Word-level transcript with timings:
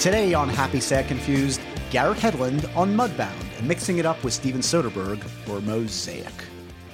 Today 0.00 0.32
on 0.32 0.48
Happy 0.48 0.80
Sad 0.80 1.06
Confused, 1.08 1.60
Garrett 1.90 2.18
Hedlund 2.18 2.74
on 2.76 2.96
Mudbound 2.96 3.58
and 3.58 3.68
mixing 3.68 3.98
it 3.98 4.06
up 4.06 4.22
with 4.24 4.32
Steven 4.32 4.62
Soderbergh 4.62 5.20
for 5.44 5.60
Mosaic. 5.60 6.32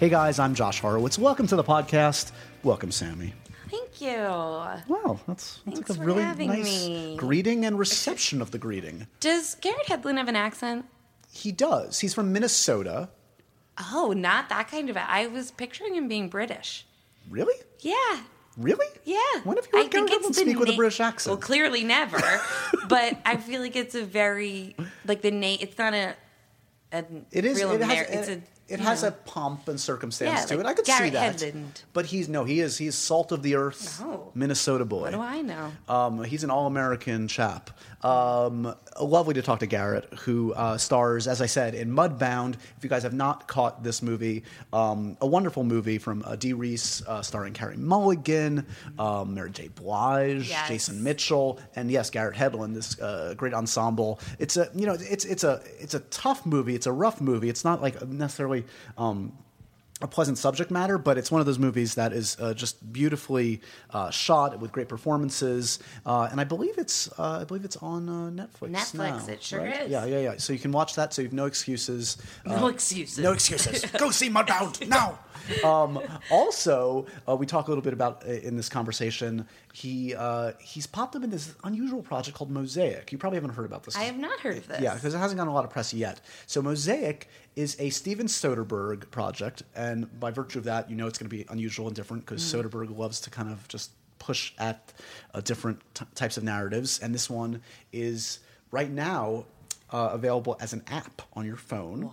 Hey 0.00 0.08
guys, 0.08 0.38
I'm 0.40 0.54
Josh 0.54 0.80
Horowitz. 0.80 1.16
Welcome 1.18 1.46
to 1.46 1.56
the 1.56 1.62
podcast. 1.64 2.32
Welcome, 2.64 2.90
Sammy. 2.90 3.32
Thank 3.70 4.00
you. 4.00 4.16
Wow, 4.16 5.20
that's, 5.28 5.60
that's 5.64 5.78
Thanks 5.78 5.90
like 5.90 5.98
a 6.00 6.02
really 6.02 6.46
nice 6.46 6.86
me. 6.88 7.16
greeting 7.16 7.64
and 7.64 7.78
reception 7.78 8.42
of 8.42 8.50
the 8.50 8.58
greeting. 8.58 9.06
Does 9.20 9.54
Garrett 9.60 9.86
Hedlund 9.86 10.16
have 10.18 10.28
an 10.28 10.36
accent? 10.36 10.86
He 11.30 11.52
does. 11.52 12.00
He's 12.00 12.12
from 12.14 12.32
Minnesota. 12.32 13.08
Oh, 13.92 14.12
not 14.16 14.48
that 14.48 14.68
kind 14.68 14.90
of. 14.90 14.96
a- 14.96 15.08
I 15.10 15.26
was 15.28 15.50
picturing 15.52 15.94
him 15.94 16.08
being 16.08 16.28
British. 16.28 16.86
Really? 17.30 17.54
Yeah. 17.80 18.20
Really? 18.56 18.86
Yeah. 19.04 19.18
When 19.44 19.56
have 19.56 19.68
you 19.72 19.78
I 19.78 19.88
think 19.88 20.10
it's 20.10 20.38
speak 20.38 20.58
with 20.58 20.70
a 20.70 20.76
British 20.76 21.00
accent? 21.00 21.32
Well, 21.32 21.40
clearly 21.40 21.84
never. 21.84 22.18
but 22.88 23.18
I 23.24 23.36
feel 23.36 23.60
like 23.60 23.76
it's 23.76 23.94
a 23.94 24.04
very 24.04 24.74
like 25.06 25.22
the 25.22 25.30
name. 25.30 25.58
It's 25.60 25.76
not 25.78 25.94
a. 25.94 26.14
a 26.92 27.04
It 27.30 27.44
is. 27.44 27.58
Real 27.58 27.72
it 27.72 27.82
has, 27.82 28.08
it's 28.08 28.28
it, 28.28 28.42
a, 28.68 28.74
it 28.74 28.80
has 28.80 29.02
know. 29.02 29.08
a 29.08 29.12
pomp 29.12 29.68
and 29.68 29.78
circumstance 29.78 30.40
Yeah, 30.40 30.46
to 30.46 30.56
like 30.56 30.66
it. 30.66 30.68
I 30.70 30.74
could 30.74 30.86
see 30.86 31.10
that. 31.10 31.36
Hedlund. 31.36 31.82
But 31.92 32.06
he's 32.06 32.28
no, 32.28 32.44
he 32.44 32.60
is. 32.60 32.78
He's 32.78 32.94
salt 32.94 33.30
of 33.30 33.42
the 33.42 33.54
earth, 33.56 34.00
Oh. 34.02 34.32
Minnesota 34.34 34.84
boy. 34.84 35.02
What 35.02 35.12
do 35.12 35.20
I 35.20 35.42
know? 35.42 35.72
Um, 35.88 36.24
he's 36.24 36.42
an 36.42 36.50
all-American 36.50 37.28
chap. 37.28 37.70
Um, 38.06 38.74
lovely 39.00 39.34
to 39.34 39.42
talk 39.42 39.58
to 39.60 39.66
Garrett, 39.66 40.04
who 40.20 40.52
uh, 40.54 40.78
stars, 40.78 41.26
as 41.26 41.40
I 41.42 41.46
said, 41.46 41.74
in 41.74 41.90
Mudbound. 41.90 42.54
If 42.76 42.82
you 42.84 42.88
guys 42.88 43.02
have 43.02 43.12
not 43.14 43.48
caught 43.48 43.82
this 43.82 44.02
movie, 44.02 44.44
um, 44.72 45.16
a 45.20 45.26
wonderful 45.26 45.64
movie 45.64 45.98
from 45.98 46.22
uh, 46.24 46.36
Dee 46.36 46.52
Reese, 46.52 47.02
uh, 47.06 47.20
starring 47.22 47.52
Carey 47.52 47.76
Mulligan, 47.76 48.64
um, 48.98 49.34
Mary 49.34 49.50
J. 49.50 49.68
Blige, 49.68 50.48
Yes. 50.48 50.68
Jason 50.68 51.02
Mitchell, 51.02 51.58
and 51.74 51.90
yes, 51.90 52.10
Garrett 52.10 52.36
Hedlund. 52.36 52.74
This 52.74 52.98
uh, 53.00 53.34
great 53.36 53.54
ensemble. 53.54 54.20
It's 54.38 54.56
a 54.56 54.68
you 54.74 54.86
know 54.86 54.94
it's 54.98 55.24
it's 55.24 55.42
a 55.44 55.60
it's 55.80 55.94
a 55.94 56.00
tough 56.00 56.46
movie. 56.46 56.74
It's 56.74 56.86
a 56.86 56.92
rough 56.92 57.20
movie. 57.20 57.48
It's 57.48 57.64
not 57.64 57.82
like 57.82 58.00
necessarily. 58.06 58.64
A 60.02 60.06
pleasant 60.06 60.36
subject 60.36 60.70
matter, 60.70 60.98
but 60.98 61.16
it's 61.16 61.30
one 61.32 61.40
of 61.40 61.46
those 61.46 61.58
movies 61.58 61.94
that 61.94 62.12
is 62.12 62.36
uh, 62.38 62.52
just 62.52 62.92
beautifully 62.92 63.62
uh, 63.94 64.10
shot 64.10 64.60
with 64.60 64.70
great 64.70 64.88
performances, 64.90 65.78
uh, 66.04 66.28
and 66.30 66.38
I 66.38 66.44
believe 66.44 66.76
it's 66.76 67.08
uh, 67.18 67.38
I 67.40 67.44
believe 67.44 67.64
it's 67.64 67.78
on 67.78 68.06
uh, 68.10 68.44
Netflix. 68.44 68.72
Netflix, 68.72 68.94
now, 69.26 69.32
it 69.32 69.42
sure 69.42 69.60
right? 69.60 69.82
is. 69.84 69.90
Yeah, 69.90 70.04
yeah, 70.04 70.18
yeah. 70.20 70.34
So 70.36 70.52
you 70.52 70.58
can 70.58 70.70
watch 70.70 70.96
that. 70.96 71.14
So 71.14 71.22
you 71.22 71.28
have 71.28 71.32
no 71.32 71.46
excuses. 71.46 72.18
No 72.44 72.66
Uh, 72.66 72.68
excuses. 72.68 73.18
No 73.24 73.32
excuses. 73.32 73.86
Go 73.92 74.10
see 74.10 74.28
Mudbound 74.28 74.86
now. 74.86 75.18
Um, 75.64 76.00
also, 76.30 77.06
uh, 77.28 77.36
we 77.36 77.46
talk 77.46 77.66
a 77.68 77.70
little 77.70 77.82
bit 77.82 77.92
about 77.92 78.24
uh, 78.26 78.30
in 78.32 78.56
this 78.56 78.68
conversation. 78.68 79.46
He 79.72 80.14
uh, 80.14 80.52
he's 80.60 80.86
popped 80.86 81.16
up 81.16 81.22
in 81.24 81.30
this 81.30 81.54
unusual 81.64 82.02
project 82.02 82.36
called 82.36 82.50
Mosaic. 82.50 83.12
You 83.12 83.18
probably 83.18 83.36
haven't 83.36 83.50
heard 83.54 83.66
about 83.66 83.84
this. 83.84 83.96
I 83.96 84.04
have 84.04 84.18
not 84.18 84.40
heard 84.40 84.56
of 84.58 84.68
this. 84.68 84.80
Yeah, 84.80 84.94
because 84.94 85.14
it 85.14 85.18
hasn't 85.18 85.36
gotten 85.38 85.50
a 85.50 85.54
lot 85.54 85.64
of 85.64 85.70
press 85.70 85.92
yet. 85.94 86.20
So 86.46 86.62
Mosaic 86.62 87.28
is 87.56 87.76
a 87.78 87.90
Steven 87.90 88.26
Soderbergh 88.26 89.10
project, 89.10 89.62
and 89.74 90.18
by 90.20 90.30
virtue 90.30 90.58
of 90.58 90.64
that, 90.64 90.90
you 90.90 90.96
know 90.96 91.06
it's 91.06 91.18
going 91.18 91.28
to 91.30 91.36
be 91.36 91.44
unusual 91.48 91.86
and 91.86 91.96
different 91.96 92.24
because 92.26 92.42
Mm. 92.42 92.62
Soderbergh 92.62 92.96
loves 92.96 93.20
to 93.22 93.30
kind 93.30 93.50
of 93.50 93.66
just 93.68 93.90
push 94.18 94.52
at 94.58 94.92
uh, 95.34 95.40
different 95.40 95.80
t- 95.94 96.04
types 96.14 96.36
of 96.36 96.44
narratives, 96.44 96.98
and 97.00 97.14
this 97.14 97.28
one 97.30 97.62
is 97.92 98.40
right 98.70 98.90
now. 98.90 99.44
Uh, 99.88 100.10
available 100.12 100.56
as 100.58 100.72
an 100.72 100.82
app 100.88 101.22
on 101.34 101.46
your 101.46 101.56
phone. 101.56 102.10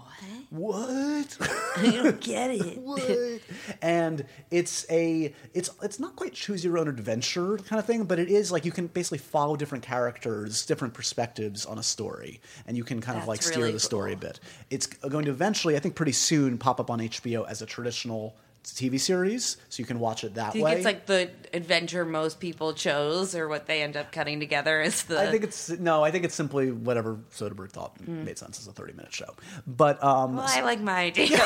What? 0.52 1.38
What? 1.38 1.38
I 1.78 1.90
don't 1.90 2.22
get 2.22 2.52
it. 2.52 2.78
what? 2.82 3.42
and 3.82 4.24
it's 4.52 4.86
a 4.92 5.34
it's 5.56 5.72
it's 5.82 6.00
not 6.00 6.16
quite 6.16 6.34
choose 6.34 6.64
your 6.64 6.78
own 6.78 6.88
adventure 6.88 7.58
kind 7.58 7.80
of 7.80 7.86
thing, 7.86 8.04
but 8.04 8.20
it 8.20 8.30
is 8.30 8.52
like 8.52 8.64
you 8.64 8.72
can 8.72 8.86
basically 8.86 9.18
follow 9.18 9.56
different 9.56 9.84
characters, 9.84 10.66
different 10.68 10.94
perspectives 10.94 11.66
on 11.66 11.80
a 11.80 11.84
story, 11.84 12.42
and 12.68 12.78
you 12.78 12.84
can 12.84 13.02
kind 13.02 13.18
of 13.18 13.28
like 13.28 13.42
steer 13.42 13.62
really 13.62 13.72
the 13.72 13.80
story 13.80 14.14
a 14.14 14.18
bit. 14.18 14.40
It's 14.70 14.86
going 14.86 15.26
to 15.26 15.32
eventually, 15.32 15.76
I 15.76 15.80
think, 15.80 15.96
pretty 15.96 16.12
soon 16.12 16.60
pop 16.60 16.80
up 16.80 16.92
on 16.92 17.00
HBO 17.00 17.48
as 17.50 17.64
a 17.64 17.66
traditional 17.66 18.36
TV 18.64 19.00
series, 19.00 19.58
so 19.70 19.82
you 19.82 19.86
can 19.86 20.00
watch 20.00 20.24
it 20.24 20.36
that 20.36 20.54
Do 20.54 20.60
you 20.60 20.64
way. 20.66 20.72
think 20.72 20.78
it's 20.80 20.86
like 20.86 21.06
the 21.06 21.30
adventure 21.56 22.06
most 22.06 22.40
people 22.40 22.74
chose, 22.74 23.36
or 23.36 23.48
what 23.48 23.66
they 23.68 23.82
end 23.82 23.98
up 23.98 24.12
cutting 24.12 24.40
together 24.40 24.82
is 24.82 25.04
the? 25.04 25.20
I 25.20 25.30
think 25.32 25.44
it's 25.44 25.70
no. 25.70 26.04
I 26.04 26.12
think 26.12 26.26
it's 26.26 26.36
simply 26.36 26.72
whatever 26.72 27.18
Soderbergh 27.36 27.72
thought 27.72 28.00
made 28.08 28.38
sense 28.38 28.60
as 28.60 28.68
a 28.68 28.72
thirty-minute 28.72 29.14
show. 29.14 29.36
But 29.68 30.04
um. 30.04 30.36
Well, 30.38 30.46
I 30.48 30.62
like 30.62 30.80
my 30.80 31.00
idea. 31.04 31.40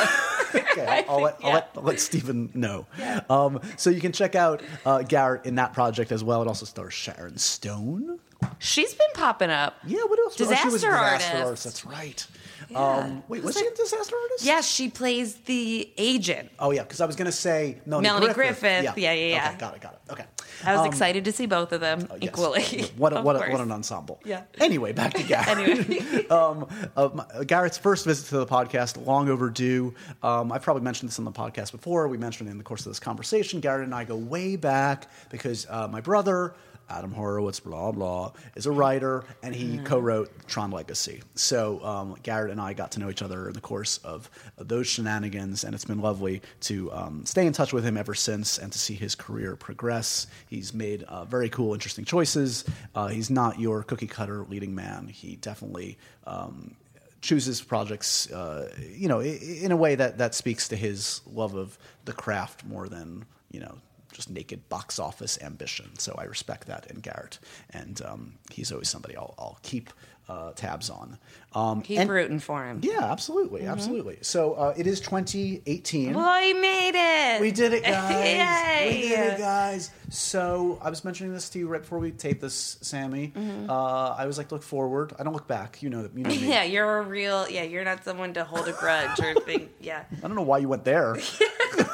okay, 0.54 1.06
I'll, 1.08 1.10
I'll, 1.18 1.22
let, 1.22 1.38
I'll, 1.44 1.54
let, 1.54 1.72
I'll 1.76 1.84
let 1.84 2.00
Steven 2.00 2.52
know. 2.54 2.86
Um, 3.30 3.60
so 3.78 3.90
you 3.90 4.02
can 4.02 4.12
check 4.12 4.36
out 4.36 4.62
uh, 4.86 5.02
Garrett 5.02 5.46
in 5.46 5.56
that 5.56 5.74
project 5.74 6.12
as 6.12 6.24
well. 6.24 6.42
It 6.42 6.48
also 6.48 6.66
stars 6.66 6.94
Sharon 6.94 7.38
Stone. 7.38 8.20
She's 8.60 8.94
been 8.94 9.08
popping 9.16 9.50
up. 9.50 9.76
Yeah, 9.86 10.04
what 10.04 10.20
else? 10.20 10.34
Oh, 10.34 10.38
she 10.38 10.44
was 10.44 10.50
Disaster 10.50 10.70
disaster 10.72 11.38
artist. 11.38 11.64
That's 11.64 11.86
right. 11.86 12.28
Yeah. 12.70 12.78
Um, 12.80 13.24
wait, 13.28 13.44
was 13.44 13.58
she 13.58 13.66
a 13.66 13.72
disaster 13.72 14.16
artist? 14.22 14.46
Yes, 14.46 14.68
she 14.68 14.90
plays 14.90 15.36
the 15.36 15.90
agent. 15.98 16.50
Oh 16.60 16.72
yeah, 16.72 16.84
because 16.84 17.02
I 17.02 17.06
was 17.06 17.16
going 17.16 17.28
to 17.28 17.32
say 17.32 17.80
Melanie, 17.86 18.08
Melanie 18.08 18.34
Griffith. 18.34 18.60
Griffith. 18.62 18.98
Yeah, 18.98 19.12
yeah, 19.14 19.28
yeah. 19.36 19.50
Okay, 19.50 19.58
got 19.58 19.76
it, 19.76 19.82
got 19.82 19.94
it. 19.94 20.12
Okay. 20.12 20.26
I 20.66 20.72
was 20.72 20.82
Um, 20.82 20.88
excited 20.88 21.24
to 21.26 21.32
see 21.32 21.46
both 21.46 21.72
of 21.72 21.82
them 21.82 22.00
yes. 22.12 22.20
equally. 22.22 22.64
What 22.98 23.14
a, 23.16 23.22
what, 23.22 23.36
a, 23.36 23.52
what 23.52 23.62
an 23.62 23.72
ensemble. 23.72 24.20
Yeah. 24.26 24.42
Anyway, 24.60 24.92
back 24.92 25.14
to 25.14 25.24
Garrett. 25.28 25.50
Anyway. 25.50 26.28
um, 26.30 26.68
uh, 26.96 27.10
my- 27.14 27.26
uh, 27.26 27.44
Garrett's 27.44 27.78
first 27.78 28.06
visit 28.06 28.28
to 28.30 28.38
the 28.38 28.46
podcast, 28.48 29.06
long 29.06 29.30
overdue. 29.30 29.94
Um, 30.24 30.52
I've 30.52 30.64
probably 30.64 30.82
mentioned 30.84 31.10
this 31.10 31.20
on 31.20 31.26
the 31.26 31.32
podcast 31.32 31.72
before. 31.72 32.08
We 32.08 32.18
mentioned 32.18 32.50
it 32.50 32.54
in 32.54 32.58
the 32.58 32.64
course 32.64 32.82
of 32.82 32.90
this 32.90 33.00
conversation. 33.00 33.60
Garrett 33.60 33.84
and 33.86 33.94
I 33.94 34.04
go 34.04 34.16
way 34.16 34.56
back 34.56 35.08
because 35.30 35.68
uh, 35.70 35.88
my 35.88 36.02
brother, 36.02 36.56
Adam 36.90 37.12
Horowitz, 37.12 37.60
blah, 37.60 37.92
blah, 37.92 38.32
is 38.56 38.66
a 38.66 38.72
writer, 38.72 39.24
and 39.44 39.54
he 39.54 39.68
Mm-hmm. 39.78 39.86
co 39.86 40.00
wrote 40.00 40.32
Tron 40.48 40.72
Legacy. 40.72 41.22
So 41.36 41.84
um, 41.84 42.16
Garrett 42.24 42.52
and 42.52 42.62
I 42.62 42.74
got 42.74 42.92
to 42.94 43.00
know 43.00 43.10
each 43.10 43.22
other 43.22 43.48
in 43.48 43.54
the 43.54 43.62
course 43.62 43.98
of 44.00 44.30
those 44.58 44.88
shenanigans, 44.88 45.64
and 45.64 45.76
it's 45.76 45.86
been 45.86 46.00
lovely 46.00 46.42
to 46.62 46.92
um, 46.94 47.26
stay 47.26 47.46
in 47.46 47.54
touch 47.54 47.74
with 47.74 47.84
him 47.84 47.98
ever 47.98 48.16
since 48.16 48.58
and 48.58 48.72
to 48.72 48.80
see 48.80 48.94
his 48.94 49.16
career 49.16 49.56
progress. 49.56 50.28
He's 50.50 50.74
made 50.74 51.04
uh, 51.04 51.26
very 51.26 51.50
cool, 51.50 51.74
interesting 51.74 52.06
choices. 52.06 52.64
Uh, 52.96 53.08
he's 53.08 53.30
not 53.30 53.60
your 53.60 53.84
cookie 53.84 54.08
cutter 54.08 54.46
leading 54.50 54.74
man. 54.74 55.08
He 55.08 55.36
definitely. 55.36 55.98
Um, 56.26 56.76
chooses 57.20 57.62
projects, 57.62 58.32
uh, 58.32 58.72
you 58.96 59.08
know, 59.08 59.22
in 59.22 59.72
a 59.72 59.76
way 59.76 59.96
that, 59.96 60.20
that 60.20 60.36
speaks 60.36 60.68
to 60.68 60.76
his 60.76 61.22
love 61.26 61.56
of 61.56 61.76
the 62.06 62.14
craft 62.14 62.64
more 62.64 62.88
than, 62.88 63.26
you 63.52 63.60
know, 63.60 63.76
just 64.18 64.30
naked 64.32 64.68
box 64.68 64.98
office 65.00 65.38
ambition. 65.42 65.98
So 66.00 66.14
I 66.18 66.24
respect 66.24 66.68
that 66.68 66.88
in 66.90 67.00
Garrett. 67.02 67.38
And 67.70 68.02
um, 68.04 68.34
he's 68.52 68.72
always 68.72 68.90
somebody 68.90 69.16
I'll, 69.16 69.36
I'll 69.38 69.60
keep 69.62 69.92
uh, 70.28 70.52
tabs 70.54 70.90
on. 70.90 71.18
Um, 71.54 71.82
Keep 71.82 72.00
and- 72.00 72.10
rooting 72.10 72.40
for 72.40 72.66
him. 72.66 72.82
Yeah, 72.84 73.10
absolutely. 73.12 73.64
Absolutely. 73.66 74.18
So 74.22 74.56
uh, 74.56 74.74
it 74.76 74.86
is 74.86 75.00
2018. 75.00 76.14
Well, 76.14 76.42
he 76.42 76.54
made 76.54 76.96
it. 76.96 77.40
We 77.42 77.52
did 77.52 77.72
it, 77.74 77.84
guys. 77.86 78.26
Yay. 78.26 78.90
We 79.04 79.08
did 79.08 79.34
it, 79.34 79.38
guys. 79.40 79.90
So 80.10 80.80
I 80.82 80.90
was 80.90 81.06
mentioning 81.06 81.32
this 81.32 81.48
to 81.52 81.60
you 81.60 81.70
right 81.70 81.82
before 81.82 82.00
we 82.00 82.12
taped 82.12 82.42
this, 82.42 82.78
Sammy. 82.82 83.32
Uh, 83.70 83.72
I 84.18 84.22
always 84.24 84.38
like 84.38 84.52
look 84.52 84.64
forward. 84.64 85.14
I 85.18 85.24
don't 85.24 85.32
look 85.34 85.48
back. 85.48 85.82
You 85.82 85.90
know 85.90 86.02
that. 86.02 86.14
You 86.18 86.24
know. 86.24 86.30
Mm-hmm. 86.30 86.46
Yeah, 86.58 86.64
you're 86.64 86.98
a 86.98 87.04
real. 87.04 87.48
Yeah, 87.50 87.64
you're 87.64 87.86
not 87.86 88.04
someone 88.04 88.34
to 88.34 88.44
hold 88.44 88.68
a 88.68 88.74
grudge 88.74 89.20
or 89.22 89.34
think. 89.42 89.70
Yeah, 89.80 90.04
I 90.18 90.28
don't 90.28 90.36
know 90.36 90.42
why 90.42 90.58
you 90.58 90.68
went 90.68 90.84
there. 90.84 91.16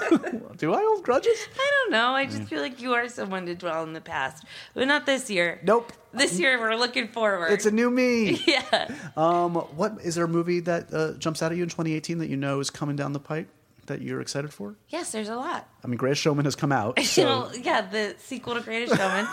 Do 0.58 0.74
I 0.74 0.82
hold 0.82 1.04
grudges? 1.04 1.48
I 1.56 1.72
don't 1.84 1.92
know. 1.92 2.14
I 2.14 2.26
just 2.26 2.44
feel 2.44 2.62
like 2.62 2.82
you 2.82 2.94
are 2.94 3.08
someone 3.10 3.46
to 3.48 3.56
dwell 3.56 3.84
in 3.84 3.94
the 3.94 4.02
past, 4.02 4.46
but 4.74 4.88
not 4.88 5.06
this 5.06 5.30
year. 5.30 5.60
Nope. 5.64 5.92
This 6.14 6.40
year 6.40 6.60
we're 6.60 6.76
looking 6.76 7.08
forward. 7.08 7.52
It's 7.52 7.66
a 7.66 7.72
new 7.72 7.90
me. 7.90 8.42
yeah. 8.48 8.88
Um, 9.18 9.56
what 9.56 9.98
is 10.04 10.16
there 10.16 10.26
a 10.26 10.28
movie 10.28 10.60
that 10.62 10.94
uh, 10.94 11.14
jumps 11.14 11.42
out 11.42 11.52
at 11.52 11.58
you 11.58 11.64
in 11.64 11.70
2018 11.70 12.20
that 12.20 12.30
you 12.30 12.38
know 12.38 12.60
is 12.60 12.70
coming 12.70 12.96
down 12.96 13.14
the 13.14 13.20
pipe 13.20 13.48
that 13.88 14.02
you're 14.02 14.22
excited 14.22 14.54
for? 14.54 14.76
Yes, 14.90 15.12
there's 15.12 15.30
a 15.30 15.36
lot. 15.36 15.68
I 15.84 15.88
mean, 15.88 15.98
Greatest 15.98 16.22
Showman 16.22 16.46
has 16.46 16.56
come 16.56 16.72
out. 16.72 17.00
So 17.04 17.24
know, 17.24 17.52
yeah, 17.60 17.82
the 17.82 18.16
sequel 18.20 18.54
to 18.56 18.62
Greatest 18.62 18.96
Showman. 18.96 19.28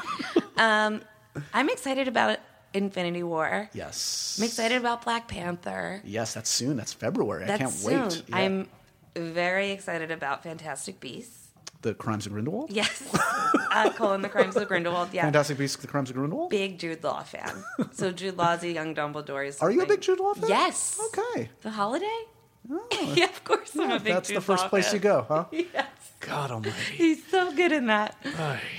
um, 0.56 1.02
I'm 1.52 1.69
excited 1.69 2.08
about 2.08 2.38
Infinity 2.73 3.23
War. 3.23 3.69
yes, 3.75 4.37
I'm 4.38 4.44
excited 4.46 4.79
about 4.79 5.05
Black 5.05 5.29
Panther. 5.29 6.00
Yes, 6.05 6.34
that's 6.34 6.49
soon. 6.50 6.76
That's 6.76 6.93
February. 6.93 7.44
That's 7.46 7.61
I 7.61 7.64
can't 7.64 7.73
soon. 7.73 8.02
wait. 8.02 8.23
Yeah. 8.29 8.37
I'm 8.37 8.69
very 9.20 9.70
excited 9.70 10.11
about 10.11 10.43
Fantastic 10.43 11.00
Beasts. 11.00 11.49
the 11.82 11.94
Crimes 11.94 12.26
of 12.26 12.32
Grindelwald. 12.32 12.70
Yes, 12.70 13.02
uh, 13.72 13.90
Colin 13.96 14.20
the 14.22 14.28
Crimes 14.28 14.56
of 14.56 14.69
Grindelwald. 14.69 15.08
Yeah, 15.12 15.22
Fantastic 15.22 15.58
Beasts: 15.58 15.76
The 15.76 15.87
Crimes 15.87 16.11
of 16.11 16.17
Grindelwald. 16.17 16.50
big 16.50 16.78
Jude 16.78 17.02
Law 17.02 17.22
fan. 17.22 17.64
So 17.93 18.12
Jude 18.12 18.37
Law's 18.37 18.62
a 18.62 18.70
young 18.70 18.94
Dumbledore. 18.94 19.46
is 19.46 19.61
Are 19.61 19.70
you 19.70 19.82
a 19.82 19.87
big 19.87 20.00
Jude 20.00 20.20
Law 20.20 20.34
fan? 20.34 20.49
Yes. 20.50 21.00
Okay. 21.08 21.49
The 21.62 21.70
Holiday? 21.70 22.20
Oh, 22.70 22.86
yeah, 23.16 23.24
of 23.26 23.42
course 23.44 23.74
I'm 23.76 23.90
a 23.90 23.98
big 24.00 24.12
that's 24.14 24.28
the 24.30 24.40
first 24.40 24.66
place 24.68 24.86
fan. 24.86 24.94
you 24.94 25.00
go, 25.00 25.26
huh? 25.28 25.44
Yes. 25.52 25.86
God 26.20 26.50
Almighty. 26.50 26.74
He's 26.94 27.26
so 27.28 27.50
good 27.54 27.72
in 27.72 27.86
that. 27.86 28.14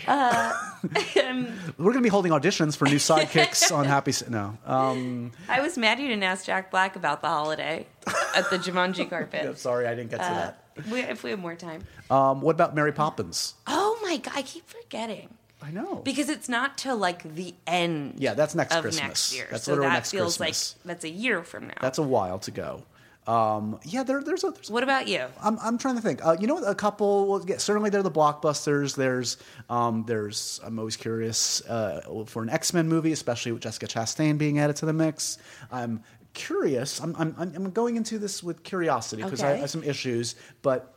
Uh, 0.08 0.54
We're 1.16 1.64
going 1.78 1.94
to 1.96 2.02
be 2.02 2.10
holding 2.10 2.32
auditions 2.32 2.78
for 2.78 2.86
new 2.86 2.98
sidekicks 2.98 3.72
on 3.76 3.86
Happy. 3.86 4.10
S- 4.12 4.30
No. 4.30 4.58
Um, 4.66 5.32
I 5.50 5.60
was 5.62 5.76
mad 5.78 6.00
you 6.00 6.08
didn't 6.08 6.24
ask 6.24 6.46
Jack 6.46 6.70
Black 6.70 6.96
about 6.96 7.22
the 7.22 7.28
holiday 7.28 7.88
at 8.36 8.50
the 8.52 8.58
Jumanji 8.60 9.10
carpet. 9.10 9.44
yeah, 9.44 9.54
sorry, 9.56 9.88
I 9.88 9.96
didn't 9.96 10.12
get 10.12 10.18
to 10.20 10.24
Uh, 10.26 10.54
we, 10.92 11.00
if 11.02 11.24
we 11.24 11.32
have 11.32 11.40
more 11.40 11.56
time. 11.56 11.84
Um, 12.12 12.42
what 12.42 12.52
about 12.56 12.76
Mary 12.76 12.92
Poppins? 12.94 13.56
Oh 13.66 14.00
my 14.04 14.18
god, 14.18 14.34
I 14.36 14.44
keep 14.44 14.68
forgetting. 14.70 15.30
I 15.64 15.70
know. 15.70 15.96
because 16.04 16.30
it's 16.30 16.50
not 16.50 16.76
till 16.78 16.98
like 16.98 17.36
the 17.36 17.54
end. 17.68 18.16
Yeah, 18.18 18.34
that's 18.36 18.56
next 18.56 18.74
of 18.76 18.82
Christmas. 18.82 19.08
next 19.08 19.36
year. 19.36 19.48
That's 19.52 19.64
so 19.66 19.72
literally 19.74 19.90
that 19.90 19.94
next 19.96 20.12
feels 20.12 20.38
Christmas. 20.38 20.76
like 20.78 20.86
that's 20.88 21.04
a 21.06 21.10
year 21.10 21.44
from 21.44 21.68
now. 21.68 21.74
That's 21.82 21.98
a 22.00 22.04
while 22.04 22.40
to 22.40 22.52
go. 22.52 22.84
Um, 23.28 23.80
yeah, 23.84 24.02
there, 24.04 24.24
there's 24.24 24.44
a. 24.44 24.50
There's 24.52 24.72
what 24.72 24.82
about 24.84 25.08
you? 25.08 25.24
I'm, 25.44 25.60
I'm 25.60 25.78
trying 25.78 25.96
to 25.96 26.02
think. 26.02 26.26
Uh, 26.26 26.36
you 26.40 26.48
know, 26.48 26.58
a 26.64 26.74
couple. 26.74 27.28
Well, 27.28 27.46
yeah, 27.48 27.58
certainly, 27.58 27.90
they're 27.92 28.02
the 28.02 28.10
blockbusters. 28.12 28.96
There's, 28.96 29.38
um, 29.70 30.04
there's. 30.08 30.60
I'm 30.64 30.80
always 30.80 30.98
curious 30.98 31.62
uh, 31.68 32.02
for 32.26 32.42
an 32.42 32.50
X 32.50 32.74
Men 32.74 32.88
movie, 32.90 33.12
especially 33.12 33.52
with 33.52 33.62
Jessica 33.62 33.86
Chastain 33.88 34.38
being 34.40 34.58
added 34.60 34.76
to 34.78 34.86
the 34.88 34.94
mix. 34.94 35.38
I'm 35.72 36.02
curious. 36.34 37.00
I'm, 37.00 37.16
I'm, 37.18 37.36
I'm 37.38 37.70
going 37.72 37.96
into 37.96 38.18
this 38.18 38.42
with 38.42 38.64
curiosity 38.64 39.22
because 39.22 39.44
I 39.44 39.52
Okay. 39.52 39.60
have 39.62 39.70
some 39.70 39.84
issues, 39.84 40.36
but 40.64 40.92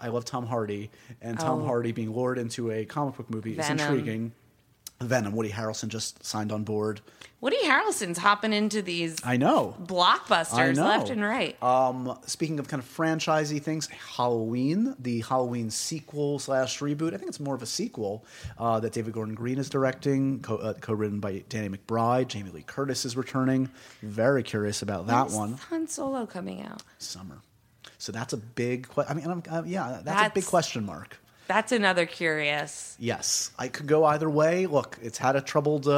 I 0.00 0.08
love 0.08 0.24
Tom 0.24 0.46
Hardy, 0.46 0.90
and 1.22 1.38
Tom 1.38 1.62
Oh. 1.62 1.66
Hardy 1.66 1.92
being 1.92 2.12
lured 2.12 2.38
into 2.38 2.70
a 2.72 2.84
comic 2.86 3.16
book 3.16 3.30
movie 3.30 3.54
Venom. 3.54 3.78
is 3.78 3.84
intriguing. 3.84 4.32
Venom. 5.00 5.32
Woody 5.34 5.50
Harrelson 5.50 5.88
just 5.88 6.24
signed 6.24 6.50
on 6.50 6.64
board. 6.64 7.00
Woody 7.40 7.58
Harrelson's 7.62 8.18
hopping 8.18 8.52
into 8.52 8.82
these 8.82 9.16
I 9.22 9.36
know. 9.36 9.76
blockbusters 9.80 10.54
I 10.58 10.72
know. 10.72 10.82
left 10.82 11.08
and 11.10 11.22
right. 11.22 11.60
Um, 11.62 12.18
speaking 12.26 12.58
of 12.58 12.66
kind 12.66 12.82
of 12.82 12.88
franchisey 12.88 13.62
things, 13.62 13.86
Halloween, 13.86 14.96
the 14.98 15.20
Halloween 15.20 15.70
sequel 15.70 16.40
slash 16.40 16.80
reboot. 16.80 17.14
I 17.14 17.16
think 17.16 17.28
it's 17.28 17.38
more 17.38 17.54
of 17.54 17.62
a 17.62 17.66
sequel 17.66 18.24
uh, 18.58 18.80
that 18.80 18.92
David 18.92 19.12
Gordon 19.12 19.36
Green 19.36 19.58
is 19.58 19.70
directing, 19.70 20.40
co- 20.40 20.56
uh, 20.56 20.72
co-written 20.74 21.20
by 21.20 21.44
Danny 21.48 21.68
McBride. 21.68 22.26
Jamie 22.26 22.50
Lee 22.50 22.62
Curtis 22.66 23.04
is 23.04 23.16
returning. 23.16 23.70
Very 24.02 24.42
curious 24.42 24.82
about 24.82 25.06
that 25.06 25.26
When's 25.26 25.34
one. 25.36 25.52
Han 25.70 25.86
Solo 25.86 26.26
coming 26.26 26.62
out. 26.62 26.82
Summer. 26.98 27.38
So 27.98 28.10
that's 28.10 28.32
a 28.32 28.36
big. 28.36 28.88
Que- 28.88 29.04
I 29.08 29.14
mean, 29.14 29.30
I'm, 29.30 29.42
uh, 29.48 29.62
yeah, 29.64 30.00
that's, 30.02 30.26
a 30.26 30.30
big 30.34 30.44
question 30.46 30.84
mark. 30.84 31.20
That's 31.48 31.72
another 31.72 32.06
curious. 32.06 32.94
Yes, 33.00 33.50
I 33.58 33.68
could 33.68 33.86
go 33.86 34.04
either 34.04 34.28
way. 34.30 34.66
Look, 34.66 34.98
it's 35.02 35.18
had 35.18 35.34
a 35.34 35.40
troubled, 35.40 35.88
uh, 35.88 35.90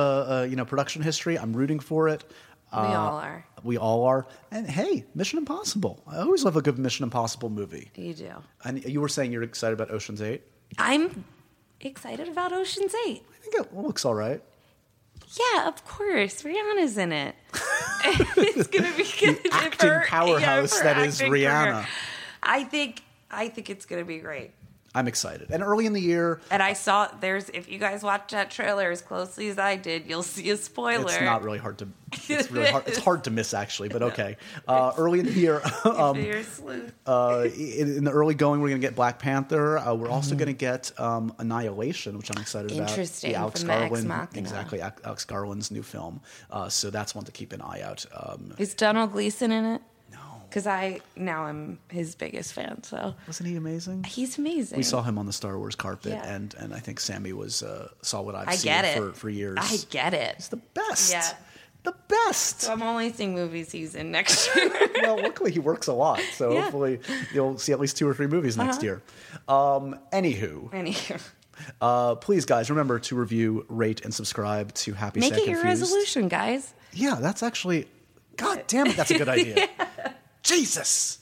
uh, 0.42 0.46
you 0.48 0.56
know, 0.56 0.64
production 0.64 1.02
history. 1.02 1.38
I'm 1.38 1.52
rooting 1.52 1.80
for 1.80 2.08
it. 2.08 2.24
We 2.72 2.78
Uh, 2.78 2.82
all 2.86 3.16
are. 3.18 3.44
We 3.64 3.76
all 3.76 4.04
are. 4.04 4.26
And 4.52 4.70
hey, 4.70 5.04
Mission 5.14 5.38
Impossible. 5.38 6.02
I 6.06 6.18
always 6.18 6.44
love 6.44 6.56
a 6.56 6.62
good 6.62 6.78
Mission 6.78 7.02
Impossible 7.02 7.50
movie. 7.50 7.90
You 7.96 8.14
do. 8.14 8.30
And 8.64 8.84
you 8.84 9.00
were 9.00 9.08
saying 9.08 9.32
you're 9.32 9.42
excited 9.42 9.74
about 9.74 9.90
Ocean's 9.90 10.22
Eight. 10.22 10.42
I'm 10.78 11.24
excited 11.80 12.28
about 12.28 12.52
Ocean's 12.52 12.94
Eight. 13.08 13.24
I 13.28 13.42
think 13.42 13.54
it 13.56 13.74
looks 13.76 14.04
all 14.04 14.14
right. 14.14 14.40
Yeah, 15.54 15.66
of 15.68 15.84
course. 15.84 16.42
Rihanna's 16.44 16.96
in 16.96 17.10
it. 17.12 17.34
it's 18.04 18.68
gonna 18.68 18.92
be 18.96 19.04
good. 19.18 19.40
if 19.44 19.52
acting 19.52 19.88
her- 19.90 20.04
powerhouse 20.06 20.78
her 20.78 20.84
that 20.84 20.98
is 20.98 21.20
Rihanna. 21.20 21.72
career- 21.72 21.86
I 22.42 22.64
think 22.64 23.02
I 23.32 23.48
think 23.48 23.68
it's 23.68 23.84
gonna 23.84 24.04
be 24.04 24.18
great. 24.18 24.52
I'm 24.92 25.06
excited. 25.06 25.50
And 25.52 25.62
early 25.62 25.86
in 25.86 25.92
the 25.92 26.00
year, 26.00 26.40
And 26.50 26.60
I 26.62 26.72
saw 26.72 27.06
there's 27.20 27.48
if 27.50 27.70
you 27.70 27.78
guys 27.78 28.02
watch 28.02 28.32
that 28.32 28.50
trailer 28.50 28.90
as 28.90 29.00
closely 29.02 29.48
as 29.48 29.56
I 29.58 29.76
did, 29.76 30.06
you'll 30.08 30.24
see 30.24 30.50
a 30.50 30.56
spoiler. 30.56 31.04
it's 31.04 31.20
not 31.20 31.42
really 31.44 31.58
hard 31.58 31.78
to. 31.78 31.88
It's 32.28 32.50
really 32.50 32.66
hard. 32.72 32.88
It's 32.88 32.98
hard 32.98 33.22
to 33.24 33.30
miss 33.30 33.54
actually, 33.54 33.88
but 33.88 34.02
okay. 34.10 34.36
Uh, 34.66 34.92
early 34.98 35.20
in 35.20 35.26
the 35.26 35.32
year, 35.32 35.62
um, 35.84 36.16
If 36.16 36.26
you're 36.26 36.36
a 36.38 36.42
sleuth. 36.42 36.92
uh, 37.06 37.46
in, 37.56 37.98
in 37.98 38.04
the 38.04 38.10
early 38.10 38.34
going, 38.34 38.60
we're 38.60 38.70
going 38.70 38.80
to 38.80 38.86
get 38.86 38.96
Black 38.96 39.20
Panther. 39.20 39.78
Uh, 39.78 39.94
we're 39.94 40.06
Mm-hmm. 40.06 40.12
also 40.14 40.34
going 40.34 40.48
to 40.48 40.52
get 40.54 40.90
um, 40.98 41.32
Annihilation, 41.38 42.18
which 42.18 42.28
I'm 42.34 42.42
excited 42.42 42.72
about. 42.72 42.88
Interesting, 42.90 43.30
The 43.30 43.38
Alex 43.38 43.60
from 43.60 43.68
the 43.68 43.74
Ex 43.74 43.90
Garland, 44.02 44.28
exactly. 44.36 44.80
Alex 44.80 45.02
Alex 45.04 45.24
Garland's 45.24 45.70
new 45.70 45.84
film. 45.84 46.20
Uh, 46.50 46.68
so 46.68 46.90
that's 46.90 47.14
one 47.14 47.24
to 47.26 47.32
keep 47.32 47.52
an 47.52 47.60
eye 47.62 47.80
out. 47.82 48.04
Um, 48.12 48.54
Is 48.58 48.74
Domhnall 48.74 49.06
Gleeson 49.06 49.52
in 49.52 49.64
it? 49.66 49.82
No, 50.50 50.52
Because 50.52 50.66
I 50.66 51.00
now 51.16 51.44
I'm 51.44 51.78
his 51.88 52.14
biggest 52.14 52.52
fan. 52.52 52.82
So 52.82 53.14
wasn't 53.26 53.48
he 53.48 53.56
amazing? 53.56 54.04
he's 54.04 54.36
amazing. 54.38 54.76
We 54.76 54.82
saw 54.82 55.02
him 55.02 55.18
on 55.18 55.26
the 55.26 55.32
Star 55.32 55.56
Wars 55.58 55.74
carpet, 55.74 56.12
Yeah. 56.12 56.34
and 56.34 56.54
and 56.58 56.74
I 56.74 56.78
think 56.80 57.00
Sammy 57.00 57.32
was 57.32 57.62
uh, 57.62 57.88
saw 58.02 58.20
what 58.22 58.34
I've 58.34 58.48
I 58.48 58.54
seen 58.56 58.70
get 58.72 58.84
it 58.84 58.96
for 58.98 59.12
for 59.12 59.28
years. 59.30 59.58
I 59.60 59.76
get 59.90 60.14
it. 60.14 60.34
He's 60.36 60.48
the 60.48 60.56
best. 60.74 61.12
Yeah. 61.12 61.26
the 61.82 61.94
best. 62.08 62.60
So 62.60 62.72
I'm 62.72 62.82
only 62.82 63.10
seeing 63.12 63.34
movies 63.34 63.72
he's 63.72 63.94
in 63.94 64.10
next 64.10 64.54
year. 64.56 64.70
well, 65.02 65.16
luckily 65.22 65.50
he 65.50 65.58
works 65.60 65.86
a 65.86 65.92
lot, 65.94 66.20
so 66.34 66.50
Yeah. 66.52 66.58
Uh-huh. 66.58 66.62
hopefully 66.64 67.00
you'll 67.32 67.56
see 67.58 67.72
at 67.72 67.80
least 67.80 67.96
two 67.96 68.06
or 68.06 68.12
three 68.14 68.26
movies 68.26 68.56
next 68.56 68.82
year. 68.82 69.00
Um, 69.48 69.98
anywho, 70.12 70.70
Anywho, 70.72 71.20
uh, 71.80 72.14
please, 72.16 72.44
guys, 72.44 72.68
remember 72.70 72.98
to 72.98 73.16
review, 73.16 73.64
rate, 73.68 74.04
and 74.04 74.12
subscribe 74.12 74.74
to 74.74 74.92
Happy 74.92 75.20
make 75.20 75.32
Sad 75.32 75.42
it 75.42 75.48
your 75.48 75.60
Confused. 75.60 75.80
resolution, 75.82 76.28
guys. 76.28 76.74
Yeah, 76.92 77.16
that's 77.20 77.42
actually. 77.42 77.88
God 78.36 78.64
damn 78.66 78.86
it, 78.86 78.96
that's 78.96 79.10
a 79.10 79.18
good 79.18 79.28
idea. 79.38 79.68
Jesus. 80.42 81.18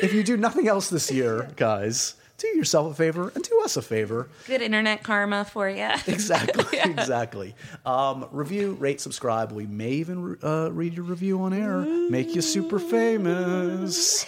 if 0.00 0.12
you 0.12 0.22
do 0.22 0.36
nothing 0.36 0.68
else 0.68 0.90
this 0.90 1.10
year, 1.10 1.48
guys, 1.56 2.14
do 2.42 2.48
yourself 2.48 2.90
a 2.90 2.94
favor 2.94 3.30
and 3.34 3.44
do 3.44 3.60
us 3.62 3.76
a 3.76 3.82
favor. 3.82 4.28
Good 4.48 4.62
internet 4.62 5.04
karma 5.04 5.44
for 5.44 5.68
you. 5.68 5.88
Exactly, 6.08 6.78
exactly. 6.84 7.54
Um, 7.86 8.28
review, 8.32 8.72
rate, 8.74 9.00
subscribe. 9.00 9.52
We 9.52 9.66
may 9.66 9.92
even 9.92 10.36
uh, 10.42 10.70
read 10.72 10.94
your 10.94 11.04
review 11.04 11.40
on 11.42 11.52
air, 11.52 11.78
make 12.10 12.34
you 12.34 12.42
super 12.42 12.78
famous. 12.78 14.26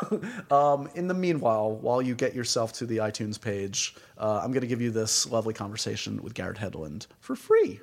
um, 0.50 0.88
in 0.94 1.06
the 1.06 1.14
meanwhile, 1.14 1.72
while 1.76 2.02
you 2.02 2.14
get 2.14 2.34
yourself 2.34 2.72
to 2.74 2.86
the 2.86 2.98
iTunes 2.98 3.40
page, 3.40 3.94
uh, 4.18 4.40
I'm 4.42 4.50
going 4.50 4.62
to 4.62 4.66
give 4.66 4.80
you 4.80 4.90
this 4.90 5.30
lovely 5.30 5.54
conversation 5.54 6.22
with 6.22 6.34
Garrett 6.34 6.58
Hedlund 6.58 7.06
for 7.20 7.36
free, 7.36 7.80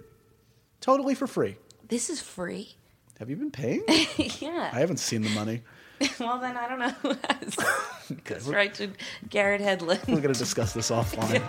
totally 0.82 1.16
for 1.16 1.28
free. 1.28 1.56
This 1.88 2.10
is 2.10 2.22
free. 2.22 2.76
Have 3.22 3.30
you 3.30 3.36
been 3.36 3.52
paying? 3.52 3.84
yeah. 4.40 4.72
I 4.74 4.80
haven't 4.80 4.98
seen 4.98 5.22
the 5.22 5.30
money. 5.30 5.62
well, 6.20 6.40
then 6.40 6.58
I 6.58 6.68
don't 6.68 6.80
know 6.80 6.90
who 6.90 7.10
has. 7.30 7.56
Okay, 8.12 8.40
right 8.50 8.74
to 8.74 8.90
Garrett 9.30 9.62
Hedlund. 9.62 10.08
we're 10.08 10.22
going 10.22 10.34
to 10.34 10.40
discuss 10.40 10.74
this 10.74 10.90
offline. 10.90 11.40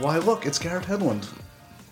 Why, 0.00 0.18
look, 0.18 0.46
it's 0.46 0.60
Garrett 0.60 0.84
Hedlund 0.84 1.28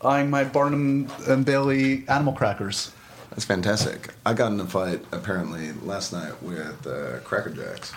eyeing 0.03 0.31
my 0.31 0.45
Barnum 0.45 1.11
and 1.27 1.45
Bailey 1.45 2.05
animal 2.09 2.33
crackers. 2.33 2.93
That's 3.31 3.45
fantastic. 3.45 4.15
I 4.25 4.33
got 4.33 4.53
in 4.53 4.61
a 4.61 4.67
fight 4.67 5.05
apparently 5.11 5.73
last 5.83 6.13
night 6.13 6.41
with 6.41 6.87
uh, 6.87 7.19
Cracker 7.25 7.51
Jacks. 7.51 7.93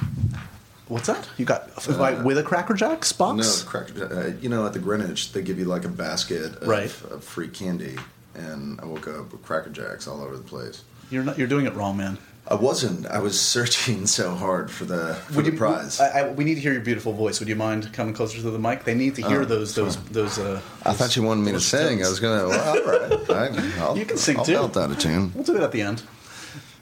What's 0.92 1.08
that? 1.08 1.28
You 1.38 1.46
got 1.46 1.70
a 1.78 1.82
fight 1.82 2.24
with 2.24 2.38
a 2.38 2.44
Cracker 2.44 2.74
Jacks 2.74 3.12
box? 3.14 3.64
No, 3.64 3.70
Cracker. 3.70 3.98
Ja- 3.98 4.06
Uh, 4.20 4.32
you 4.42 4.50
know, 4.50 4.66
at 4.66 4.74
the 4.74 4.80
Greenwich, 4.80 5.32
they 5.32 5.42
give 5.42 5.58
you 5.58 5.66
like 5.66 5.86
a 5.86 5.90
basket 5.90 6.58
of, 6.62 6.68
Right. 6.68 6.92
of 7.10 7.24
free 7.24 7.48
candy, 7.48 7.96
and 8.36 8.80
I 8.82 8.86
woke 8.86 9.08
up 9.08 9.32
with 9.32 9.42
Cracker 9.44 9.70
Jacks 9.70 10.08
all 10.08 10.22
over 10.22 10.36
the 10.36 10.44
place. 10.44 10.82
You're 11.10 11.24
not. 11.24 11.38
You're 11.38 11.48
doing 11.48 11.66
it 11.66 11.74
wrong, 11.76 11.96
man. 11.98 12.18
I 12.48 12.56
wasn't. 12.56 13.06
I 13.08 13.20
was 13.20 13.40
searching 13.40 14.06
so 14.08 14.34
hard 14.36 14.70
for 14.72 14.84
the 14.86 15.14
for 15.30 15.42
the 15.42 15.52
prize. 15.52 16.00
I, 16.02 16.08
I, 16.22 16.32
we 16.32 16.44
need 16.44 16.56
to 16.56 16.62
hear 16.62 16.74
your 16.74 16.82
beautiful 16.82 17.14
voice. 17.14 17.40
Would 17.40 17.48
you 17.50 17.56
mind 17.56 17.94
coming 17.94 18.14
closer 18.14 18.42
to 18.42 18.50
the 18.52 18.60
mic? 18.60 18.84
They 18.84 18.96
need 18.96 19.16
to 19.16 19.22
hear 19.22 19.42
Oh, 19.42 19.46
those 19.46 19.76
those 19.76 19.96
those. 20.12 20.40
Uh, 20.40 20.60
I 20.86 20.92
thought 20.94 21.16
you 21.16 21.24
wanted 21.24 21.42
me 21.42 21.48
to 21.52 21.54
those 21.54 21.66
sing. 21.68 22.04
I 22.04 22.10
was 22.10 22.20
gonna. 22.20 22.48
Well, 22.50 22.78
all 22.78 22.84
right. 22.92 23.30
I, 23.78 23.82
I'll, 23.82 23.98
You 23.98 24.06
can 24.06 24.18
sing 24.18 24.38
I'll 24.38 24.46
too. 24.46 24.54
belt 24.54 24.76
out 24.76 24.92
a 24.92 24.96
tune. 24.96 25.32
We'll 25.36 25.44
do 25.46 25.56
it 25.56 25.62
at 25.64 25.72
the 25.72 25.82
end. 25.82 26.02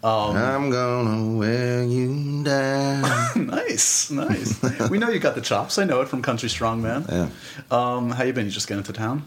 I'm 0.04 0.70
gonna 0.70 1.38
wear 1.38 1.84
you 1.84 2.44
down. 2.44 3.02
nice, 3.48 4.10
nice. 4.12 4.90
we 4.90 4.98
know 4.98 5.10
you 5.10 5.20
got 5.20 5.36
the 5.36 5.42
chops. 5.42 5.78
I 5.78 5.84
know 5.84 6.02
it 6.02 6.08
from 6.08 6.22
Country 6.22 6.50
Strong 6.50 6.82
Man. 6.82 7.06
Yeah. 7.10 7.30
Um, 7.72 8.10
how 8.12 8.24
you 8.24 8.34
been? 8.34 8.46
You 8.46 8.52
just 8.52 8.68
getting 8.68 8.80
into 8.80 8.94
town? 8.94 9.24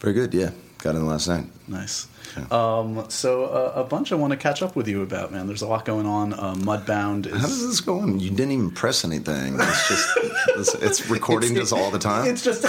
Very 0.00 0.14
good. 0.14 0.32
Yeah, 0.34 0.50
got 0.78 0.94
in 0.94 1.06
last 1.06 1.28
night. 1.28 1.46
Nice. 1.66 2.08
Um, 2.50 3.04
so 3.10 3.44
uh, 3.44 3.72
a 3.76 3.84
bunch 3.84 4.10
I 4.10 4.16
want 4.16 4.32
to 4.32 4.36
catch 4.36 4.60
up 4.60 4.74
with 4.74 4.88
you 4.88 5.02
about, 5.02 5.30
man. 5.30 5.46
There's 5.46 5.62
a 5.62 5.68
lot 5.68 5.84
going 5.84 6.04
on. 6.06 6.32
Uh, 6.32 6.54
Mudbound 6.54 7.26
is. 7.26 7.32
How 7.32 7.46
does 7.46 7.66
this 7.66 7.80
go 7.80 8.00
on? 8.00 8.18
You 8.18 8.30
didn't 8.30 8.52
even 8.52 8.70
press 8.72 9.04
anything. 9.04 9.54
It's 9.58 9.88
just 9.88 10.08
it's, 10.48 10.74
it's 10.74 11.10
recording 11.16 11.52
It's- 11.52 11.70
this 11.70 11.72
all 11.72 11.90
the 11.90 11.98
time. 11.98 12.26
It's 12.28 12.42
just 12.42 12.64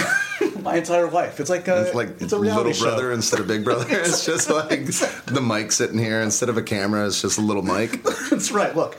my 0.66 0.76
entire 0.76 1.08
life. 1.10 1.40
It's 1.40 1.48
like 1.50 1.66
a, 1.68 1.82
It's 1.86 1.94
like 1.94 2.20
it's 2.20 2.32
a 2.32 2.38
little 2.38 2.62
brother 2.62 2.74
show. 2.74 3.10
instead 3.12 3.40
of 3.40 3.46
big 3.46 3.64
brother. 3.64 3.86
It's 3.90 4.24
just 4.26 4.50
like 4.50 4.86
the 5.26 5.40
mic 5.40 5.72
sitting 5.72 5.98
here 5.98 6.20
instead 6.20 6.48
of 6.48 6.56
a 6.58 6.62
camera. 6.62 7.06
It's 7.06 7.22
just 7.22 7.38
a 7.38 7.42
little 7.42 7.62
mic. 7.62 8.02
That's 8.30 8.50
right. 8.52 8.74
Look, 8.76 8.96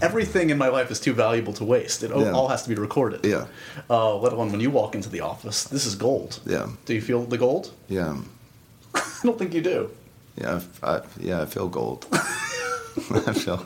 everything 0.00 0.50
in 0.50 0.58
my 0.58 0.68
life 0.68 0.90
is 0.90 0.98
too 1.00 1.12
valuable 1.12 1.52
to 1.54 1.64
waste. 1.64 2.02
It 2.02 2.10
Yeah. 2.10 2.32
all 2.32 2.48
has 2.48 2.62
to 2.64 2.68
be 2.68 2.74
recorded. 2.74 3.24
Yeah. 3.24 3.46
Uh, 3.88 4.16
let 4.16 4.32
alone 4.32 4.50
when 4.50 4.60
you 4.60 4.70
walk 4.70 4.94
into 4.94 5.08
the 5.08 5.20
office, 5.20 5.64
this 5.64 5.86
is 5.86 5.94
gold. 5.94 6.40
Yeah. 6.46 6.66
Do 6.86 6.94
you 6.94 7.00
feel 7.00 7.22
the 7.24 7.38
gold? 7.38 7.70
Yeah, 7.88 8.16
I 8.94 9.02
don't 9.22 9.38
think 9.38 9.54
you 9.54 9.60
do. 9.62 9.90
yeah, 10.40 10.60
I, 10.82 10.96
I- 10.96 11.02
yeah. 11.20 11.42
I 11.42 11.46
feel 11.46 11.68
gold. 11.68 12.06
I 13.26 13.32
feel, 13.32 13.58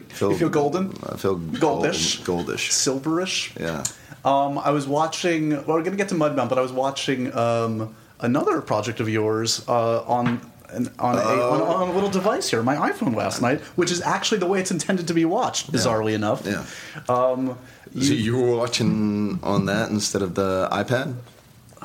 feel. 0.00 0.32
You 0.32 0.38
feel 0.38 0.48
golden? 0.48 0.90
I 1.04 1.16
feel 1.16 1.38
Goldish? 1.38 2.22
goldish. 2.24 2.70
Silverish. 2.70 3.58
Yeah. 3.58 3.84
Um, 4.24 4.58
I 4.58 4.70
was 4.70 4.86
watching. 4.86 5.50
Well, 5.50 5.76
we're 5.76 5.82
gonna 5.82 5.96
get 5.96 6.08
to 6.10 6.14
Mudbound, 6.14 6.48
but 6.48 6.58
I 6.58 6.62
was 6.62 6.72
watching 6.72 7.34
um, 7.36 7.94
another 8.20 8.60
project 8.60 9.00
of 9.00 9.08
yours 9.08 9.66
uh, 9.68 10.02
on. 10.04 10.40
An, 10.70 10.90
on, 10.98 11.14
a, 11.16 11.20
on, 11.22 11.62
on 11.62 11.88
a 11.88 11.92
little 11.92 12.10
device 12.10 12.50
here, 12.50 12.62
my 12.62 12.76
iPhone 12.90 13.16
last 13.16 13.40
night, 13.40 13.62
which 13.76 13.90
is 13.90 14.02
actually 14.02 14.36
the 14.36 14.46
way 14.46 14.60
it's 14.60 14.70
intended 14.70 15.08
to 15.08 15.14
be 15.14 15.24
watched, 15.24 15.72
bizarrely 15.72 16.12
enough. 16.12 16.44
Yeah. 16.44 16.62
Um, 17.08 17.58
so 17.94 18.12
you 18.12 18.36
were 18.36 18.54
watching 18.54 19.38
on 19.42 19.64
that 19.64 19.88
instead 19.88 20.20
of 20.20 20.34
the 20.34 20.68
iPad? 20.70 21.14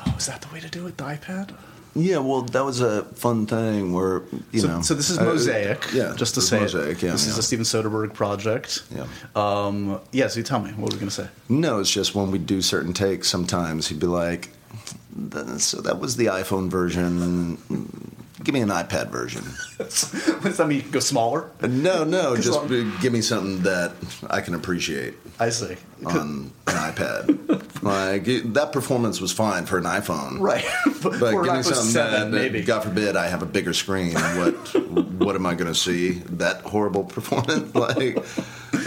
oh, 0.06 0.14
is 0.18 0.26
that 0.26 0.42
the 0.42 0.52
way 0.52 0.60
to 0.60 0.68
do 0.68 0.86
it? 0.86 0.98
The 0.98 1.04
iPad? 1.04 1.54
Yeah, 1.96 2.18
well, 2.18 2.42
that 2.42 2.64
was 2.64 2.80
a 2.80 3.04
fun 3.04 3.46
thing 3.46 3.92
where 3.92 4.22
you 4.50 4.60
so, 4.60 4.66
know. 4.66 4.82
so 4.82 4.94
this 4.94 5.10
is 5.10 5.20
Mosaic. 5.20 5.92
yeah, 5.92 6.14
just 6.16 6.34
to 6.34 6.40
say, 6.40 6.56
it. 6.56 6.60
Mosaic. 6.62 7.02
Yeah, 7.02 7.12
this 7.12 7.26
yeah. 7.26 7.32
is 7.32 7.38
a 7.38 7.42
Steven 7.42 7.64
Soderbergh 7.64 8.12
project. 8.12 8.82
Yeah. 8.94 9.06
Um, 9.36 10.00
yeah. 10.10 10.26
So 10.26 10.38
you 10.38 10.44
tell 10.44 10.60
me, 10.60 10.70
what 10.72 10.90
were 10.90 10.96
we 10.96 11.00
going 11.00 11.08
to 11.08 11.10
say? 11.10 11.28
No, 11.48 11.78
it's 11.78 11.90
just 11.90 12.14
when 12.14 12.30
we 12.30 12.38
do 12.38 12.62
certain 12.62 12.92
takes, 12.92 13.28
sometimes 13.28 13.88
he'd 13.88 14.00
be 14.00 14.06
like, 14.06 14.50
"So 15.58 15.80
that 15.82 16.00
was 16.00 16.16
the 16.16 16.26
iPhone 16.26 16.68
version. 16.68 17.58
Give 18.44 18.54
me 18.54 18.60
an 18.60 18.68
iPad 18.68 19.08
version." 19.10 19.42
Does 19.78 20.56
that 20.58 20.66
mean 20.68 20.84
go 20.90 21.00
smaller? 21.00 21.50
No, 21.62 22.04
no. 22.04 22.36
just 22.40 22.58
I'm- 22.58 22.96
give 23.00 23.12
me 23.12 23.20
something 23.22 23.62
that 23.62 23.92
I 24.30 24.40
can 24.40 24.54
appreciate 24.54 25.14
I 25.40 25.48
see. 25.50 25.76
on 26.06 26.52
an 26.66 26.74
iPad. 26.74 27.82
like 27.82 28.28
it- 28.28 28.54
that 28.54 28.72
performance 28.72 29.20
was 29.20 29.32
fine 29.32 29.66
for 29.66 29.78
an 29.78 29.84
iPhone, 29.84 30.38
Right. 30.40 30.64
but 31.02 31.18
But 31.18 31.42
give 31.42 31.54
me 31.54 31.62
something 31.62 31.84
7, 31.90 32.12
that, 32.12 32.30
that, 32.30 32.30
maybe. 32.30 32.62
God 32.62 32.82
forbid, 32.84 33.16
I 33.16 33.26
have 33.26 33.42
a 33.42 33.46
bigger 33.46 33.72
screen. 33.72 34.14
What 34.14 34.54
what 35.24 35.34
am 35.36 35.46
I 35.46 35.54
going 35.54 35.72
to 35.72 35.78
see? 35.78 36.12
That 36.38 36.60
horrible 36.62 37.04
performance? 37.04 37.74
Like, 37.74 38.16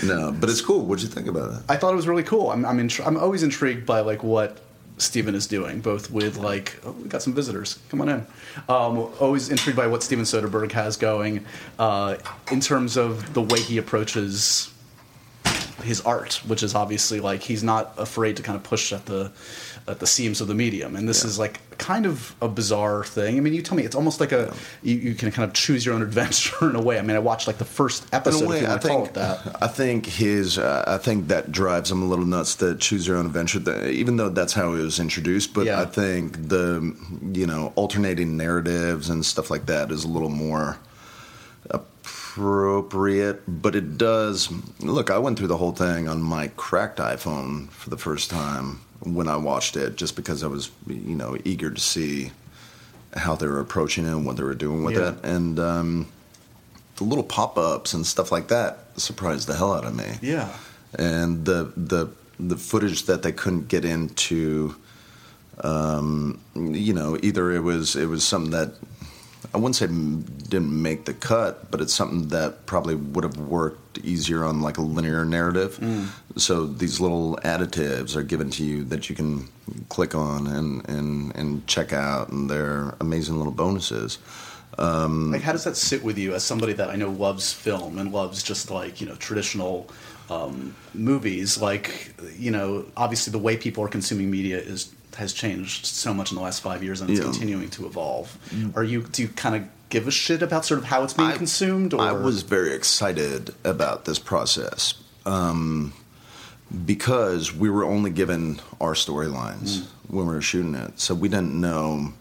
no. 0.03 0.31
But 0.31 0.49
it's 0.49 0.61
cool. 0.61 0.85
What'd 0.85 1.03
you 1.03 1.09
think 1.09 1.27
about 1.27 1.53
it? 1.53 1.59
I 1.67 1.75
thought 1.77 1.91
it 1.93 1.95
was 1.95 2.07
really 2.07 2.23
cool. 2.23 2.51
I'm 2.51 2.65
I'm, 2.65 2.77
intri- 2.77 3.05
I'm 3.05 3.17
always 3.17 3.43
intrigued 3.43 3.85
by 3.85 4.01
like 4.01 4.23
what 4.23 4.59
Steven 4.97 5.35
is 5.35 5.47
doing, 5.47 5.79
both 5.79 6.11
with 6.11 6.37
like 6.37 6.79
oh, 6.85 6.91
we 6.91 7.07
got 7.07 7.21
some 7.21 7.33
visitors. 7.33 7.79
Come 7.89 8.01
on 8.01 8.09
in. 8.09 8.27
Um, 8.67 8.97
always 9.19 9.49
intrigued 9.49 9.77
by 9.77 9.87
what 9.87 10.03
Steven 10.03 10.25
Soderbergh 10.25 10.71
has 10.71 10.97
going 10.97 11.45
uh, 11.77 12.17
in 12.51 12.59
terms 12.59 12.97
of 12.97 13.33
the 13.33 13.41
way 13.41 13.59
he 13.59 13.77
approaches 13.77 14.73
his 15.84 16.01
art, 16.01 16.41
which 16.48 16.63
is 16.63 16.74
obviously 16.75 17.19
like 17.19 17.41
he's 17.43 17.63
not 17.63 17.93
afraid 17.98 18.38
to 18.38 18.43
kind 18.43 18.55
of 18.55 18.63
push 18.63 18.91
at 18.93 19.05
the 19.05 19.31
at 19.88 20.00
the 20.00 20.07
seams 20.07 20.41
of 20.41 20.48
the 20.50 20.53
medium. 20.55 20.96
And 20.98 21.07
this 21.07 21.24
Yeah. 21.24 21.29
is 21.29 21.39
like 21.39 21.62
kind 21.77 22.05
of 22.05 22.36
a 22.41 22.48
bizarre 22.50 23.03
thing. 23.05 23.38
I 23.38 23.39
mean, 23.39 23.53
you 23.53 23.62
tell 23.62 23.77
me 23.77 23.84
it's 23.84 23.96
almost 23.96 24.19
like 24.19 24.31
a 24.34 24.53
you, 24.84 24.96
you 24.96 25.13
can 25.15 25.31
kind 25.31 25.48
of 25.48 25.53
choose 25.53 25.86
your 25.86 25.96
own 25.96 26.01
adventure 26.10 26.69
in 26.69 26.75
a 26.75 26.81
way. 26.81 27.00
I 27.00 27.01
mean, 27.03 27.15
I 27.15 27.19
watched 27.19 27.48
like 27.48 27.57
the 27.57 27.65
first 27.65 28.03
In 28.05 28.10
episode. 28.15 28.41
a 28.41 28.43
if 28.43 28.50
way, 28.63 28.67
I 28.67 28.77
think 28.79 29.13
that. 29.13 29.55
I 29.62 29.67
think 29.67 30.05
his 30.07 30.57
uh, 30.57 30.84
I 30.88 30.98
think 30.98 31.27
that 31.29 31.51
drives 31.51 31.89
him 31.91 32.01
a 32.01 32.05
little 32.05 32.25
nuts 32.25 32.55
to 32.55 32.75
choose 32.75 33.07
your 33.07 33.17
own 33.17 33.25
adventure. 33.27 33.60
The- 33.60 33.89
Even 33.91 34.17
though 34.17 34.29
that's 34.29 34.53
how 34.53 34.74
it 34.74 34.81
was 34.81 35.00
introduced, 35.00 35.53
but 35.53 35.65
Yeah. 35.67 35.81
I 35.81 35.86
think 35.86 36.50
the 36.50 36.93
you 37.34 37.48
know 37.48 37.72
alternating 37.75 38.36
narratives 38.36 39.10
and 39.10 39.25
stuff 39.25 39.50
like 39.50 39.67
that 39.67 39.91
is 39.91 40.03
a 40.03 40.07
little 40.10 40.29
more 40.29 40.77
appropriate. 42.38 43.41
But 43.48 43.75
it 43.75 43.98
does 43.98 44.50
look. 44.79 45.10
I 45.10 45.17
went 45.17 45.38
through 45.38 45.48
the 45.48 45.58
whole 45.58 45.72
thing 45.74 46.08
on 46.08 46.22
my 46.22 46.50
cracked 46.56 47.00
iPhone 47.00 47.70
for 47.70 47.89
the 47.89 47.98
first 47.98 48.29
time 48.29 48.82
when 49.01 49.27
I 49.27 49.38
watched 49.38 49.75
it, 49.75 49.96
just 49.96 50.15
because 50.15 50.44
I 50.44 50.48
was 50.48 50.72
you 50.88 51.15
know 51.15 51.38
eager 51.44 51.70
to 51.72 51.82
see 51.82 52.32
how 53.15 53.36
they 53.36 53.48
were 53.48 53.60
approaching 53.60 54.06
it 54.06 54.10
and 54.12 54.25
what 54.25 54.38
they 54.38 54.44
were 54.44 54.56
doing 54.56 54.84
with 54.84 54.96
Yeah. 54.96 55.10
it, 55.12 55.15
and. 55.24 55.60
um 55.60 56.08
the 56.98 57.03
little 57.03 57.24
pop-ups 57.24 57.94
and 57.94 58.08
stuff 58.08 58.32
like 58.32 58.48
that 58.48 58.79
surprised 59.00 59.48
the 59.48 59.53
hell 59.56 59.72
out 59.72 59.86
of 59.86 59.96
me. 59.96 60.15
Yeah. 60.20 60.50
And 60.98 61.46
the 61.46 61.72
the 61.77 62.08
the 62.39 62.58
footage 62.58 63.03
that 63.03 63.22
they 63.22 63.32
couldn't 63.32 63.67
get 63.67 63.86
into, 63.86 64.75
um, 65.63 66.39
you 66.56 66.94
know, 66.96 67.15
either 67.22 67.51
it 67.51 67.60
was 67.60 67.96
it 67.96 68.08
was 68.08 68.24
something 68.24 68.50
that 68.50 68.74
I 69.53 69.58
wouldn't 69.58 69.75
say 69.75 69.88
didn't 69.88 70.82
make 70.82 71.06
the 71.06 71.13
cut, 71.13 71.72
but 71.72 71.82
it's 71.82 71.94
something 71.94 72.29
that 72.29 72.65
probably 72.65 72.96
would 72.96 73.24
have 73.24 73.38
worked 73.38 74.00
easier 74.00 74.44
on 74.44 74.62
like 74.62 74.77
a 74.77 74.82
linear 74.82 75.25
narrative. 75.25 75.79
So 76.38 76.65
these 76.65 77.00
little 77.00 77.38
additives 77.44 78.15
are 78.15 78.24
given 78.24 78.50
to 78.51 78.63
you 78.63 78.84
that 78.86 79.10
you 79.10 79.15
can 79.15 79.48
click 79.89 80.15
on 80.15 80.48
and 80.48 80.88
and 80.89 81.36
and 81.36 81.65
check 81.67 81.94
out, 81.94 82.29
and 82.29 82.50
they're 82.50 82.96
amazing 83.00 83.38
little 83.38 83.53
bonuses. 83.53 84.17
Like, 85.32 85.41
how 85.41 85.53
does 85.53 85.63
that 85.63 85.75
sit 85.75 86.03
with 86.03 86.17
you 86.17 86.36
as 86.36 86.44
somebody 86.44 86.74
that 86.74 86.89
I 86.89 86.96
know 86.96 87.10
loves 87.10 87.51
film 87.51 87.98
and 87.98 88.12
loves 88.12 88.44
just 88.44 88.70
like 88.70 89.01
you 89.01 89.08
know 89.08 89.15
traditional 89.15 89.89
um, 90.29 90.75
movies? 90.94 91.58
Like, 91.60 92.13
you 92.38 92.51
know, 92.51 92.86
obviously 92.96 93.32
the 93.32 93.39
way 93.39 93.58
people 93.58 93.84
are 93.84 93.88
consuming 93.88 94.29
media 94.29 94.58
is 94.60 94.94
has 95.17 95.33
changed 95.33 95.86
so 95.86 96.13
much 96.13 96.31
in 96.31 96.36
the 96.38 96.41
last 96.43 96.62
five 96.62 96.83
years, 96.83 97.01
and 97.01 97.09
it's 97.09 97.19
Yeah. 97.19 97.25
continuing 97.25 97.69
to 97.71 97.86
evolve. 97.86 98.38
Are 98.75 98.83
you 98.83 99.03
do 99.03 99.21
you 99.24 99.27
kind 99.29 99.55
of 99.55 99.63
give 99.89 100.07
a 100.07 100.12
shit 100.12 100.41
about 100.41 100.65
sort 100.65 100.79
of 100.79 100.86
how 100.86 101.03
it's 101.03 101.13
being 101.13 101.29
I- 101.29 101.38
consumed? 101.38 101.93
Or 101.93 102.01
I 102.01 102.12
was 102.12 102.41
very 102.43 102.74
excited 102.74 103.53
about 103.63 104.05
this 104.05 104.19
process 104.19 104.93
um, 105.25 105.93
because 106.86 107.53
we 107.53 107.69
were 107.69 107.83
only 107.83 108.09
given 108.12 108.59
our 108.81 108.93
storylines 108.93 109.83
when 110.07 110.27
we 110.27 110.33
were 110.36 110.41
shooting 110.41 110.75
it, 110.75 111.00
so 111.00 111.13
we 111.15 111.29
didn't 111.29 111.53
know 111.59 112.13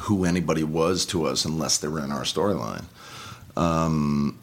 who 0.00 0.24
anybody 0.24 0.64
was 0.64 1.04
to 1.06 1.26
us 1.26 1.44
unless 1.44 1.78
they 1.78 1.88
were 1.88 2.02
in 2.02 2.10
our 2.12 2.22
storyline. 2.24 2.84
Um, 3.56 4.38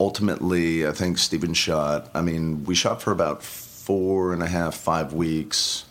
ultimately, 0.00 0.86
I 0.86 0.92
think 0.92 1.18
Steven 1.18 1.52
shot. 1.54 2.10
I 2.14 2.22
mean, 2.22 2.64
we 2.64 2.74
shot 2.74 3.02
for 3.02 3.12
about 3.12 3.42
four 3.42 4.32
and 4.32 4.42
a 4.42 4.46
half, 4.46 4.74
five 4.74 5.12
weeks. 5.12 5.84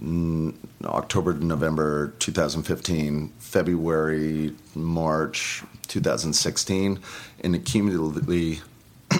Mm, 0.00 0.54
October 0.84 1.34
to 1.34 1.44
November 1.44 2.08
2015, 2.18 3.32
February, 3.38 4.54
March 4.74 5.62
2016, 5.86 6.98
and 7.42 7.54
accumulatively, 7.54 8.60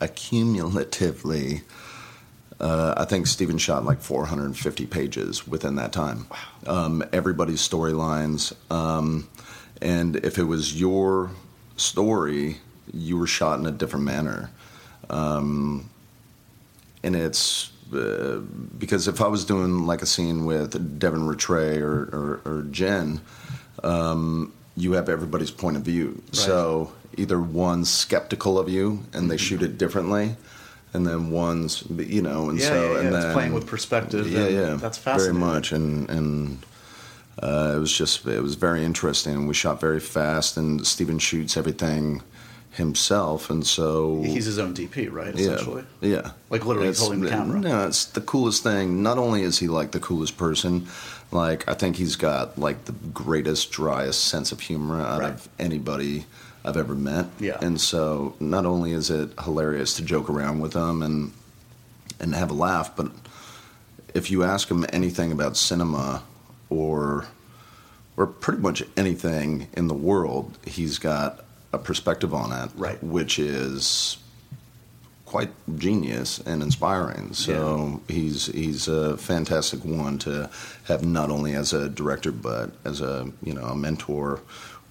accumulatively, 0.00 1.62
uh, 2.60 2.94
I 2.96 3.04
think 3.04 3.26
Steven 3.26 3.58
shot 3.58 3.84
like 3.84 4.00
450 4.00 4.86
pages 4.86 5.46
within 5.46 5.76
that 5.76 5.92
time. 5.92 6.26
Um, 6.66 7.04
everybody's 7.12 7.66
storylines, 7.66 8.52
um, 8.72 9.28
and 9.80 10.16
if 10.16 10.38
it 10.38 10.44
was 10.44 10.78
your 10.78 11.30
story, 11.76 12.58
you 12.92 13.18
were 13.18 13.26
shot 13.26 13.58
in 13.60 13.66
a 13.66 13.72
different 13.72 14.04
manner. 14.04 14.50
Um, 15.10 15.90
and 17.02 17.14
it's 17.14 17.70
uh, 17.94 18.40
because 18.78 19.08
if 19.08 19.20
I 19.20 19.26
was 19.26 19.44
doing 19.44 19.86
like 19.86 20.02
a 20.02 20.06
scene 20.06 20.44
with 20.44 20.98
Devin 20.98 21.26
Ratray 21.26 21.80
or, 21.80 22.04
or, 22.12 22.40
or 22.44 22.62
Jen, 22.70 23.20
um, 23.82 24.52
you 24.76 24.92
have 24.92 25.08
everybody's 25.08 25.50
point 25.50 25.76
of 25.76 25.82
view. 25.82 26.22
So 26.32 26.92
either 27.16 27.40
one's 27.40 27.90
skeptical 27.90 28.58
of 28.58 28.68
you 28.68 29.02
and 29.12 29.30
they 29.30 29.36
shoot 29.36 29.62
it 29.62 29.78
differently, 29.78 30.36
and 30.92 31.06
then 31.06 31.30
one's 31.30 31.84
you 31.90 32.22
know, 32.22 32.50
and 32.50 32.58
Yeah, 32.58 32.68
so 32.68 32.74
yeah, 32.74 32.80
yeah, 32.80 32.98
and 32.98 33.14
it's 33.14 33.24
then 33.24 33.32
playing 33.32 33.52
with 33.54 33.66
perspective, 33.66 34.28
Yeah, 34.28 34.44
and 34.44 34.54
yeah, 34.54 34.74
that's 34.74 34.98
very 34.98 35.34
much, 35.34 35.72
and 35.72 36.08
and. 36.10 36.66
Uh, 37.36 37.72
it 37.74 37.80
was 37.80 37.92
just 37.92 38.24
it 38.26 38.40
was 38.40 38.54
very 38.54 38.84
interesting. 38.84 39.48
We 39.48 39.54
shot 39.54 39.80
very 39.80 39.98
fast, 39.98 40.56
and 40.56 40.86
Steven 40.86 41.18
shoots 41.18 41.56
everything 41.56 42.22
himself, 42.74 43.50
and 43.50 43.66
so 43.66 44.22
he's 44.22 44.44
his 44.46 44.58
own 44.58 44.74
DP, 44.74 45.10
right? 45.12 45.34
Essentially. 45.38 45.84
yeah, 46.00 46.08
yeah. 46.16 46.30
Like, 46.50 46.64
literally 46.66 46.88
It's- 46.88 47.00
holding 47.00 47.20
the 47.20 47.30
camera. 47.30 47.60
No, 47.60 47.86
it's 47.86 48.04
the 48.06 48.20
coolest 48.20 48.62
thing. 48.62 49.02
Not 49.02 49.18
only 49.18 49.42
is 49.42 49.58
he 49.58 49.68
like 49.68 49.92
the 49.92 50.00
coolest 50.00 50.36
person, 50.36 50.86
like 51.30 51.68
I 51.68 51.74
think 51.74 51.96
he's 51.96 52.16
got 52.16 52.58
like 52.58 52.84
the 52.86 52.92
greatest, 52.92 53.70
driest 53.72 54.24
sense 54.24 54.52
of 54.52 54.60
humor 54.60 55.00
out 55.00 55.20
Right. 55.20 55.32
of 55.32 55.48
anybody 55.58 56.26
I've 56.64 56.76
ever 56.76 56.94
met. 56.94 57.26
Yeah. 57.38 57.58
And 57.60 57.80
so 57.80 58.34
not 58.40 58.64
only 58.66 58.92
is 58.92 59.10
it 59.10 59.30
hilarious 59.42 59.94
to 59.94 60.02
joke 60.02 60.28
around 60.30 60.60
with 60.60 60.72
him 60.74 61.02
and 61.02 61.32
and 62.20 62.34
have 62.34 62.50
a 62.50 62.54
laugh, 62.54 62.94
but 62.96 63.10
if 64.14 64.30
you 64.30 64.44
ask 64.44 64.70
him 64.70 64.86
anything 64.92 65.30
about 65.32 65.56
cinema 65.56 66.22
or 66.70 67.26
or 68.16 68.26
pretty 68.28 68.62
much 68.62 68.82
anything 68.96 69.66
in 69.74 69.88
the 69.88 69.94
world, 69.94 70.56
he's 70.64 70.98
got 70.98 71.43
a 71.74 71.78
perspective 71.78 72.32
on 72.32 72.52
it, 72.52 72.70
Right. 72.76 73.02
Which 73.02 73.38
is 73.38 74.18
quite 75.26 75.50
genius 75.76 76.38
and 76.38 76.62
inspiring. 76.62 77.32
So 77.34 78.00
he's 78.08 78.46
he's 78.46 78.86
a 78.86 79.16
fantastic 79.16 79.84
one 79.84 80.18
to 80.20 80.48
have 80.84 81.04
not 81.04 81.30
only 81.30 81.54
as 81.54 81.72
a 81.72 81.88
director 81.88 82.30
but 82.30 82.70
as 82.84 83.00
a 83.00 83.32
you 83.42 83.52
know 83.52 83.64
a 83.64 83.74
mentor 83.74 84.40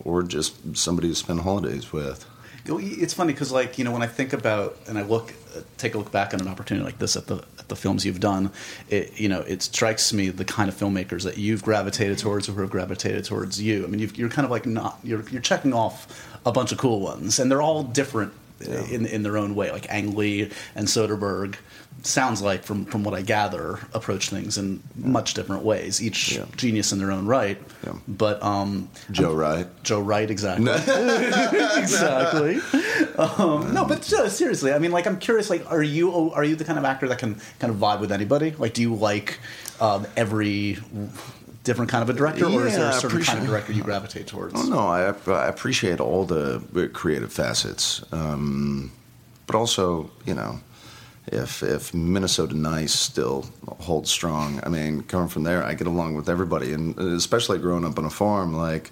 or 0.04 0.24
just 0.24 0.75
somebody 0.75 1.08
to 1.10 1.16
spend 1.16 1.42
holidays 1.42 1.94
with. 1.94 2.25
It's 2.66 3.13
funny 3.13 3.34
because, 3.34 3.52
like, 3.52 3.78
you 3.78 3.84
know, 3.84 3.92
when 3.92 4.02
I 4.02 4.08
think 4.08 4.34
about 4.34 4.78
and 4.88 4.98
I 4.98 5.04
look, 5.04 5.34
take 5.77 5.95
a 5.95 5.98
look 5.98 6.12
back 6.12 6.33
on 6.33 6.41
an 6.41 6.48
opportunity 6.48 6.86
like 6.86 7.00
this 7.00 7.15
at 7.15 7.27
the 7.27 7.38
at 7.60 7.67
the 7.69 7.75
films 7.75 8.05
you've 8.05 8.19
done, 8.19 8.51
it 8.89 9.19
you 9.19 9.29
know, 9.29 9.41
it 9.41 9.62
strikes 9.62 10.13
me 10.13 10.29
the 10.29 10.45
kind 10.45 10.69
of 10.69 10.75
filmmakers 10.75 11.24
that 11.24 11.38
you've 11.38 11.63
gravitated 11.63 12.17
towards 12.17 12.50
or 12.50 12.53
who 12.53 12.62
have 12.62 12.69
gravitated 12.69 13.25
towards 13.25 13.62
you. 13.62 13.83
I 13.83 13.88
mean, 13.88 14.00
you've, 14.00 14.17
you're 14.17 14.29
kind 14.29 14.45
of 14.45 14.51
like 14.51 14.65
not 14.65 15.00
you're 15.03 15.27
you're 15.29 15.41
checking 15.41 15.74
off 15.74 16.29
a 16.45 16.51
bunch 16.51 16.72
of 16.72 16.77
cool 16.77 17.00
ones, 17.00 17.39
and 17.39 17.50
they're 17.50 17.62
all 17.62 17.83
different 17.83 18.33
uh, 18.67 18.86
in 18.91 19.05
in 19.05 19.24
their 19.24 19.38
own 19.38 19.55
way. 19.55 19.72
Like 19.72 19.88
Ang 19.89 20.15
Lee 20.15 20.50
and 20.75 20.88
Soderbergh 20.88 21.55
sounds 22.01 22.41
like, 22.41 22.63
from 22.63 22.86
from 22.86 23.03
what 23.03 23.13
I 23.13 23.22
gather, 23.22 23.79
approach 23.93 24.29
things 24.29 24.58
in 24.58 24.82
much 24.96 25.34
different 25.36 25.63
ways. 25.63 26.01
Each 26.01 26.34
Yeah. 26.36 26.46
genius 26.58 26.91
in 26.91 27.00
their 27.00 27.12
own 27.12 27.25
right. 27.27 27.58
Yeah. 27.86 27.93
But 28.08 28.41
um, 28.43 28.89
Joe 29.12 29.34
Wright. 29.34 29.67
Joe 29.84 30.00
Wright, 30.01 30.29
exactly. 30.29 30.72
exactly. 31.77 32.60
Um, 33.17 33.74
no, 33.74 33.86
but 33.86 34.12
uh, 34.12 34.29
seriously, 34.29 34.74
I 34.74 34.79
mean, 34.79 34.91
like, 34.91 35.05
I'm 35.05 35.20
curious. 35.20 35.50
Like, 35.50 35.70
are 35.72 35.84
you 35.84 36.32
are 36.32 36.43
you 36.43 36.55
the 36.55 36.65
kind 36.65 36.79
of 36.79 36.86
actor 36.86 37.08
that 37.08 37.20
can 37.20 37.36
kind 37.60 37.72
of 37.72 37.77
vibe 37.79 38.00
with 38.00 38.12
anybody? 38.12 38.51
Like, 38.51 38.74
do 38.74 38.82
you 38.82 38.96
like 38.96 39.39
um, 39.79 40.05
every 40.17 40.77
different 41.63 41.89
kind 41.91 42.01
of 42.03 42.10
a 42.10 42.13
director, 42.13 42.46
or 42.46 42.67
is 42.67 42.75
there 42.75 42.84
Yeah, 42.89 42.98
a 42.98 43.00
certain 43.00 43.22
kind 43.24 43.39
of 43.39 43.48
director 43.48 43.74
you 43.74 43.84
gravitate 43.84 44.27
towards? 44.27 44.53
Oh 44.55 44.63
no, 44.63 44.79
I, 44.79 45.13
I 45.32 45.48
appreciate 45.48 46.00
all 46.00 46.25
the 46.25 46.62
creative 46.93 47.32
facets, 47.32 48.03
um, 48.12 48.91
but 49.48 49.55
also 49.55 50.10
you 50.25 50.34
know, 50.34 50.60
if 51.27 51.63
if 51.63 51.93
Minnesota 51.93 52.55
Nice 52.55 52.93
still 52.93 53.46
holds 53.79 54.10
strong, 54.10 54.60
I 54.63 54.70
mean, 54.70 55.03
coming 55.03 55.29
from 55.29 55.43
there, 55.43 55.63
I 55.63 55.74
get 55.74 55.88
along 55.88 56.15
with 56.15 56.29
everybody, 56.29 56.74
and 56.74 56.98
especially 57.00 57.60
growing 57.60 57.86
up 57.86 57.98
on 57.98 58.05
a 58.05 58.10
farm, 58.10 58.53
like. 58.55 58.91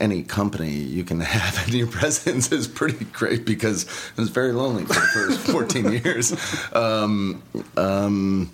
Any 0.00 0.22
company 0.22 0.70
you 0.70 1.04
can 1.04 1.20
have 1.36 1.68
in 1.68 1.74
your 1.76 1.86
presence 1.86 2.50
is 2.50 2.66
pretty 2.66 3.04
great 3.04 3.44
because 3.44 3.82
it 3.82 4.16
was 4.16 4.30
very 4.30 4.52
lonely 4.52 4.86
for 4.86 4.94
the 4.94 5.00
first 5.12 5.40
14 5.52 5.92
years. 5.92 6.32
Um, 6.72 7.42
um, 7.76 8.50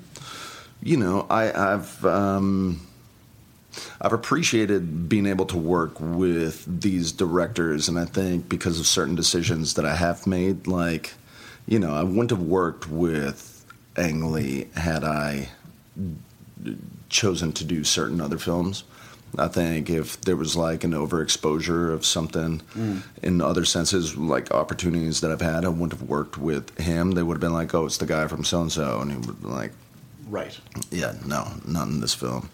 you 0.83 0.97
know, 0.97 1.27
I, 1.31 1.53
I've 1.75 2.05
um, 2.05 2.81
I've 4.01 4.13
appreciated 4.13 5.09
being 5.09 5.27
able 5.27 5.47
to 5.47 5.57
work 5.57 6.01
with 6.01 6.65
these 6.81 7.13
directors, 7.13 7.89
and 7.89 7.99
I 7.99 8.05
think 8.05 8.49
because 8.49 8.81
of 8.81 8.87
certain 8.87 9.15
decisions 9.15 9.75
that 9.75 9.85
I 9.85 9.95
have 9.95 10.27
made, 10.27 10.67
like, 10.67 11.15
you 11.67 11.79
know, 11.79 11.95
I 11.95 12.03
wouldn't 12.03 12.31
have 12.31 12.43
worked 12.43 12.89
with 12.89 13.65
Ang 13.97 14.33
Lee 14.33 14.69
had 14.75 15.05
I 15.05 15.49
chosen 17.09 17.53
to 17.53 17.65
do 17.65 17.85
certain 17.85 18.21
other 18.21 18.39
films. 18.39 18.85
I 19.39 19.49
think 19.49 19.89
if 19.91 20.21
there 20.23 20.37
was 20.37 20.57
like 20.57 20.83
an 20.83 20.93
overexposure 20.93 21.93
of 21.93 22.05
something 22.05 22.63
mm. 22.75 23.03
in 23.23 23.41
other 23.41 23.65
senses, 23.65 24.17
like 24.17 24.51
opportunities 24.51 25.21
that 25.21 25.31
I've 25.31 25.41
had, 25.41 25.65
I 25.65 25.69
wouldn't 25.69 25.93
have 25.93 26.03
worked 26.03 26.37
with 26.37 26.77
him. 26.79 27.13
They 27.13 27.23
would 27.23 27.35
have 27.35 27.41
been 27.41 27.53
like, 27.53 27.73
"Oh, 27.75 27.87
it's 27.87 27.99
the 27.99 28.07
guy 28.07 28.27
from 28.27 28.43
so 28.43 28.63
and 28.63 28.73
so," 28.73 29.01
and 29.01 29.11
he 29.13 29.17
would 29.19 29.43
be 29.43 29.49
like, 29.49 29.73
Right. 30.29 30.59
"Yeah, 30.91 31.15
no, 31.27 31.47
not 31.67 31.89
in 31.89 32.01
this 32.01 32.15
film." 32.15 32.51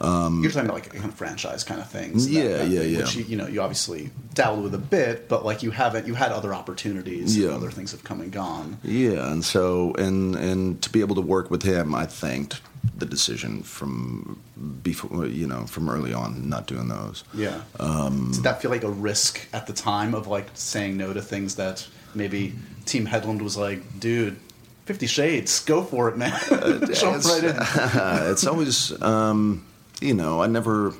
You're 0.00 0.50
talking 0.50 0.60
about 0.68 0.74
like 0.74 0.92
kind 0.92 1.04
of 1.04 1.14
franchise 1.14 1.64
kind 1.64 1.80
of 1.80 1.90
things. 1.90 2.26
Um, 2.26 2.32
Yeah, 2.32 2.62
yeah, 2.64 2.80
yeah. 2.82 2.98
Which 2.98 3.14
you, 3.16 3.24
you 3.24 3.36
know, 3.36 3.46
you 3.46 3.60
obviously 3.60 4.10
dabbled 4.34 4.64
with 4.64 4.74
a 4.74 4.78
bit, 4.78 5.28
but 5.28 5.44
like 5.44 5.62
you 5.62 5.70
haven't, 5.70 6.06
you 6.06 6.14
had 6.14 6.32
other 6.32 6.54
opportunities. 6.54 7.34
and 7.36 7.44
Yeah. 7.44 7.50
other 7.50 7.70
things 7.70 7.92
have 7.92 8.04
come 8.04 8.20
and 8.20 8.32
gone. 8.32 8.78
Yeah, 8.82 9.30
and 9.32 9.44
so 9.44 9.94
and 9.98 10.34
and 10.36 10.80
to 10.82 10.90
be 10.90 11.00
able 11.00 11.14
to 11.16 11.20
work 11.22 11.50
with 11.50 11.62
him, 11.62 11.94
I 11.94 12.06
thanked 12.06 12.60
the 12.98 13.06
decision 13.06 13.62
from 13.62 14.40
before, 14.82 15.26
you 15.26 15.46
know, 15.46 15.66
from 15.66 15.88
early 15.88 16.12
on, 16.12 16.48
not 16.48 16.66
doing 16.66 16.88
those. 16.88 17.22
Yeah. 17.32 17.60
Um, 17.78 18.30
Did 18.32 18.42
that 18.42 18.60
feel 18.60 18.70
like 18.72 18.82
a 18.82 18.90
risk 18.90 19.46
at 19.52 19.66
the 19.66 19.72
time 19.72 20.14
of 20.14 20.26
like 20.26 20.46
saying 20.54 20.96
no 20.96 21.12
to 21.12 21.22
things 21.22 21.54
that 21.56 21.86
maybe 22.14 22.54
Team 22.84 23.06
Hedlund 23.06 23.40
was 23.42 23.56
like, 23.56 24.00
dude, 24.00 24.36
Fifty 24.84 25.06
Shades, 25.06 25.60
go 25.60 25.84
for 25.84 26.08
it, 26.08 26.16
man, 26.16 26.32
jump 26.48 27.16
it's, 27.16 27.30
right 27.30 27.44
in. 27.44 27.56
it's 28.32 28.46
always, 28.48 29.00
um, 29.00 29.64
you 30.02 30.14
know, 30.14 30.42
I 30.42 30.46
never. 30.46 30.94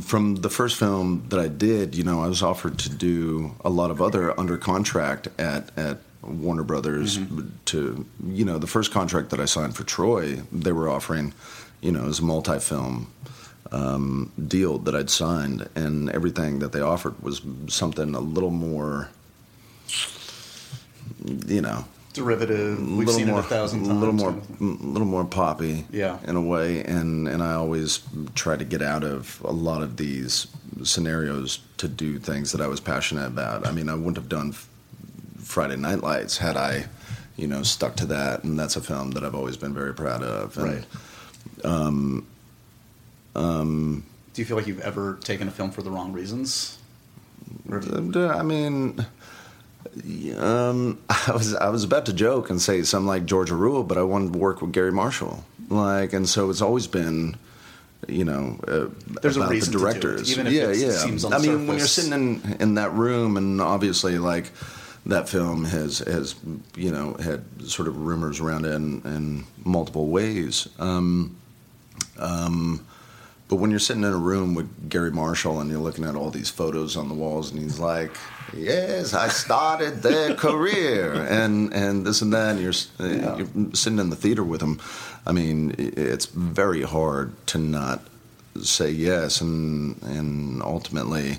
From 0.00 0.36
the 0.36 0.50
first 0.50 0.76
film 0.76 1.26
that 1.28 1.38
I 1.38 1.46
did, 1.46 1.94
you 1.94 2.02
know, 2.02 2.20
I 2.20 2.26
was 2.26 2.42
offered 2.42 2.80
to 2.80 2.88
do 2.90 3.54
a 3.64 3.70
lot 3.70 3.92
of 3.92 4.02
other 4.02 4.38
under 4.38 4.58
contract 4.58 5.28
at 5.38 5.70
at 5.78 5.98
Warner 6.22 6.64
Brothers. 6.64 7.20
To 7.66 8.06
you 8.26 8.44
know, 8.44 8.58
the 8.58 8.66
first 8.66 8.90
contract 8.90 9.30
that 9.30 9.38
I 9.38 9.44
signed 9.44 9.76
for 9.76 9.84
Troy, 9.84 10.42
they 10.50 10.72
were 10.72 10.88
offering, 10.88 11.32
you 11.80 11.92
know, 11.92 12.06
as 12.06 12.18
a 12.18 12.24
multi-film 12.24 13.08
um, 13.70 14.32
deal 14.48 14.78
that 14.78 14.94
I'd 14.96 15.10
signed, 15.10 15.68
and 15.74 16.10
everything 16.10 16.58
that 16.60 16.72
they 16.72 16.80
offered 16.80 17.22
was 17.22 17.40
something 17.68 18.14
a 18.14 18.20
little 18.20 18.50
more, 18.50 19.10
you 21.46 21.60
know, 21.60 21.84
Derivative. 22.16 22.78
We've 22.80 22.98
little 22.98 23.14
seen 23.14 23.28
more, 23.28 23.38
it 23.40 23.44
a 23.46 23.48
thousand 23.48 23.80
times. 23.84 23.90
A 23.90 23.94
little 23.94 24.14
more, 24.14 24.30
kind 24.32 24.42
of 24.42 24.46
thing. 24.58 24.78
a 24.82 24.86
little 24.86 25.06
more 25.08 25.24
poppy. 25.24 25.86
Yeah. 25.90 26.18
in 26.26 26.34
a 26.36 26.40
way, 26.40 26.82
and 26.84 27.28
and 27.28 27.42
I 27.42 27.52
always 27.54 28.00
try 28.34 28.56
to 28.56 28.64
get 28.64 28.82
out 28.82 29.04
of 29.04 29.40
a 29.44 29.52
lot 29.52 29.82
of 29.82 29.96
these 29.96 30.46
scenarios 30.82 31.60
to 31.78 31.88
do 31.88 32.18
things 32.18 32.52
that 32.52 32.60
I 32.60 32.66
was 32.66 32.80
passionate 32.80 33.26
about. 33.26 33.66
I 33.66 33.72
mean, 33.72 33.88
I 33.88 33.94
wouldn't 33.94 34.16
have 34.16 34.28
done 34.28 34.52
Friday 35.38 35.76
Night 35.76 36.02
Lights 36.02 36.38
had 36.38 36.56
I, 36.56 36.86
you 37.36 37.46
know, 37.46 37.62
stuck 37.62 37.96
to 37.96 38.06
that, 38.06 38.44
and 38.44 38.58
that's 38.58 38.76
a 38.76 38.80
film 38.80 39.12
that 39.12 39.24
I've 39.24 39.34
always 39.34 39.56
been 39.56 39.72
very 39.74 39.94
proud 39.94 40.22
of. 40.22 40.56
And, 40.58 40.66
Right. 40.66 40.84
Um, 41.64 42.26
um, 43.34 44.04
do 44.34 44.42
you 44.42 44.46
feel 44.46 44.56
like 44.56 44.66
you've 44.66 44.80
ever 44.80 45.18
taken 45.22 45.48
a 45.48 45.50
film 45.50 45.70
for 45.70 45.82
the 45.82 45.90
wrong 45.90 46.12
reasons? 46.12 46.78
Or 47.70 47.80
have 47.80 48.14
you- 48.14 48.26
I 48.28 48.42
mean, 48.42 49.04
um, 50.38 50.98
I 51.08 51.32
was 51.32 51.54
I 51.54 51.68
was 51.68 51.84
about 51.84 52.06
to 52.06 52.12
joke 52.12 52.50
and 52.50 52.60
say 52.60 52.82
something 52.82 53.06
like 53.06 53.26
Georgia 53.26 53.54
Rule, 53.54 53.82
but 53.82 53.98
I 53.98 54.02
wanted 54.02 54.32
to 54.34 54.38
work 54.38 54.60
with 54.62 54.72
Garry 54.72 54.92
Marshall, 54.92 55.44
like, 55.68 56.12
and 56.12 56.28
so 56.28 56.50
it's 56.50 56.60
always 56.62 56.86
been, 56.86 57.36
you 58.08 58.24
know, 58.24 58.58
uh, 58.68 58.86
There's 59.22 59.36
a 59.36 59.40
about 59.40 59.50
reason 59.50 59.72
the 59.72 59.78
to 59.78 59.84
do 59.84 59.88
it, 59.88 59.92
directors. 60.00 60.30
even 60.30 60.46
if 60.46 60.52
yeah, 60.52 60.62
it's- 60.70 61.04
it 61.04 61.20
yeah. 61.22 61.26
on 61.26 61.32
I 61.34 61.38
mean, 61.38 61.66
when 61.66 61.78
you're 61.78 61.86
sitting 61.86 62.12
in 62.12 62.56
in 62.60 62.74
that 62.74 62.92
room, 62.92 63.36
and 63.36 63.60
obviously, 63.60 64.18
like. 64.18 64.50
That 65.08 65.28
film 65.28 65.64
has, 65.66 66.00
has, 66.00 66.34
you 66.74 66.90
know, 66.90 67.14
had 67.14 67.44
sort 67.62 67.86
of 67.86 67.96
rumors 67.96 68.40
around 68.40 68.64
it 68.64 68.72
in, 68.72 69.02
in 69.04 69.44
multiple 69.64 70.08
ways. 70.08 70.66
Um, 70.80 71.36
um, 72.18 72.84
but 73.46 73.56
when 73.56 73.70
you're 73.70 73.78
sitting 73.78 74.02
in 74.02 74.12
a 74.12 74.16
room 74.16 74.56
with 74.56 74.88
Garry 74.90 75.12
Marshall 75.12 75.60
and 75.60 75.70
you're 75.70 75.78
looking 75.78 76.04
at 76.04 76.16
all 76.16 76.30
these 76.30 76.50
photos 76.50 76.96
on 76.96 77.06
the 77.08 77.14
walls, 77.14 77.52
and 77.52 77.62
he's 77.62 77.78
like, 77.78 78.10
"Yes, 78.54 79.14
I 79.14 79.28
started 79.28 80.02
their 80.02 80.34
career," 80.46 81.14
and 81.14 81.72
and 81.72 82.06
this 82.06 82.22
and 82.22 82.32
that, 82.32 82.56
and 82.56 82.60
you're, 82.60 82.72
uh, 83.00 83.36
you're 83.36 83.74
sitting 83.74 83.98
in 83.98 84.10
the 84.10 84.16
theater 84.16 84.44
with 84.44 84.60
them. 84.60 84.80
I 85.26 85.32
mean, 85.32 85.74
it's 85.78 86.26
very 86.26 86.82
hard 86.82 87.32
to 87.48 87.58
not 87.58 88.02
say 88.62 88.90
yes, 88.90 89.40
and 89.40 90.00
and 90.02 90.62
ultimately. 90.62 91.38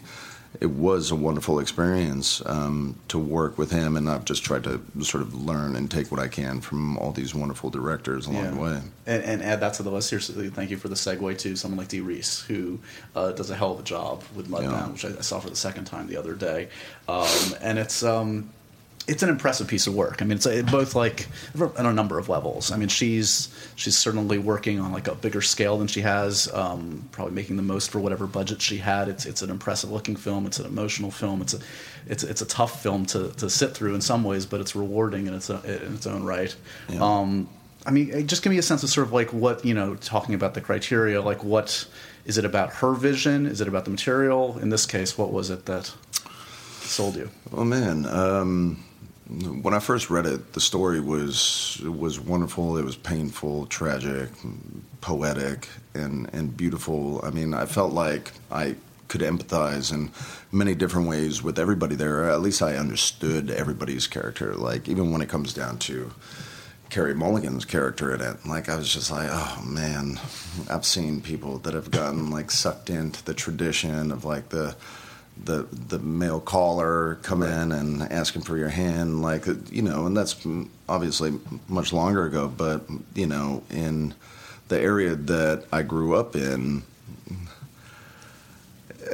It 0.59 0.71
was 0.71 1.11
a 1.11 1.15
wonderful 1.15 1.59
experience 1.59 2.41
um, 2.45 2.95
to 3.09 3.19
work 3.19 3.57
with 3.57 3.69
him, 3.71 3.95
and 3.95 4.09
I've 4.09 4.25
just 4.25 4.43
tried 4.43 4.63
to 4.63 4.81
sort 5.03 5.21
of 5.21 5.33
learn 5.33 5.75
and 5.75 5.89
take 5.89 6.09
what 6.09 6.19
I 6.19 6.27
can 6.27 6.61
from 6.61 6.97
all 6.97 7.11
these 7.11 7.35
wonderful 7.35 7.69
directors 7.69 8.25
along 8.25 8.55
the 8.55 8.61
way. 8.61 8.81
And, 9.05 9.23
and 9.23 9.43
add 9.43 9.59
that 9.59 9.73
to 9.75 9.83
the 9.83 9.91
list 9.91 10.09
here. 10.09 10.19
So 10.19 10.33
thank 10.49 10.71
you 10.71 10.77
for 10.77 10.87
the 10.87 10.95
segue 10.95 11.37
to 11.39 11.55
someone 11.55 11.77
like 11.77 11.89
Dee 11.89 12.01
Reese, 12.01 12.41
who 12.41 12.79
uh, 13.15 13.33
does 13.33 13.49
a 13.49 13.55
hell 13.55 13.73
of 13.73 13.79
a 13.79 13.83
job 13.83 14.23
with 14.35 14.49
Mudbound, 14.49 14.61
Yeah. 14.71 14.87
which 14.87 15.05
I, 15.05 15.09
I 15.09 15.21
saw 15.21 15.39
for 15.39 15.49
the 15.49 15.55
second 15.55 15.85
time 15.85 16.07
the 16.07 16.17
other 16.17 16.33
day. 16.33 16.69
Um, 17.07 17.27
and 17.61 17.77
it's 17.77 18.01
um, 18.03 18.49
it's 19.07 19.23
an 19.23 19.29
impressive 19.29 19.67
piece 19.67 19.87
of 19.87 19.95
work. 19.95 20.21
I 20.21 20.25
mean, 20.25 20.37
it's 20.37 20.47
both 20.69 20.93
like 20.93 21.27
on 21.59 21.85
a 21.85 21.93
number 21.93 22.19
of 22.19 22.27
levels. 22.27 22.71
I 22.71 22.77
mean, 22.77 22.89
she's 22.89 23.47
she's 23.75 23.97
certainly 23.97 24.37
working 24.37 24.79
on 24.79 24.91
like 24.91 25.07
a 25.07 25.15
bigger 25.15 25.41
scale 25.41 25.77
than 25.77 25.87
she 25.87 26.01
has. 26.01 26.51
Um, 26.53 27.07
probably 27.11 27.33
making 27.33 27.55
the 27.55 27.63
most 27.63 27.89
for 27.89 27.99
whatever 27.99 28.27
budget 28.27 28.61
she 28.61 28.77
had. 28.77 29.07
It's 29.07 29.25
it's 29.25 29.41
an 29.41 29.49
impressive 29.49 29.91
looking 29.91 30.17
film. 30.17 30.45
It's 30.45 30.59
an 30.59 30.65
emotional 30.65 31.09
film. 31.09 31.41
It's 31.41 31.53
a 31.53 31.59
it's 32.07 32.23
it's 32.23 32.41
a 32.41 32.45
tough 32.45 32.83
film 32.83 33.05
to, 33.07 33.29
to 33.33 33.49
sit 33.49 33.73
through 33.73 33.95
in 33.95 34.01
some 34.01 34.23
ways, 34.23 34.45
but 34.45 34.59
it's 34.59 34.75
rewarding 34.75 35.27
in 35.27 35.33
its 35.33 35.49
own, 35.49 35.63
in 35.63 35.95
its 35.95 36.05
own 36.05 36.23
right. 36.23 36.53
Yeah. 36.89 36.99
Um, 37.01 37.47
I 37.85 37.91
mean, 37.91 38.27
just 38.27 38.43
give 38.43 38.51
me 38.51 38.57
a 38.57 38.63
sense 38.63 38.83
of 38.83 38.89
sort 38.89 39.07
of 39.07 39.13
like 39.13 39.31
what 39.31 39.63
you 39.63 39.73
know, 39.73 39.95
talking 39.95 40.35
about 40.35 40.53
the 40.53 40.61
criteria. 40.61 41.21
Like, 41.21 41.43
what 41.45 41.87
is 42.25 42.37
it 42.37 42.43
about 42.43 42.73
her 42.73 42.93
vision? 42.93 43.45
Is 43.45 43.61
it 43.61 43.69
about 43.69 43.85
the 43.85 43.91
material? 43.91 44.57
In 44.59 44.69
this 44.69 44.85
case, 44.85 45.17
what 45.17 45.31
was 45.31 45.49
it 45.49 45.65
that 45.65 45.93
sold 46.81 47.15
you? 47.15 47.29
Oh 47.53 47.63
man, 47.63 48.05
um, 48.05 48.83
when 49.27 49.73
I 49.73 49.79
first 49.79 50.09
read 50.09 50.25
it, 50.25 50.53
the 50.53 50.61
story 50.61 50.99
was 50.99 51.81
was 51.83 52.19
wonderful. 52.19 52.77
It 52.77 52.85
was 52.85 52.95
painful, 52.95 53.65
tragic, 53.65 54.29
poetic, 55.01 55.67
and 55.93 56.29
and 56.33 56.55
beautiful. 56.55 57.21
I 57.23 57.31
mean, 57.31 57.53
I 57.53 57.65
felt 57.65 57.93
like 57.93 58.31
I 58.51 58.75
could 59.09 59.21
empathize 59.21 59.93
in 59.93 60.11
many 60.51 60.75
different 60.75 61.07
ways 61.07 61.41
with 61.41 61.59
everybody 61.59 61.95
there. 61.95 62.29
At 62.29 62.41
least 62.41 62.61
I 62.61 62.75
understood 62.75 63.49
everybody's 63.49 64.07
character. 64.07 64.55
Like 64.55 64.87
even 64.87 65.11
when 65.11 65.21
it 65.21 65.29
comes 65.29 65.53
down 65.53 65.79
to 65.79 66.11
Carey 66.89 67.13
Mulligan's 67.13 67.65
character 67.65 68.13
in 68.13 68.21
it. 68.21 68.45
Like 68.45 68.69
I 68.69 68.77
was 68.77 68.91
just 68.91 69.11
like, 69.11 69.29
oh 69.31 69.63
man, 69.65 70.19
I've 70.69 70.85
seen 70.85 71.21
people 71.21 71.57
that 71.59 71.73
have 71.73 71.91
gotten 71.91 72.29
like 72.29 72.49
sucked 72.49 72.89
into 72.89 73.23
the 73.25 73.33
tradition 73.33 74.11
of 74.11 74.23
like 74.23 74.49
the 74.49 74.75
the 75.43 75.67
the 75.71 75.99
male 75.99 76.39
caller 76.39 77.15
come 77.21 77.43
in 77.43 77.71
and 77.71 78.01
asking 78.03 78.43
for 78.43 78.57
your 78.57 78.69
hand, 78.69 79.21
like 79.21 79.45
you 79.71 79.81
know, 79.81 80.05
and 80.05 80.15
that's 80.15 80.35
obviously 80.89 81.39
much 81.67 81.93
longer 81.93 82.25
ago. 82.25 82.47
But 82.47 82.83
you 83.15 83.27
know, 83.27 83.63
in 83.69 84.13
the 84.67 84.79
area 84.79 85.15
that 85.15 85.65
I 85.71 85.81
grew 85.81 86.15
up 86.15 86.35
in. 86.35 86.83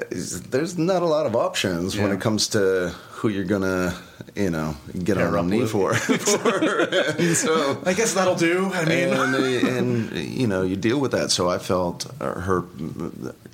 There's 0.09 0.77
not 0.77 1.03
a 1.03 1.05
lot 1.05 1.25
of 1.27 1.35
options 1.35 1.95
when 1.95 2.11
it 2.11 2.19
comes 2.19 2.47
to 2.49 2.95
who 3.23 3.29
you're 3.29 3.45
gonna, 3.45 3.95
you 4.35 4.49
know, 4.49 4.75
get 5.01 5.17
on 5.17 5.33
a 5.33 5.43
knee 5.43 5.61
with. 5.61 5.71
for. 5.71 5.93
So, 7.35 7.81
I 7.85 7.93
guess 7.93 8.13
that'll 8.15 8.35
do. 8.35 8.69
I 8.73 8.83
mean, 8.83 9.13
and, 9.13 10.11
and 10.11 10.11
you 10.17 10.45
know 10.45 10.61
you 10.61 10.75
deal 10.75 10.99
with 10.99 11.11
that. 11.11 11.31
So 11.31 11.49
I 11.49 11.57
felt 11.57 12.05
uh, 12.19 12.41
her 12.41 12.65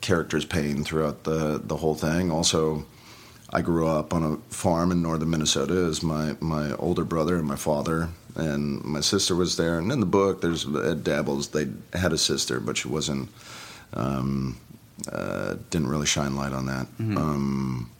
character's 0.01 0.43
pain 0.43 0.84
throughout 0.84 1.23
the 1.23 1.62
the 1.63 1.77
whole 1.77 1.93
thing. 1.93 2.32
Also, 2.32 2.84
I 3.53 3.62
grew 3.62 3.88
up 3.88 4.12
on 4.12 4.23
a 4.23 4.38
farm 4.51 4.91
in 4.91 5.03
northern 5.03 5.29
Minnesota 5.29 5.75
as 5.86 6.01
my 6.01 6.36
my 6.39 6.73
older 6.77 7.05
brother 7.05 7.36
and 7.36 7.47
my 7.47 7.55
father, 7.55 8.10
and 8.36 8.84
my 8.84 9.01
sister 9.01 9.36
was 9.36 9.55
there. 9.55 9.77
And 9.77 9.91
in 9.91 9.99
the 9.99 10.08
book, 10.08 10.41
there's 10.41 10.65
uh, 10.65 10.95
dabbles. 10.95 11.49
They 11.49 11.67
had 11.93 12.12
a 12.12 12.17
sister, 12.17 12.60
but 12.60 12.75
she 12.77 12.88
wasn't 12.88 13.29
um, 13.93 14.58
uh, 15.12 15.58
didn't 15.69 15.89
really 15.89 16.08
shine 16.08 16.36
light 16.36 16.53
on 16.53 16.65
that. 16.65 16.88
Um, 16.99 17.91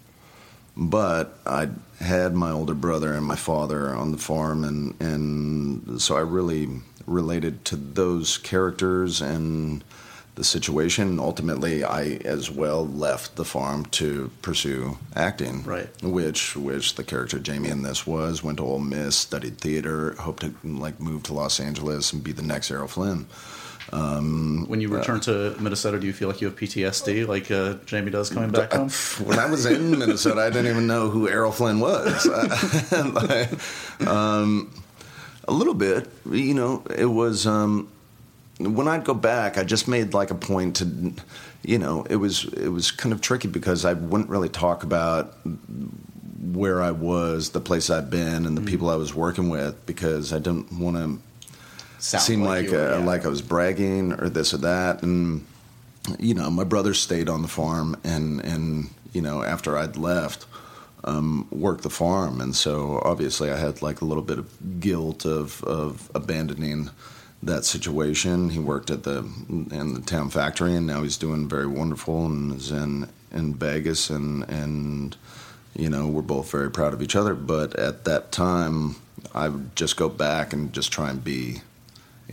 but 0.80 1.38
I 1.46 1.68
had 2.00 2.34
my 2.34 2.52
older 2.52 2.74
brother 2.74 3.14
and 3.14 3.26
my 3.26 3.36
father 3.36 3.90
on 3.94 4.14
the 4.14 4.18
farm, 4.18 4.64
and 4.64 5.00
and 5.02 6.02
so 6.02 6.16
I 6.16 6.22
really 6.22 6.70
related 7.06 7.66
to 7.66 7.76
those 7.76 8.38
characters 8.38 9.22
and 9.22 9.84
the 10.36 10.44
situation. 10.46 11.20
Ultimately, 11.20 11.84
I 11.84 12.22
as 12.24 12.50
well 12.50 12.88
left 12.88 13.36
the 13.36 13.44
farm 13.44 13.86
to 13.88 14.32
pursue 14.42 14.98
acting. 15.16 15.64
Right. 15.64 15.90
Which 16.02 16.56
which 16.56 16.96
the 16.96 17.04
character 17.04 17.40
Jamie 17.40 17.70
in 17.70 17.82
this 17.82 18.08
was 18.08 18.42
went 18.42 18.60
to 18.60 18.64
Ole 18.64 18.80
Miss, 18.80 19.18
studied 19.18 19.58
theater, 19.58 20.14
hoped 20.14 20.44
to 20.44 20.54
like 20.64 21.02
move 21.02 21.24
to 21.24 21.34
Los 21.34 21.60
Angeles 21.60 22.14
and 22.14 22.24
be 22.24 22.32
the 22.32 22.42
next 22.42 22.72
Errol 22.72 22.88
Flynn. 22.88 23.28
When 23.92 24.82
you 24.82 24.90
return 24.90 25.20
to 25.22 25.56
Minnesota, 25.60 26.00
do 26.00 26.08
you 26.08 26.14
feel 26.14 26.28
like 26.28 26.42
you 26.42 26.48
have 26.48 26.56
PTSD, 26.56 27.28
like 27.28 27.50
uh, 27.50 27.76
Jamie 27.86 28.12
does 28.12 28.30
coming 28.30 28.52
back 28.52 28.74
home? 28.74 28.90
When 29.26 29.40
I 29.40 29.50
was 29.50 29.66
in 29.66 29.98
Minnesota, 29.98 30.42
I 30.42 30.50
didn't 30.50 30.68
even 30.68 30.88
know 30.88 31.10
who 31.10 31.28
Errol 31.28 31.52
Flynn 31.52 31.80
was. 31.80 32.28
um, 34.08 34.72
a 35.48 35.52
little 35.52 35.74
bit, 35.74 36.10
you 36.30 36.54
know. 36.54 36.84
It 36.96 37.06
was 37.06 37.48
um, 37.48 37.90
when 38.60 38.88
I'd 38.88 39.04
go 39.04 39.14
back. 39.14 39.58
I 39.58 39.64
just 39.64 39.88
made 39.88 40.14
like 40.14 40.32
a 40.32 40.36
point 40.36 40.78
to, 40.78 41.14
you 41.64 41.80
know, 41.80 42.06
it 42.10 42.18
was 42.18 42.46
it 42.46 42.70
was 42.70 42.92
kind 42.92 43.14
of 43.14 43.22
tricky 43.22 43.48
because 43.48 43.86
I 43.86 43.94
wouldn't 43.94 44.30
really 44.30 44.50
talk 44.50 44.84
about 44.84 45.36
where 46.42 46.82
I 46.82 46.92
was, 46.92 47.50
the 47.50 47.60
place 47.60 47.90
I'd 47.90 48.10
been, 48.10 48.46
and 48.46 48.56
the 48.58 48.62
people 48.62 48.90
I 48.90 48.96
was 48.96 49.14
working 49.14 49.50
with 49.50 49.86
because 49.86 50.32
I 50.34 50.38
didn't 50.40 50.72
want 50.72 50.98
to 50.98 51.20
Sound 52.00 52.24
seem 52.24 52.42
like 52.42 52.70
were- 52.70 52.94
uh, 52.94 53.00
yeah. 53.00 53.06
like 53.06 53.26
I 53.26 53.30
was 53.30 53.42
bragging 53.42 54.14
or 54.14 54.30
this 54.30 54.54
or 54.54 54.58
that. 54.58 55.04
And 55.04 55.46
you 56.18 56.34
know, 56.34 56.50
my 56.50 56.64
brother 56.64 56.94
stayed 56.94 57.30
on 57.30 57.42
the 57.42 57.48
farm, 57.48 57.98
and 58.04 58.40
and 58.42 58.90
you 59.14 59.22
know, 59.22 59.44
after 59.44 59.78
I'd 59.78 59.98
left, 59.98 60.46
um, 61.04 61.48
worked 61.52 61.84
the 61.84 61.90
farm, 61.90 62.42
and 62.42 62.56
so 62.56 63.02
obviously 63.04 63.52
I 63.52 63.58
had 63.58 63.82
like 63.82 64.02
a 64.02 64.06
little 64.06 64.24
bit 64.24 64.40
of 64.40 64.80
guilt 64.80 65.26
of 65.26 65.64
of 65.64 66.10
abandoning 66.16 66.90
that 67.44 67.66
situation. 67.66 68.50
He 68.50 68.60
worked 68.60 68.90
at 68.90 69.04
the 69.04 69.20
in 69.50 69.94
the 69.94 70.02
town 70.02 70.30
factory, 70.30 70.76
and 70.76 70.88
now 70.88 71.04
he's 71.04 71.18
doing 71.18 71.48
very 71.48 71.68
wonderful, 71.68 72.26
and 72.26 72.54
is 72.54 72.72
in 72.72 73.08
in 73.32 73.56
Vegas, 73.56 74.10
and 74.10 74.44
and 74.50 75.16
you 75.76 75.90
know, 75.90 76.08
we're 76.08 76.22
both 76.22 76.52
very 76.52 76.72
proud 76.72 76.94
of 76.94 77.02
each 77.02 77.16
other. 77.16 77.34
But 77.36 77.76
at 77.76 78.06
that 78.06 78.32
time, 78.32 78.96
I 79.34 79.50
would 79.50 79.76
just 79.76 79.98
go 79.98 80.10
back 80.10 80.54
and 80.54 80.74
just 80.74 80.92
try 80.92 81.10
and 81.10 81.24
be. 81.24 81.62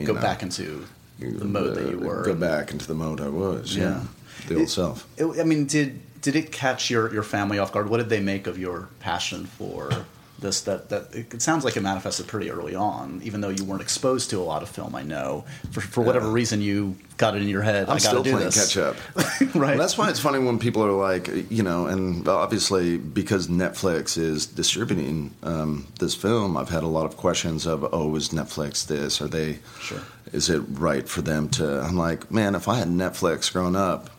Go 0.04 0.12
know, 0.14 0.20
back 0.20 0.42
into 0.42 0.86
the 1.18 1.44
mode 1.44 1.76
that 1.76 1.90
you 1.90 1.98
were. 1.98 2.22
Go 2.24 2.34
back 2.34 2.70
into 2.70 2.86
the 2.86 2.94
mode 2.94 3.20
I 3.20 3.28
was. 3.28 3.74
Yeah, 3.76 3.82
Yeah. 3.82 4.00
the 4.48 4.54
old 4.56 4.62
It- 4.64 4.68
self. 4.70 5.06
It, 5.16 5.24
I 5.40 5.44
mean, 5.44 5.66
did 5.66 6.00
did 6.22 6.34
it 6.34 6.50
catch 6.50 6.90
your, 6.90 7.12
your 7.14 7.22
family 7.22 7.58
off 7.58 7.72
guard? 7.72 7.88
What 7.88 7.98
did 7.98 8.08
they 8.08 8.18
make 8.20 8.46
of 8.48 8.58
your 8.58 8.88
passion 8.98 9.46
for 9.46 9.90
this? 10.38 10.60
That 10.62 10.88
that 10.90 11.14
it, 11.14 11.42
sounds 11.42 11.64
like 11.64 11.76
it 11.76 11.82
manifested 11.82 12.26
pretty 12.26 12.50
early 12.50 12.74
on, 12.74 13.20
even 13.24 13.40
though 13.40 13.48
you 13.48 13.64
weren't 13.64 13.82
exposed 13.82 14.30
to 14.30 14.38
a 14.38 14.44
lot 14.44 14.62
of 14.62 14.68
film. 14.68 14.94
I 14.94 15.02
know 15.02 15.44
for 15.70 15.80
for 15.80 16.00
whatever 16.02 16.26
Yeah. 16.26 16.32
reason 16.32 16.60
you 16.60 16.96
got 17.16 17.34
it 17.36 17.42
in 17.42 17.48
your 17.48 17.62
head. 17.62 17.88
I'm 17.88 17.96
I 17.96 17.98
still 17.98 18.22
playing 18.22 18.38
this. 18.40 18.74
catch 18.74 18.76
up. 18.76 18.96
right. 19.54 19.54
Well, 19.54 19.78
that's 19.78 19.96
why 19.96 20.10
it's 20.10 20.20
funny 20.20 20.38
when 20.38 20.58
people 20.58 20.82
are 20.84 20.92
like, 20.92 21.28
you 21.50 21.62
know, 21.62 21.86
and 21.86 22.28
obviously 22.28 22.98
because 22.98 23.48
Netflix 23.48 24.18
is 24.18 24.44
distributing 24.46 25.34
um, 25.42 25.86
this 25.98 26.14
film, 26.14 26.56
I've 26.56 26.68
had 26.68 26.82
a 26.82 26.88
lot 26.88 27.06
of 27.06 27.16
questions 27.16 27.66
of, 27.66 27.88
oh, 27.92 28.14
is 28.16 28.28
Netflix 28.30 28.86
this? 28.86 29.22
Are 29.22 29.28
they? 29.28 29.60
Sure. 29.80 30.00
Is 30.32 30.50
it 30.50 30.58
right 30.72 31.08
for 31.08 31.22
them 31.22 31.48
to? 31.50 31.80
I'm 31.80 31.96
like, 31.96 32.30
man, 32.30 32.54
if 32.54 32.68
I 32.68 32.76
had 32.78 32.88
Netflix 32.88 33.50
growing 33.52 33.76
up, 33.76 34.10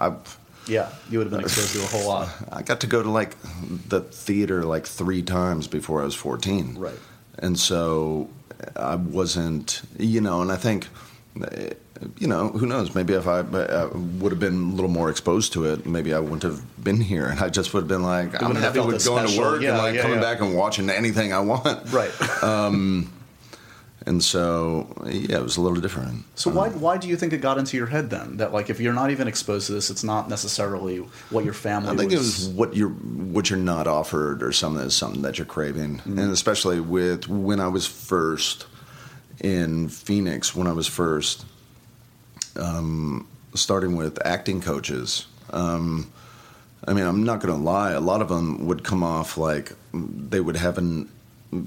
I. 0.00 0.12
yeah, 0.66 0.90
you 1.10 1.18
would 1.18 1.26
have 1.26 1.32
been 1.32 1.40
exposed 1.40 1.72
to 1.74 1.82
a 1.82 1.86
whole 1.86 2.08
lot. 2.08 2.28
I 2.52 2.62
got 2.62 2.80
to 2.80 2.86
go 2.86 3.02
to 3.02 3.10
like 3.10 3.36
the 3.88 4.00
theater 4.00 4.64
like 4.64 4.86
three 4.86 5.22
times 5.22 5.66
before 5.66 6.02
I 6.02 6.04
was 6.04 6.14
14. 6.14 6.76
Right. 6.78 6.98
And 7.38 7.58
so 7.58 8.28
I 8.76 8.96
wasn't, 8.96 9.82
you 9.98 10.20
know, 10.20 10.42
and 10.42 10.52
I 10.52 10.56
think, 10.56 10.86
you 12.18 12.26
know, 12.26 12.48
who 12.48 12.66
knows? 12.66 12.94
Maybe 12.94 13.14
if 13.14 13.26
I 13.26 13.40
uh, 13.40 13.90
would 13.94 14.32
have 14.32 14.40
been 14.40 14.54
a 14.54 14.74
little 14.74 14.90
more 14.90 15.08
exposed 15.10 15.52
to 15.54 15.64
it, 15.64 15.86
maybe 15.86 16.12
I 16.14 16.18
wouldn't 16.18 16.42
have 16.42 16.62
been 16.82 17.00
here. 17.00 17.26
And 17.26 17.40
I 17.40 17.48
just 17.48 17.72
would 17.74 17.80
have 17.80 17.88
been 17.88 18.02
like, 18.02 18.40
I'm 18.42 18.54
happy 18.54 18.80
with 18.80 19.04
going 19.04 19.28
to 19.28 19.40
work 19.40 19.62
Yeah, 19.62 19.70
and 19.70 19.78
like 19.78 19.94
yeah, 19.94 20.02
coming 20.02 20.18
yeah. 20.18 20.22
back 20.22 20.40
and 20.40 20.54
watching 20.54 20.90
anything 20.90 21.32
I 21.32 21.40
want. 21.40 21.92
Right. 21.92 22.12
And 24.04 24.22
so, 24.22 24.92
yeah, 25.06 25.36
it 25.38 25.42
was 25.42 25.56
a 25.56 25.60
little 25.60 25.80
different. 25.80 26.24
So 26.34 26.50
why 26.50 26.70
why 26.70 26.98
do 26.98 27.06
you 27.08 27.16
think 27.16 27.32
it 27.32 27.38
got 27.40 27.58
into 27.58 27.76
your 27.76 27.86
head 27.86 28.10
then 28.10 28.36
that 28.38 28.52
like 28.52 28.68
if 28.68 28.80
you're 28.80 28.92
not 28.92 29.10
even 29.10 29.28
exposed 29.28 29.68
to 29.68 29.72
this, 29.74 29.90
it's 29.90 30.02
not 30.02 30.28
necessarily 30.28 30.98
what 31.30 31.44
your 31.44 31.54
family 31.54 31.90
I 31.90 31.96
think 31.96 32.10
was. 32.10 32.18
it 32.44 32.48
was 32.48 32.48
what 32.56 32.74
you're 32.76 32.88
what 32.90 33.48
you're 33.48 33.58
not 33.58 33.86
offered 33.86 34.42
or 34.42 34.50
something 34.52 34.84
is 34.84 34.94
something 34.94 35.22
that 35.22 35.38
you're 35.38 35.46
craving, 35.46 35.98
Mm-hmm. 35.98 36.18
and 36.18 36.32
especially 36.32 36.80
with 36.80 37.28
when 37.28 37.60
I 37.60 37.68
was 37.68 37.86
first 37.86 38.66
in 39.40 39.88
Phoenix, 39.88 40.54
when 40.54 40.66
I 40.66 40.72
was 40.72 40.86
first 40.88 41.44
um, 42.56 43.26
starting 43.54 43.96
with 43.96 44.18
acting 44.26 44.60
coaches. 44.60 45.26
Um, 45.50 46.10
I 46.86 46.92
mean, 46.92 47.04
I'm 47.04 47.22
not 47.24 47.40
going 47.40 47.54
to 47.56 47.60
lie. 47.62 47.92
A 47.92 48.00
lot 48.00 48.20
of 48.22 48.28
them 48.28 48.66
would 48.66 48.82
come 48.82 49.02
off 49.04 49.36
like 49.38 49.72
they 49.94 50.40
would 50.40 50.56
have 50.56 50.78
an, 50.78 51.08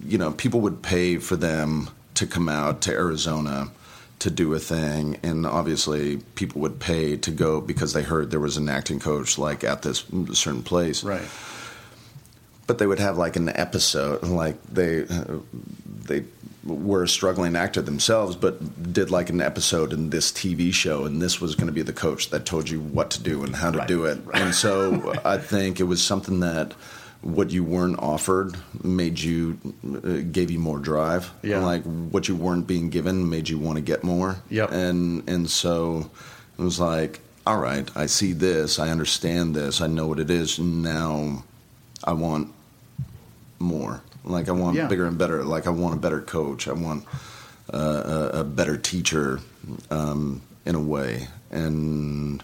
you 0.06 0.18
know, 0.18 0.32
people 0.32 0.60
would 0.62 0.82
pay 0.82 1.18
for 1.18 1.36
them 1.38 1.90
to 2.16 2.26
come 2.28 2.50
out 2.50 2.82
to 2.82 2.92
Arizona 2.92 3.70
to 4.20 4.30
do 4.30 4.54
a 4.54 4.60
thing, 4.60 5.18
and 5.24 5.46
obviously 5.46 6.18
people 6.36 6.62
would 6.62 6.80
pay 6.80 7.18
to 7.18 7.32
go 7.32 7.60
because 7.62 7.94
they 7.94 8.02
heard 8.04 8.32
there 8.32 8.40
was 8.40 8.58
an 8.58 8.70
acting 8.70 9.00
coach 9.00 9.38
like 9.38 9.64
at 9.64 9.82
this 9.82 10.06
certain 10.34 10.64
place 10.64 11.04
right. 11.04 11.28
but 12.68 12.78
they 12.80 12.88
would 12.88 13.00
have 13.00 13.18
like 13.18 13.36
an 13.36 13.50
episode 13.50 14.24
like 14.24 14.62
they 14.64 15.04
uh, 15.04 15.38
they 16.06 16.24
were 16.64 17.04
a 17.04 17.08
struggling 17.08 17.56
actor 17.56 17.82
themselves 17.82 18.36
but 18.36 18.92
did 18.94 19.12
like 19.12 19.30
an 19.30 19.40
episode 19.42 19.94
in 19.94 20.10
this 20.10 20.32
TV 20.32 20.74
show 20.74 21.06
and 21.06 21.22
this 21.22 21.40
was 21.40 21.54
going 21.56 21.68
to 21.68 21.74
be 21.74 21.84
the 21.84 21.94
coach 21.94 22.30
that 22.32 22.46
told 22.46 22.68
you 22.70 22.80
what 22.80 23.12
to 23.12 23.22
do 23.22 23.44
and 23.44 23.56
how 23.56 23.70
to 23.70 23.80
Right, 23.80 23.88
do 23.88 24.06
it 24.06 24.20
right. 24.26 24.42
and 24.42 24.56
so 24.56 25.14
I 25.26 25.38
think 25.38 25.80
it 25.80 25.84
was 25.84 26.02
something 26.02 26.40
that 26.40 26.74
what 27.26 27.50
you 27.50 27.64
weren't 27.64 27.98
offered 28.00 28.56
made 28.84 29.20
you 29.20 29.58
uh, 30.04 30.22
gave 30.32 30.52
you 30.52 30.60
more 30.60 30.78
drive 30.78 31.32
Yeah. 31.42 31.60
like 31.66 31.84
what 31.84 32.28
you 32.28 32.36
weren't 32.36 32.68
being 32.68 32.90
given 32.92 33.28
made 33.30 33.50
you 33.50 33.58
want 33.58 33.78
to 33.78 33.82
get 33.82 34.04
more 34.04 34.38
Yep. 34.52 34.72
and 34.72 35.28
and 35.28 35.50
so 35.50 36.10
it 36.58 36.62
was 36.62 36.80
like 36.80 37.20
all 37.48 37.58
right 37.58 37.90
I 37.96 38.06
see 38.06 38.32
this 38.34 38.78
I 38.78 38.90
understand 38.90 39.56
this 39.56 39.82
I 39.82 39.88
know 39.88 40.06
what 40.08 40.20
it 40.20 40.30
is 40.30 40.60
now 40.60 41.44
I 42.04 42.14
want 42.14 42.54
more. 43.58 44.02
Like 44.24 44.48
I 44.48 44.52
want 44.52 44.76
Yeah. 44.76 44.88
bigger 44.88 45.06
and 45.08 45.18
better. 45.18 45.44
Like 45.44 45.66
I 45.66 45.72
want 45.72 45.96
a 45.96 45.98
better 45.98 46.22
coach. 46.22 46.68
I 46.68 46.74
want 46.74 47.06
uh, 47.74 48.30
a, 48.34 48.40
a 48.42 48.44
better 48.44 48.78
teacher, 48.78 49.40
um, 49.90 50.42
in 50.66 50.76
a 50.76 50.80
way. 50.80 51.28
And 51.50 52.44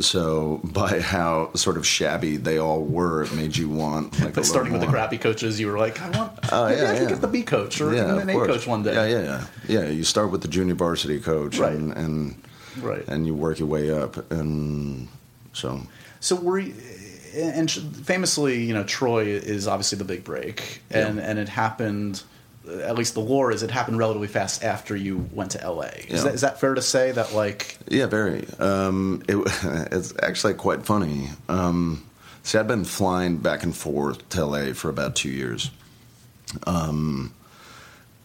so, 0.00 0.60
by 0.64 1.00
how 1.00 1.52
sort 1.54 1.76
of 1.76 1.86
shabby 1.86 2.36
they 2.38 2.58
all 2.58 2.82
were, 2.82 3.22
it 3.24 3.34
made 3.34 3.56
you 3.56 3.68
want 3.68 4.18
like 4.20 4.42
starting 4.44 4.72
with 4.72 4.80
the 4.80 4.86
crappy 4.86 5.18
coaches, 5.18 5.60
you 5.60 5.66
were 5.68 5.78
like, 5.78 6.00
I 6.00 6.10
want, 6.16 6.32
Oh, 6.50 6.66
maybe 6.68 6.80
yeah, 6.80 6.90
I 6.90 6.94
can 6.94 7.02
yeah. 7.04 7.08
get 7.10 7.20
the 7.20 7.28
B 7.28 7.42
coach 7.42 7.80
or 7.80 7.94
yeah, 7.94 8.18
an 8.18 8.28
A 8.28 8.32
course. 8.32 8.46
coach 8.48 8.66
one 8.66 8.82
day. 8.82 8.94
Yeah, 8.94 9.06
yeah, 9.18 9.22
yeah. 9.68 9.82
Yeah, 9.84 9.88
you 9.90 10.02
start 10.04 10.30
with 10.30 10.42
the 10.42 10.48
junior 10.48 10.74
varsity 10.74 11.20
coach, 11.20 11.58
Right. 11.58 11.72
and 11.74 11.92
and 11.92 12.42
Right. 12.80 13.04
and 13.08 13.26
you 13.26 13.34
work 13.34 13.58
your 13.58 13.68
way 13.68 13.90
up, 13.90 14.30
and 14.30 15.08
so 15.52 15.82
So 16.20 16.36
were 16.36 16.58
you, 16.58 16.74
and 17.34 17.70
famously, 17.70 18.64
you 18.64 18.72
know, 18.74 18.84
Troy 18.84 19.24
is 19.26 19.66
obviously 19.68 19.98
the 19.98 20.04
big 20.04 20.24
break, 20.24 20.82
and 20.90 21.18
and 21.20 21.38
it 21.38 21.48
happened. 21.50 22.22
At 22.82 22.96
least 22.96 23.14
the 23.14 23.20
lore 23.20 23.52
is 23.52 23.62
it 23.62 23.70
happened 23.70 23.98
relatively 23.98 24.28
fast 24.28 24.64
after 24.64 24.96
you 24.96 25.28
went 25.32 25.52
to 25.52 25.70
LA. 25.70 25.84
Is, 25.84 26.06
Yeah. 26.08 26.22
that, 26.24 26.34
is 26.34 26.40
that 26.40 26.60
fair 26.60 26.74
to 26.74 26.82
say 26.82 27.12
that 27.12 27.32
like 27.34 27.78
Yeah, 27.88 28.06
very. 28.06 28.46
Um, 28.58 29.22
it, 29.28 29.36
it's 29.92 30.12
actually 30.22 30.54
quite 30.54 30.84
funny. 30.84 31.30
Um, 31.48 32.04
see, 32.42 32.58
I'd 32.58 32.66
been 32.68 32.84
flying 32.84 33.36
back 33.38 33.62
and 33.62 33.76
forth 33.76 34.28
to 34.30 34.44
LA 34.44 34.72
for 34.72 34.88
about 34.88 35.14
two 35.16 35.30
years, 35.30 35.70
um, 36.66 37.32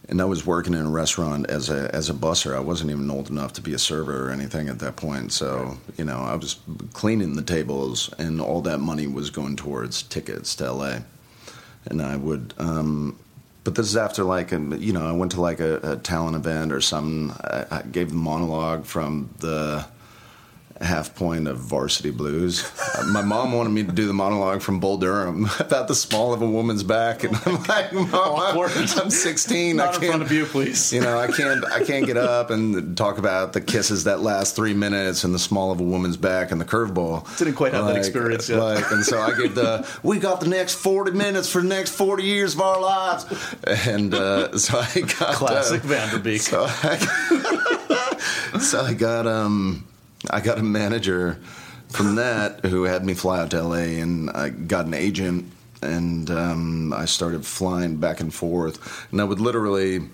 and 0.08 0.20
I 0.20 0.24
was 0.24 0.44
working 0.44 0.74
in 0.74 0.84
a 0.86 0.90
restaurant 0.90 1.48
as 1.48 1.70
a 1.70 1.88
as 1.94 2.10
a 2.10 2.14
busser. 2.14 2.54
I 2.56 2.60
wasn't 2.60 2.90
even 2.90 3.10
old 3.10 3.30
enough 3.30 3.52
to 3.54 3.60
be 3.60 3.72
a 3.74 3.78
server 3.78 4.26
or 4.28 4.30
anything 4.30 4.68
at 4.68 4.80
that 4.80 4.96
point. 4.96 5.32
So 5.32 5.78
you 5.96 6.04
know, 6.04 6.18
I 6.18 6.34
was 6.34 6.56
cleaning 6.92 7.34
the 7.36 7.42
tables, 7.42 8.12
and 8.18 8.40
all 8.40 8.60
that 8.62 8.78
money 8.78 9.06
was 9.06 9.30
going 9.30 9.56
towards 9.56 10.02
tickets 10.02 10.54
to 10.56 10.72
LA. 10.72 10.98
And 11.86 12.00
I 12.00 12.16
would 12.16 12.54
um, 12.58 13.18
but 13.64 13.74
this 13.74 13.86
is 13.86 13.96
after 13.96 14.24
like 14.24 14.50
you 14.50 14.92
know 14.92 15.06
I 15.06 15.12
went 15.12 15.32
to 15.32 15.40
like 15.40 15.60
a, 15.60 15.92
a 15.92 15.96
talent 15.96 16.36
event 16.36 16.72
or 16.72 16.80
something. 16.80 17.30
I, 17.44 17.66
I 17.70 17.82
gave 17.82 18.10
the 18.10 18.16
monologue 18.16 18.84
from 18.84 19.30
the 19.38 19.86
half 20.80 21.14
point 21.14 21.46
of 21.48 21.58
Varsity 21.58 22.10
Blues. 22.10 22.70
Uh, 22.96 23.04
my 23.12 23.22
mom 23.22 23.52
wanted 23.52 23.70
me 23.70 23.84
to 23.84 23.92
do 23.92 24.06
the 24.06 24.12
monologue 24.12 24.62
from 24.62 24.80
Bull 24.80 24.98
Durham 24.98 25.48
about 25.60 25.88
the 25.88 25.94
small 25.94 26.32
of 26.32 26.42
a 26.42 26.46
woman's 26.48 26.82
back, 26.82 27.24
and 27.24 27.36
I'm 27.46 27.62
like, 27.64 27.92
Mom, 27.92 28.10
I'm 28.58 29.10
16. 29.10 29.80
I 29.80 29.84
Not 29.84 29.94
in 29.94 30.00
can't. 30.00 30.10
front 30.10 30.22
of 30.22 30.32
you, 30.32 30.46
please. 30.46 30.92
You 30.92 31.00
know, 31.00 31.18
I 31.18 31.26
can't. 31.28 31.64
I 31.64 31.84
can't 31.84 32.06
get 32.06 32.16
up 32.16 32.50
and 32.50 32.96
talk 32.96 33.18
about 33.18 33.52
the 33.52 33.60
kisses 33.60 34.04
that 34.04 34.20
last 34.20 34.56
three 34.56 34.74
minutes 34.74 35.24
and 35.24 35.34
the 35.34 35.38
small 35.38 35.70
of 35.72 35.80
a 35.80 35.84
woman's 35.84 36.16
back 36.16 36.50
and 36.52 36.60
the 36.60 36.64
curveball. 36.64 37.36
Didn't 37.38 37.54
quite 37.54 37.72
have 37.74 37.86
that 37.86 37.96
experience 37.96 38.48
yet. 38.48 38.58
Like, 38.58 38.90
and 38.90 39.04
so 39.04 39.20
I 39.20 39.36
gave 39.36 39.54
the. 39.54 39.88
We 40.02 40.18
got 40.18 40.40
the 40.40 40.48
next 40.48 40.74
forty 40.74 41.12
minutes 41.12 41.48
for 41.50 41.60
the 41.62 41.68
next 41.68 41.90
forty 41.94 42.24
years 42.24 42.54
of 42.54 42.60
our 42.60 42.80
lives, 42.80 43.24
and 43.86 44.12
uh, 44.14 44.56
so 44.58 44.78
I 44.78 45.00
got 45.00 45.34
Classic 45.34 45.82
uh, 45.84 45.86
Van 45.86 46.08
Der 46.10 46.18
Beek. 46.18 46.40
So 46.42 46.64
I, 46.68 48.58
so 48.60 48.80
I 48.82 48.94
got 48.94 49.26
um, 49.26 49.86
I 50.30 50.40
got 50.40 50.58
a 50.58 50.62
manager 50.62 51.38
from 51.88 52.16
that 52.16 52.64
who 52.64 52.84
had 52.84 53.04
me 53.04 53.14
fly 53.14 53.40
out 53.40 53.50
to 53.50 53.62
LA, 53.62 54.00
and 54.00 54.30
I 54.30 54.48
got 54.50 54.86
an 54.86 54.94
agent, 54.94 55.52
and 55.82 56.30
um, 56.30 56.92
I 56.92 57.04
started 57.04 57.44
flying 57.44 57.96
back 57.96 58.20
and 58.20 58.32
forth, 58.32 59.06
and 59.10 59.20
I 59.20 59.24
would 59.24 59.40
literally. 59.40 60.08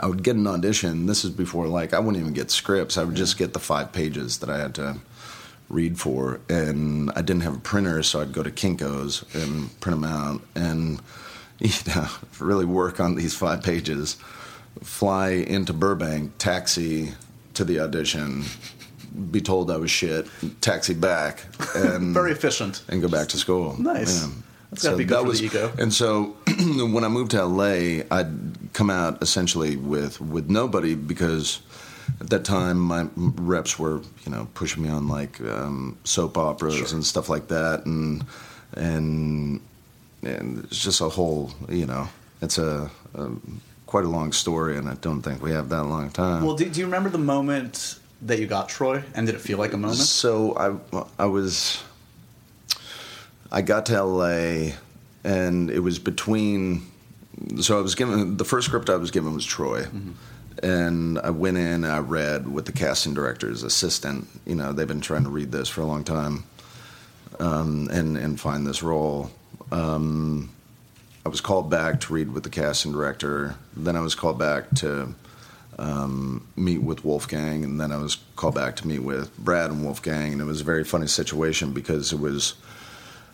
I 0.00 0.06
would 0.06 0.24
get 0.24 0.34
an 0.34 0.46
audition. 0.48 1.06
This 1.06 1.24
is 1.24 1.30
before, 1.30 1.68
like, 1.68 1.94
I 1.94 2.00
wouldn't 2.00 2.20
even 2.20 2.32
get 2.32 2.50
scripts. 2.50 2.98
I 2.98 3.04
would 3.04 3.14
just 3.14 3.38
get 3.38 3.52
the 3.52 3.60
five 3.60 3.92
pages 3.92 4.38
that 4.38 4.50
I 4.50 4.58
had 4.58 4.74
to 4.74 4.96
read 5.68 6.00
for, 6.00 6.40
and 6.48 7.10
I 7.12 7.22
didn't 7.22 7.42
have 7.42 7.54
a 7.54 7.60
printer, 7.60 8.02
so 8.02 8.20
I'd 8.20 8.32
go 8.32 8.42
to 8.42 8.50
Kinkos 8.50 9.22
and 9.40 9.80
print 9.80 10.00
them 10.00 10.10
out, 10.10 10.42
and 10.56 11.00
you 11.60 11.70
know, 11.94 12.08
really 12.40 12.64
work 12.64 12.98
on 12.98 13.14
these 13.14 13.34
five 13.34 13.62
pages. 13.62 14.16
Fly 14.82 15.30
into 15.30 15.72
Burbank, 15.72 16.38
taxi 16.38 17.12
to 17.54 17.64
the 17.64 17.80
audition, 17.80 18.44
be 19.30 19.40
told 19.40 19.70
I 19.70 19.76
was 19.76 19.90
shit, 19.90 20.26
taxi 20.60 20.94
back, 20.94 21.44
and 21.74 22.14
Very 22.20 22.32
efficient. 22.32 22.82
and 22.88 23.00
go 23.02 23.08
back 23.08 23.28
to 23.28 23.36
school. 23.36 23.80
Nice. 23.80 24.22
Yeah. 24.26 24.32
That's 24.70 24.82
gotta 24.82 24.96
be 24.98 25.04
good 25.04 25.24
for 25.26 25.32
the 25.32 25.44
ego. 25.44 25.72
And 25.78 25.92
so 25.94 26.36
when 26.92 27.02
I 27.02 27.08
moved 27.08 27.30
to 27.30 27.42
LA, 27.44 28.02
I'd 28.10 28.72
come 28.74 28.90
out 28.90 29.22
essentially 29.22 29.76
with 29.76 30.20
with 30.20 30.50
nobody 30.50 30.94
because 30.94 31.60
at 32.20 32.28
that 32.30 32.44
time 32.44 32.78
my 32.78 33.06
reps 33.16 33.78
were 33.78 34.02
you 34.26 34.30
know 34.32 34.46
pushing 34.54 34.82
me 34.82 34.90
on 34.90 35.08
like 35.08 35.40
um, 35.40 35.96
soap 36.04 36.36
operas 36.36 36.74
Sure. 36.76 36.88
and 36.94 37.04
stuff 37.04 37.30
like 37.30 37.48
that, 37.48 37.86
and 37.86 38.26
and 38.74 39.60
and 40.22 40.64
it's 40.64 40.82
just 40.82 41.00
a 41.00 41.08
whole 41.08 41.50
you 41.68 41.86
know 41.86 42.08
it's 42.42 42.58
a, 42.58 42.90
a 43.14 43.30
quite 43.86 44.04
a 44.04 44.08
long 44.08 44.32
story, 44.32 44.76
and 44.76 44.86
I 44.88 44.94
don't 44.94 45.22
think 45.22 45.42
we 45.42 45.50
have 45.52 45.70
that 45.70 45.84
long 45.84 46.10
time. 46.10 46.44
Well, 46.44 46.56
do, 46.56 46.68
do 46.68 46.78
you 46.80 46.84
remember 46.86 47.08
the 47.08 47.16
moment 47.18 47.98
that 48.22 48.38
you 48.38 48.46
got 48.46 48.68
Troy? 48.68 49.02
And 49.14 49.26
did 49.26 49.34
it 49.34 49.40
feel 49.40 49.58
like 49.58 49.72
a 49.72 49.76
moment? 49.76 49.98
So 49.98 50.56
I 50.56 51.06
I 51.22 51.26
was 51.26 51.82
I 53.50 53.62
got 53.62 53.86
to 53.86 54.02
LA 54.02 54.72
and 55.24 55.70
it 55.70 55.80
was 55.80 55.98
between 55.98 56.86
so 57.60 57.78
I 57.78 57.82
was 57.82 57.94
given 57.94 58.36
the 58.36 58.44
first 58.44 58.66
script 58.66 58.90
I 58.90 58.96
was 58.96 59.10
given 59.10 59.34
was 59.34 59.46
Troy. 59.46 59.86
And 60.62 61.20
I 61.20 61.30
went 61.30 61.56
in 61.56 61.84
and 61.84 61.86
I 61.86 61.98
read 61.98 62.52
with 62.52 62.66
the 62.66 62.72
casting 62.72 63.14
director's 63.14 63.62
assistant. 63.62 64.26
You 64.44 64.56
know, 64.56 64.72
they've 64.72 64.88
been 64.88 65.00
trying 65.00 65.22
to 65.22 65.30
read 65.30 65.52
this 65.52 65.68
for 65.68 65.82
a 65.82 65.84
long 65.84 66.02
time 66.02 66.44
um, 67.38 67.88
and, 67.92 68.16
and 68.16 68.40
find 68.40 68.66
this 68.66 68.82
role. 68.82 69.30
Um, 69.70 70.50
I 71.24 71.28
was 71.28 71.40
called 71.40 71.70
back 71.70 72.00
to 72.00 72.12
read 72.12 72.32
with 72.32 72.42
the 72.42 72.50
casting 72.50 72.90
director. 72.90 73.54
Then 73.76 73.94
I 73.94 74.00
was 74.00 74.14
called 74.14 74.38
back 74.38 74.70
to 74.76 75.14
um, 75.78 76.46
meet 76.56 76.82
with 76.82 77.04
Wolfgang, 77.04 77.64
and 77.64 77.80
then 77.80 77.92
I 77.92 77.96
was 77.98 78.18
called 78.36 78.54
back 78.54 78.76
to 78.76 78.86
meet 78.86 79.00
with 79.00 79.36
Brad 79.38 79.70
and 79.70 79.84
Wolfgang, 79.84 80.32
and 80.32 80.40
it 80.40 80.44
was 80.44 80.60
a 80.60 80.64
very 80.64 80.84
funny 80.84 81.06
situation 81.06 81.72
because 81.72 82.12
it 82.12 82.18
was 82.18 82.54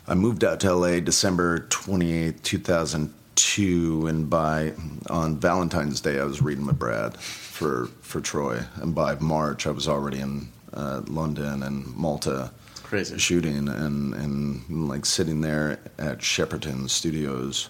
I 0.07 0.13
moved 0.13 0.43
out 0.43 0.59
to 0.61 0.73
LA 0.73 0.99
December 0.99 1.59
twenty 1.69 2.13
eighth, 2.13 2.43
two 2.43 2.59
thousand 2.59 3.13
two, 3.35 4.07
and 4.07 4.29
by 4.29 4.73
on 5.09 5.37
Valentine's 5.37 6.01
Day 6.01 6.19
I 6.19 6.23
was 6.23 6.41
reading 6.41 6.65
with 6.65 6.77
Brad 6.77 7.17
for 7.17 7.87
for 8.01 8.21
Troy, 8.21 8.61
and 8.75 8.93
by 8.93 9.15
March 9.15 9.65
I 9.65 9.71
was 9.71 9.87
already 9.87 10.19
in 10.19 10.49
uh, 10.73 11.01
London 11.07 11.63
and 11.63 11.87
Malta. 11.95 12.51
Crazy. 12.83 13.17
shooting 13.17 13.67
and, 13.67 14.13
and 14.13 14.87
like 14.87 15.07
sitting 15.07 15.41
there 15.41 15.79
at 15.97 16.19
Shepperton 16.19 16.87
Studios 16.87 17.69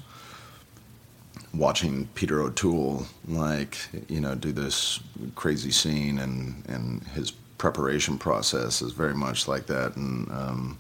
watching 1.58 2.08
Peter 2.16 2.42
O'Toole 2.42 3.06
like 3.28 3.78
you 4.08 4.20
know 4.20 4.36
do 4.36 4.52
this 4.52 5.00
crazy 5.36 5.72
scene 5.72 6.20
and 6.20 6.64
and 6.68 7.04
his 7.10 7.32
preparation 7.58 8.18
process 8.18 8.82
is 8.82 8.92
very 8.92 9.16
much 9.16 9.48
like 9.48 9.66
that 9.68 9.96
and 9.96 10.30
um, 10.32 10.80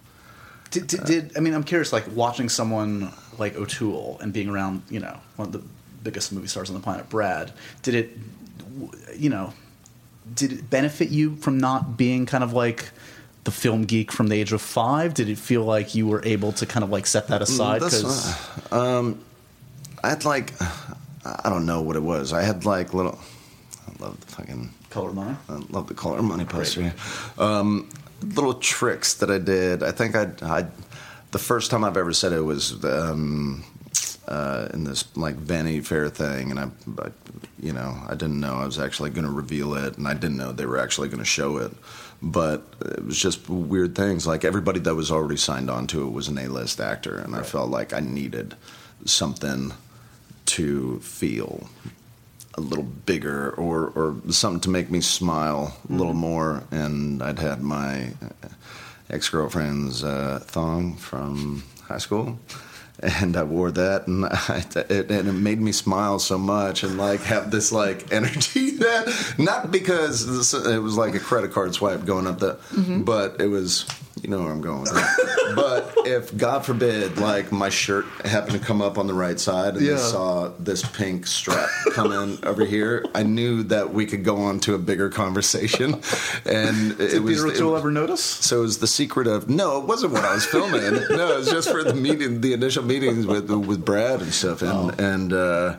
Did, 0.71 0.87
did, 0.87 1.05
did 1.05 1.37
I 1.37 1.39
mean 1.39 1.53
I'm 1.53 1.63
curious, 1.63 1.93
like 1.93 2.05
watching 2.13 2.49
someone 2.49 3.13
like 3.37 3.55
O'Toole 3.55 4.17
and 4.21 4.33
being 4.33 4.49
around, 4.49 4.81
you 4.89 4.99
know, 4.99 5.17
one 5.37 5.47
of 5.47 5.53
the 5.53 5.63
biggest 6.03 6.33
movie 6.33 6.47
stars 6.47 6.69
on 6.69 6.75
the 6.75 6.81
planet, 6.81 7.07
Brad. 7.09 7.53
Did 7.81 7.95
it, 7.95 8.09
you 9.15 9.29
know, 9.29 9.53
did 10.33 10.51
it 10.51 10.69
benefit 10.69 11.09
you 11.09 11.35
from 11.37 11.59
not 11.59 11.95
being 11.97 12.25
kind 12.25 12.43
of 12.43 12.51
like 12.51 12.89
the 13.45 13.51
film 13.51 13.83
geek 13.85 14.11
from 14.11 14.27
the 14.27 14.35
age 14.35 14.51
of 14.51 14.61
five? 14.61 15.13
Did 15.13 15.29
it 15.29 15.37
feel 15.37 15.63
like 15.63 15.95
you 15.95 16.07
were 16.07 16.21
able 16.25 16.51
to 16.53 16.65
kind 16.65 16.83
of 16.83 16.89
like 16.89 17.07
set 17.07 17.29
that 17.29 17.41
aside? 17.41 17.79
Because 17.79 18.35
uh, 18.71 18.99
um, 18.99 19.19
I 20.03 20.09
had 20.09 20.25
like 20.25 20.53
I 21.25 21.49
don't 21.49 21.65
know 21.65 21.81
what 21.81 21.95
it 21.95 22.03
was. 22.03 22.33
I 22.33 22.43
had 22.43 22.65
like 22.65 22.93
little. 22.93 23.17
I 23.87 24.03
love 24.03 24.19
the 24.19 24.27
fucking. 24.27 24.71
color 24.89 25.11
money. 25.11 25.35
I 25.49 25.53
love 25.69 25.87
the 25.87 25.93
color 25.93 26.21
money 26.21 26.45
poster. 26.45 26.93
Um, 27.37 27.89
little 28.21 28.53
tricks 28.55 29.15
that 29.15 29.31
I 29.31 29.39
did. 29.39 29.83
I 29.83 29.91
think 29.91 30.15
I, 30.15 30.29
I, 30.41 30.67
the 31.31 31.39
first 31.39 31.71
time 31.71 31.83
I've 31.83 31.97
ever 31.97 32.13
said 32.13 32.31
it 32.31 32.41
was 32.41 32.83
um, 32.85 33.63
uh, 34.27 34.69
in 34.73 34.83
this 34.83 35.05
like 35.17 35.35
Vanity 35.35 35.81
Fair 35.81 36.09
thing, 36.09 36.51
and 36.51 36.59
I, 36.59 36.69
I, 36.99 37.09
you 37.59 37.73
know, 37.73 37.97
I 38.07 38.11
didn't 38.11 38.39
know 38.39 38.55
I 38.55 38.65
was 38.65 38.79
actually 38.79 39.09
going 39.09 39.25
to 39.25 39.31
reveal 39.31 39.73
it, 39.73 39.97
and 39.97 40.07
I 40.07 40.13
didn't 40.13 40.37
know 40.37 40.51
they 40.51 40.65
were 40.67 40.79
actually 40.79 41.07
going 41.07 41.19
to 41.19 41.25
show 41.25 41.57
it. 41.57 41.71
But 42.21 42.63
it 42.81 43.03
was 43.03 43.19
just 43.19 43.49
weird 43.49 43.95
things. 43.95 44.25
Like 44.25 44.45
everybody 44.45 44.79
that 44.81 44.95
was 44.95 45.11
already 45.11 45.37
signed 45.37 45.69
on 45.69 45.87
to 45.87 46.07
it 46.07 46.11
was 46.11 46.27
an 46.27 46.37
A-list 46.37 46.79
actor, 46.79 47.17
and 47.17 47.35
I 47.35 47.41
felt 47.41 47.69
like 47.69 47.93
I 47.93 47.99
needed 47.99 48.55
something 49.05 49.73
to 50.55 50.99
feel 50.99 51.67
a 52.53 52.61
little 52.61 52.85
bigger 52.85 53.51
or, 53.51 53.91
or 53.95 54.15
something 54.29 54.61
to 54.61 54.69
make 54.69 54.89
me 54.89 55.01
smile 55.01 55.77
a 55.89 55.93
little 55.93 56.13
more. 56.13 56.63
And 56.71 57.21
I'd 57.21 57.39
had 57.39 57.61
my 57.61 58.13
ex 59.09 59.27
girlfriend's 59.29 60.03
uh, 60.03 60.39
thong 60.43 60.95
from 60.95 61.63
high 61.83 61.97
school. 61.97 62.39
And 63.01 63.35
I 63.35 63.43
wore 63.43 63.71
that, 63.71 64.07
and 64.07 64.25
I, 64.31 64.63
it, 64.75 65.11
and 65.11 65.27
it 65.27 65.33
made 65.33 65.59
me 65.59 65.73
smile 65.73 66.17
so 66.17 66.37
much, 66.37 66.81
and 66.81 66.97
like 66.97 67.19
have 67.23 67.51
this 67.51 67.73
like 67.73 68.09
energy 68.13 68.71
that 68.77 69.35
not 69.37 69.69
because 69.69 70.25
this, 70.25 70.53
it 70.53 70.79
was 70.79 70.95
like 70.95 71.13
a 71.13 71.19
credit 71.19 71.51
card 71.51 71.75
swipe 71.75 72.05
going 72.05 72.25
up 72.25 72.39
the, 72.39 72.57
but 73.03 73.41
it 73.41 73.47
was 73.47 73.85
you 74.25 74.31
know 74.31 74.41
where 74.41 74.51
I'm 74.51 74.61
going. 74.61 74.87
But 75.55 75.93
if 76.05 76.35
God 76.35 76.65
forbid, 76.65 77.17
like 77.19 77.51
my 77.51 77.69
shirt 77.69 78.05
happened 78.25 78.59
to 78.59 78.65
come 78.65 78.81
up 78.81 78.97
on 78.97 79.05
the 79.07 79.13
right 79.13 79.39
side, 79.39 79.75
and 79.75 79.85
Yeah. 79.85 79.93
I 79.93 79.97
saw 79.97 80.51
this 80.59 80.81
pink 80.83 81.27
strap 81.27 81.69
come 81.93 82.11
in 82.11 82.39
over 82.43 82.65
here, 82.65 83.05
I 83.13 83.21
knew 83.23 83.61
that 83.63 83.93
we 83.93 84.05
could 84.07 84.23
go 84.25 84.37
on 84.37 84.59
to 84.61 84.73
a 84.73 84.77
bigger 84.79 85.09
conversation. 85.09 86.01
And 86.45 86.91
it 86.99 87.11
Did 87.11 87.23
was 87.23 87.35
Peter 87.37 87.47
it- 87.47 87.55
O'Toole 87.55 87.77
ever 87.77 87.91
notice? 87.91 88.23
so 88.23 88.59
it 88.59 88.61
was 88.63 88.79
the 88.79 88.87
secret 88.87 89.27
of 89.27 89.47
no, 89.49 89.79
it 89.79 89.85
wasn't 89.85 90.13
when 90.13 90.25
I 90.25 90.33
was 90.33 90.45
filming. 90.45 90.81
no, 91.09 91.33
it 91.33 91.37
was 91.37 91.49
just 91.49 91.69
for 91.69 91.83
the 91.83 91.93
meeting, 91.93 92.41
the 92.41 92.53
initial 92.53 92.83
meetings 92.83 93.25
with 93.27 93.49
with 93.51 93.85
Brad 93.85 94.21
and 94.21 94.33
stuff. 94.33 94.61
And 94.63 94.99
and 94.99 95.31
uh, 95.31 95.77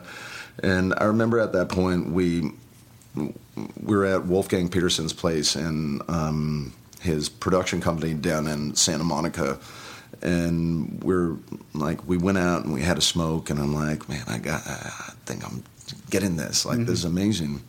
and 0.63 0.93
I 0.97 1.03
remember 1.05 1.39
at 1.39 1.51
that 1.53 1.67
point 1.69 2.09
we 2.11 2.51
we 3.15 3.95
were 3.95 4.05
at 4.05 4.25
Wolfgang 4.25 4.69
Petersen's 4.69 5.13
place 5.13 5.55
and 5.55 6.01
um, 6.09 6.73
his 7.07 7.29
production 7.29 7.81
company 7.81 8.13
down 8.13 8.47
in 8.47 8.75
Santa 8.75 9.03
Monica. 9.03 9.59
And 10.21 11.03
we're 11.03 11.37
like, 11.73 12.07
we 12.07 12.17
went 12.17 12.37
out 12.37 12.63
and 12.63 12.73
we 12.73 12.81
had 12.81 12.97
a 12.97 13.01
smoke, 13.01 13.49
and 13.49 13.59
I'm 13.59 13.73
like, 13.73 14.07
man, 14.07 14.23
I 14.27 14.37
got, 14.37 14.65
I 14.65 15.13
think 15.25 15.45
I'm 15.45 15.63
getting 16.09 16.37
this. 16.37 16.65
Like, 16.65 16.77
mm-hmm. 16.77 16.85
this 16.85 16.99
is 16.99 17.05
amazing. 17.05 17.61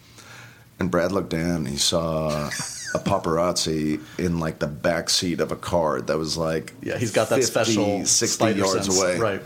And 0.81 0.90
Brad 0.90 1.12
looked 1.12 1.31
down 1.31 1.57
and 1.57 1.68
he 1.68 1.77
saw 1.77 2.48
a 2.94 2.98
paparazzi 2.98 4.01
in 4.18 4.38
like 4.38 4.61
the 4.61 4.66
back 4.66 5.11
seat 5.11 5.40
of 5.40 5.51
a 5.53 5.57
car 5.57 6.01
that 6.01 6.16
was 6.16 6.37
like 6.37 6.72
Yeah, 6.81 6.96
he's 6.96 7.12
got 7.12 7.29
that 7.31 7.42
50, 7.44 7.51
special 7.51 8.05
60 8.05 8.27
spider 8.27 8.59
yards 8.59 8.87
sense. 8.87 9.01
away. 9.01 9.18
Right. 9.18 9.42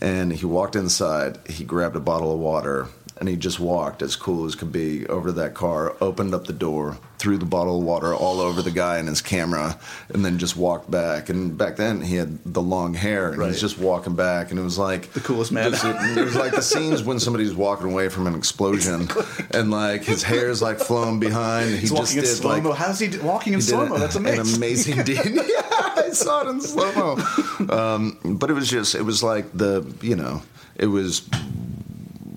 And 0.00 0.32
he 0.32 0.46
walked 0.46 0.76
inside, 0.76 1.38
he 1.48 1.64
grabbed 1.64 1.96
a 1.96 2.00
bottle 2.00 2.32
of 2.32 2.38
water 2.38 2.88
and 3.18 3.28
he 3.28 3.36
just 3.36 3.58
walked 3.60 4.02
as 4.02 4.16
cool 4.16 4.44
as 4.46 4.54
could 4.54 4.72
be 4.72 5.06
over 5.06 5.28
to 5.28 5.32
that 5.32 5.54
car, 5.54 5.96
opened 6.00 6.34
up 6.34 6.46
the 6.46 6.52
door, 6.52 6.98
threw 7.18 7.36
the 7.36 7.44
bottle 7.44 7.78
of 7.78 7.84
water 7.84 8.14
all 8.14 8.40
over 8.40 8.62
the 8.62 8.70
guy 8.70 8.98
and 8.98 9.08
his 9.08 9.20
camera, 9.20 9.78
and 10.10 10.24
then 10.24 10.38
just 10.38 10.56
walked 10.56 10.88
back. 10.90 11.28
And 11.28 11.58
back 11.58 11.76
then 11.76 12.00
he 12.00 12.14
had 12.16 12.38
the 12.44 12.62
long 12.62 12.94
hair, 12.94 13.30
and 13.30 13.38
Right. 13.38 13.50
he's 13.50 13.60
just 13.60 13.78
walking 13.78 14.14
back, 14.14 14.50
and 14.50 14.58
it 14.60 14.62
was 14.62 14.78
like 14.78 15.12
The 15.14 15.20
coolest 15.20 15.50
man. 15.50 15.72
just- 15.72 15.84
it 15.84 16.24
was 16.24 16.36
like 16.36 16.52
the 16.52 16.62
scenes 16.62 17.02
when 17.02 17.18
somebody's 17.18 17.54
walking 17.54 17.90
away 17.90 18.08
from 18.08 18.26
an 18.28 18.34
explosion, 18.34 19.08
and 19.50 19.70
like 19.70 20.04
his 20.04 20.22
hair's 20.22 20.62
like 20.62 20.78
flowing 20.78 21.18
behind. 21.18 21.70
He 21.70 21.76
He's 21.78 21.90
just 21.90 22.00
walking 22.00 22.18
in 22.18 22.24
did 22.24 22.36
slow 22.36 22.50
like 22.50 22.62
mo. 22.62 22.72
How's 22.72 23.00
he 23.00 23.08
do- 23.08 23.22
walking 23.22 23.52
in 23.54 23.58
he 23.58 23.64
slow 23.66 23.86
mo? 23.88 23.98
That's 23.98 24.14
amazing. 24.16 24.40
An 24.48 24.54
amazing 24.56 25.02
deed. 25.04 25.18
yeah, 25.34 25.92
I 25.96 26.10
saw 26.12 26.46
it 26.46 26.50
in 26.50 26.60
slow 26.60 26.92
mo. 26.92 27.66
Um, 27.68 28.36
but 28.38 28.48
it 28.50 28.54
was 28.54 28.68
just, 28.70 28.94
it 28.94 29.02
was 29.02 29.22
like 29.24 29.46
the, 29.52 29.84
you 30.02 30.14
know, 30.14 30.42
it 30.76 30.86
was. 30.86 31.22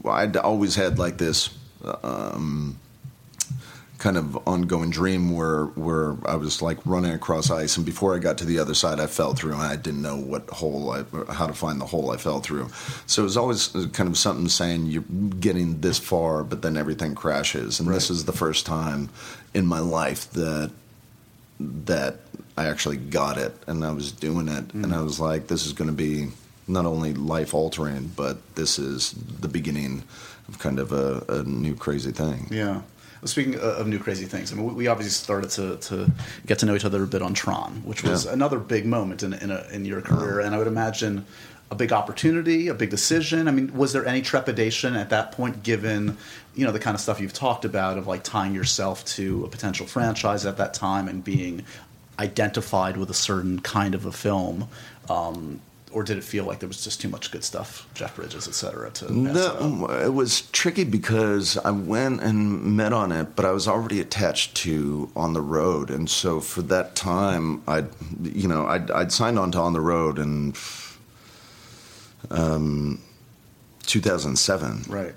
I'd 0.06 0.38
always 0.38 0.76
had 0.76 1.00
like 1.00 1.18
this 1.18 1.50
um, 2.04 2.80
kind 4.02 4.18
of 4.18 4.48
ongoing 4.48 4.90
dream 4.90 5.36
where 5.36 5.66
where 5.66 6.16
I 6.26 6.36
was 6.36 6.62
like 6.62 6.80
running 6.86 7.12
across 7.12 7.52
ice, 7.52 7.78
and 7.78 7.86
before 7.86 8.16
I 8.16 8.20
got 8.20 8.40
to 8.40 8.46
the 8.46 8.60
other 8.60 8.74
side, 8.74 9.00
I 9.00 9.08
fell 9.08 9.34
through, 9.34 9.54
and 9.54 9.62
I 9.62 9.76
didn't 9.76 10.02
know 10.02 10.18
what 10.18 10.50
hole, 10.50 10.92
I, 10.92 11.04
how 11.32 11.48
to 11.48 11.54
find 11.54 11.80
the 11.80 11.86
hole 11.86 12.12
I 12.12 12.18
fell 12.18 12.40
through. 12.40 12.70
So 13.06 13.22
it 13.22 13.26
was 13.26 13.38
always 13.38 13.68
kind 13.94 14.10
of 14.10 14.18
something 14.18 14.50
saying 14.50 14.88
you're 14.88 15.04
getting 15.40 15.82
this 15.82 16.00
far, 16.00 16.44
but 16.44 16.62
then 16.62 16.78
everything 16.78 17.14
crashes, 17.16 17.80
and 17.80 17.88
this 17.90 18.10
is 18.10 18.26
the 18.26 18.34
first 18.34 18.66
time 18.66 19.10
in 19.54 19.66
my 19.66 19.80
life 19.80 20.32
that 20.32 20.72
that 21.60 22.18
I 22.58 22.66
actually 22.66 22.98
got 22.98 23.38
it 23.38 23.56
and 23.68 23.86
I 23.86 23.92
was 23.92 24.12
doing 24.12 24.48
it. 24.48 24.74
And 24.74 24.94
I 24.94 25.02
was 25.02 25.20
like 25.20 25.48
this 25.48 25.66
is 25.66 25.74
going 25.74 25.90
to 25.90 25.96
be 25.96 26.30
not 26.72 26.86
only 26.86 27.14
life 27.14 27.54
altering 27.54 28.12
but 28.16 28.38
this 28.56 28.80
is 28.80 29.12
the 29.40 29.48
beginning 29.48 30.04
of 30.48 30.58
kind 30.60 30.80
of 30.80 30.92
a, 30.92 31.24
a 31.30 31.44
new 31.44 31.76
crazy 31.76 32.12
thing. 32.12 32.48
Yeah. 32.52 32.82
Well, 33.22 33.28
speaking 33.28 33.56
of 33.60 33.86
new 33.88 34.00
crazy 34.00 34.26
things, 34.26 34.52
I 34.52 34.56
mean, 34.56 34.66
we- 34.66 34.74
we 34.74 34.88
obviously 34.88 35.12
started 35.12 35.52
to, 35.52 35.78
to 35.90 36.12
get 36.48 36.58
to 36.60 36.66
know 36.66 36.76
each 36.76 36.86
other 36.86 37.04
a 37.04 37.08
bit 37.08 37.22
on 37.22 37.34
Tron, 37.36 37.84
which 37.86 38.04
was 38.04 38.26
Yeah. 38.26 38.34
another 38.34 38.58
big 38.60 38.86
moment 38.86 39.22
in 39.22 39.34
in, 39.34 39.52
a, 39.52 39.64
in 39.72 39.86
your 39.86 40.02
career, 40.02 40.40
and 40.40 40.56
I 40.56 40.58
would 40.58 40.68
imagine 40.68 41.26
a 41.70 41.76
big 41.76 41.94
opportunity, 41.94 42.68
a 42.68 42.74
big 42.74 42.90
decision. 42.90 43.48
I 43.48 43.52
mean, 43.52 43.72
was 43.74 43.94
there 43.94 44.06
any 44.06 44.22
trepidation 44.22 44.96
at 44.96 45.10
that 45.12 45.32
point, 45.34 45.62
given 45.64 46.18
you 46.56 46.66
know 46.66 46.72
the 46.72 46.80
kind 46.80 46.96
of 46.96 47.02
stuff 47.02 47.22
you've 47.22 47.32
talked 47.48 47.64
about 47.64 47.98
of 48.00 48.08
like 48.08 48.24
tying 48.24 48.56
yourself 48.56 49.06
to 49.18 49.46
a 49.46 49.48
potential 49.50 49.86
franchise 49.86 50.46
at 50.48 50.58
that 50.58 50.74
time 50.74 51.08
and 51.08 51.24
being 51.24 51.64
identified 52.20 52.98
with 52.98 53.10
a 53.10 53.14
certain 53.14 53.60
kind 53.62 53.96
of 53.96 54.06
a 54.06 54.12
film? 54.12 54.68
Um, 55.10 55.60
or 55.94 56.04
did 56.04 56.18
it 56.18 56.24
feel 56.24 56.46
like 56.46 56.60
there 56.60 56.68
was 56.68 56.84
just 56.84 57.02
too 57.02 57.10
much 57.10 57.32
good 57.32 57.44
stuff, 57.44 57.88
Jeff 57.94 58.16
Bridges, 58.16 58.48
et 58.48 58.54
cetera, 58.54 58.90
to 58.92 59.06
pass 59.06 59.14
it? 59.14 59.16
No, 59.16 59.86
it 59.90 60.14
was 60.14 60.42
tricky 60.52 60.84
because 60.84 61.58
I 61.58 61.72
went 61.72 62.22
and 62.22 62.76
met 62.78 62.94
on 62.94 63.12
it, 63.12 63.36
but 63.36 63.46
I 63.46 63.52
was 63.52 63.68
already 63.68 64.00
attached 64.00 64.56
to 64.58 65.10
On 65.16 65.34
the 65.34 65.42
Road, 65.42 65.90
and 65.90 66.10
so 66.10 66.40
for 66.40 66.62
that 66.64 66.96
time, 66.96 67.62
I, 67.68 67.86
you 68.24 68.48
know, 68.48 68.66
I'd, 68.68 68.90
I'd 68.92 69.12
signed 69.12 69.38
on 69.38 69.52
to 69.52 69.60
On 69.60 69.74
the 69.74 69.82
Road 69.82 70.18
in 70.20 70.54
um, 72.30 73.02
2007. 73.86 74.84
Right. 74.88 75.14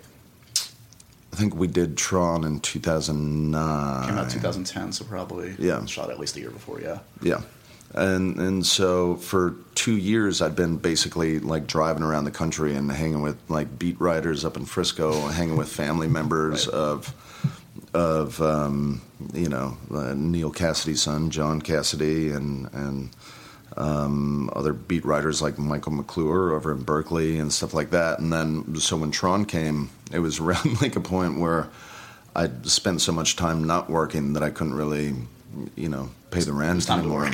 I 1.33 1.37
think 1.37 1.55
we 1.57 1.67
did 1.67 1.97
Tron 1.97 2.45
in 2.45 2.61
2009. 2.61 4.09
Came 4.09 4.19
out 4.19 4.31
2010, 4.31 4.93
so 4.93 5.05
probably 5.05 5.55
Yeah. 5.59 5.85
shot 5.87 6.11
at 6.11 6.21
least 6.21 6.37
a 6.37 6.41
year 6.41 6.51
before. 6.51 6.81
Yeah, 6.81 7.01
Yeah. 7.23 7.41
And 7.95 8.37
and 8.39 8.67
so 8.67 9.17
for 9.17 9.55
two 9.75 9.97
years 9.97 10.43
I'd 10.43 10.57
been 10.57 10.77
basically 10.79 11.39
like 11.39 11.67
driving 11.67 12.03
around 12.03 12.25
the 12.25 12.31
country 12.33 12.75
and 12.75 12.91
hanging 12.91 13.23
with 13.23 13.39
like 13.49 13.79
beat 13.79 14.01
writers 14.01 14.45
up 14.45 14.57
in 14.57 14.65
Frisco, 14.65 15.29
hanging 15.29 15.57
with 15.57 15.69
family 15.69 16.09
members 16.09 16.67
Right. 16.67 16.75
of 16.75 17.15
of 17.95 18.41
um, 18.43 19.01
you 19.33 19.49
know 19.49 19.77
uh, 19.95 20.15
Neal 20.15 20.51
Cassady's 20.51 21.03
son, 21.03 21.31
John 21.31 21.63
Cassady, 21.63 22.35
and 22.35 22.69
and 22.73 23.11
um, 23.77 24.51
other 24.55 24.73
beat 24.73 25.05
writers 25.05 25.41
like 25.43 25.59
Michael 25.59 25.93
McClure 25.93 26.53
over 26.53 26.73
in 26.73 26.83
Berkeley 26.83 27.39
and 27.39 27.53
stuff 27.53 27.75
like 27.75 27.91
that. 27.91 28.19
And 28.19 28.33
then 28.33 28.77
so 28.81 28.97
when 28.97 29.11
Tron 29.11 29.45
came, 29.45 29.91
it 30.13 30.19
was 30.19 30.41
around 30.41 30.81
like 30.83 30.97
a 30.97 31.01
point 31.01 31.39
where 31.39 31.69
I'd 32.35 32.67
spent 32.67 33.01
so 33.01 33.13
much 33.13 33.37
time 33.37 33.63
not 33.65 33.89
working 33.89 34.33
that 34.33 34.43
I 34.43 34.51
couldn't 34.51 34.75
really 34.75 35.15
you 35.77 35.89
know 35.89 36.11
pay 36.33 36.41
the 36.41 36.53
rent 36.53 36.91
anymore. 36.91 37.31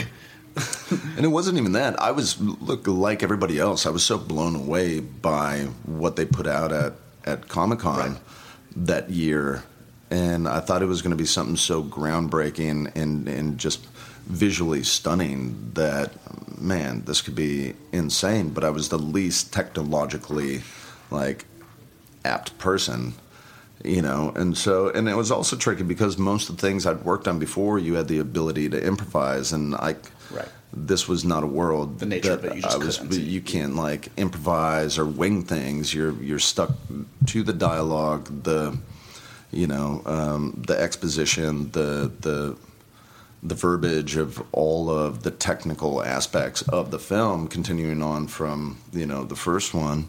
And 1.17 1.25
it 1.25 1.29
wasn't 1.29 1.57
even 1.59 1.73
that. 1.73 2.01
I 2.01 2.11
was 2.11 2.41
look 2.41 2.87
like 2.87 3.23
everybody 3.23 3.59
else. 3.59 3.87
I 3.87 3.91
was 3.91 4.05
so 4.05 4.19
blown 4.19 4.57
away 4.57 4.99
by 5.01 5.69
what 5.85 6.17
they 6.17 6.25
put 6.25 6.47
out 6.47 6.73
at 6.73 6.95
at 7.25 7.49
Comic 7.49 7.79
Con 7.81 8.13
Right. 8.13 8.21
that 8.75 9.11
year, 9.11 9.63
and 10.11 10.49
I 10.49 10.61
thought 10.61 10.83
it 10.83 10.87
was 10.87 11.03
going 11.03 11.13
to 11.13 11.17
be 11.17 11.27
something 11.27 11.57
so 11.57 11.83
groundbreaking 11.83 12.97
and 12.97 13.29
and 13.29 13.59
just 13.59 13.87
visually 14.27 14.83
stunning 14.83 15.71
that 15.75 16.13
man, 16.61 17.05
this 17.05 17.23
could 17.23 17.37
be 17.37 17.75
insane. 17.93 18.51
But 18.51 18.65
I 18.65 18.71
was 18.71 18.89
the 18.89 18.99
least 18.99 19.53
technologically 19.53 20.63
like 21.11 21.45
apt 22.25 22.59
person 22.59 23.15
you 23.83 24.03
know 24.03 24.31
and 24.37 24.59
so 24.59 24.91
and 24.91 25.09
it 25.09 25.17
was 25.17 25.31
also 25.31 25.57
tricky 25.57 25.83
because 25.83 26.19
most 26.19 26.51
of 26.51 26.57
the 26.57 26.61
things 26.61 26.85
i'd 26.85 27.03
worked 27.03 27.27
on 27.27 27.39
before 27.39 27.79
you 27.79 27.95
had 27.95 28.09
the 28.09 28.19
ability 28.19 28.69
to 28.69 28.79
improvise 28.85 29.53
and 29.53 29.75
i 29.77 29.95
Right. 30.31 30.49
this 30.73 31.09
was 31.09 31.25
not 31.25 31.43
a 31.43 31.47
world 31.47 31.99
The 31.99 32.07
nature 32.07 32.37
that 32.37 32.39
of 32.39 32.45
it, 32.53 32.57
you 32.57 32.63
just 32.63 32.75
I 32.75 32.79
was, 32.85 32.99
couldn't. 32.99 33.21
you 33.21 33.41
can't 33.41 33.75
like 33.77 34.09
improvise 34.17 34.99
or 34.99 35.05
wing 35.05 35.43
things 35.45 35.93
you're 35.93 36.13
you're 36.23 36.39
stuck 36.39 36.71
to 37.27 37.43
the 37.43 37.53
dialogue 37.53 38.43
the 38.45 38.79
you 39.51 39.67
know 39.67 40.03
um, 40.07 40.63
the 40.67 40.79
exposition 40.81 41.71
the 41.73 42.11
the 42.21 42.57
the 43.43 43.55
verbiage 43.55 44.17
of 44.17 44.43
all 44.53 44.91
of 44.91 45.23
the 45.23 45.31
technical 45.31 46.03
aspects 46.03 46.63
of 46.63 46.91
the 46.91 46.99
film 46.99 47.49
continuing 47.49 48.03
on 48.03 48.27
from 48.29 48.79
you 48.93 49.07
know 49.07 49.25
the 49.25 49.37
first 49.37 49.73
one 49.75 50.07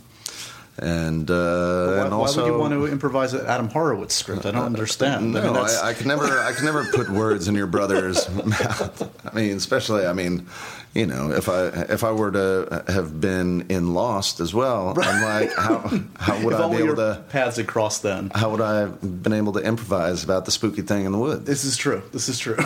and 0.78 1.30
uh, 1.30 1.34
Why, 1.34 2.02
and 2.06 2.12
why 2.18 2.26
would 2.36 2.46
you 2.46 2.58
want 2.58 2.74
to 2.74 2.88
improvise 2.88 3.34
an 3.34 3.46
Adam 3.46 3.68
Horowitz 3.70 4.16
script? 4.16 4.46
I 4.46 4.52
don't 4.52 4.66
understand. 4.66 5.34
no, 5.34 5.42
I 5.42 5.48
mean, 5.48 5.56
I, 5.58 5.82
I 5.90 5.94
can 5.94 6.08
never, 6.08 6.26
I 6.40 6.54
can 6.54 6.66
never 6.66 6.86
put 6.86 7.10
words 7.10 7.48
in 7.48 7.56
your 7.56 7.68
brother's 7.68 8.30
mouth. 8.46 9.28
I 9.30 9.36
mean, 9.36 9.58
especially, 9.58 10.08
I 10.08 10.14
mean, 10.14 10.48
you 10.94 11.06
know, 11.06 11.32
if 11.32 11.50
I 11.50 11.68
if 11.90 12.04
I 12.04 12.12
were 12.12 12.32
to 12.32 12.84
have 12.88 13.20
been 13.22 13.68
in 13.70 13.94
Lost 13.94 14.40
as 14.40 14.54
well, 14.54 14.94
I'm 14.98 15.24
like, 15.24 15.54
how 15.56 15.80
how 16.18 16.44
would 16.44 16.54
if 16.54 16.60
I 16.60 16.70
be 16.70 16.84
able 16.84 16.96
to? 16.96 17.24
paths 17.30 17.58
had 17.58 17.68
crossed 17.68 18.04
then. 18.04 18.32
How 18.34 18.50
would 18.50 18.62
I 18.62 18.80
have 18.80 19.24
been 19.24 19.34
able 19.34 19.54
to 19.54 19.60
improvise 19.60 20.24
about 20.24 20.46
the 20.46 20.52
spooky 20.52 20.82
thing 20.82 21.06
in 21.06 21.12
the 21.12 21.20
woods? 21.20 21.46
This 21.46 21.64
is 21.64 21.78
true. 21.78 22.02
This 22.12 22.28
is 22.28 22.40
true. 22.40 22.58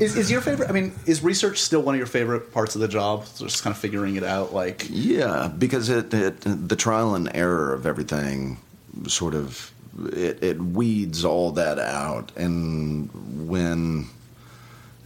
is, 0.00 0.16
is 0.16 0.30
your 0.30 0.40
favorite? 0.40 0.68
I 0.68 0.72
mean, 0.72 0.92
is 1.06 1.22
research 1.22 1.60
still 1.60 1.82
one 1.82 1.94
of 1.94 1.98
your 1.98 2.06
favorite 2.06 2.52
parts 2.52 2.74
of 2.74 2.80
the 2.80 2.88
job? 2.88 3.26
Just 3.36 3.62
kind 3.62 3.74
of 3.74 3.78
figuring 3.78 4.16
it 4.16 4.24
out, 4.24 4.52
like 4.54 4.86
Yeah, 4.90 5.48
because 5.56 5.88
it, 5.88 6.12
it 6.12 6.40
the 6.42 6.76
trial 6.76 7.14
and 7.14 7.30
error 7.34 7.72
of 7.72 7.86
everything 7.86 8.58
sort 9.06 9.34
of 9.34 9.72
it, 10.12 10.42
it 10.42 10.60
weeds 10.60 11.24
all 11.24 11.52
that 11.52 11.78
out, 11.78 12.32
and 12.36 13.10
when 13.48 14.06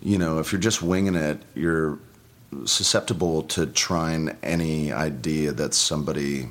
you 0.02 0.18
know 0.18 0.38
if 0.38 0.52
you're 0.52 0.60
just 0.60 0.82
winging 0.82 1.14
it, 1.14 1.42
you're 1.54 1.98
susceptible 2.64 3.42
to 3.42 3.66
trying 3.66 4.36
any 4.42 4.92
idea 4.92 5.52
that 5.52 5.74
somebody 5.74 6.48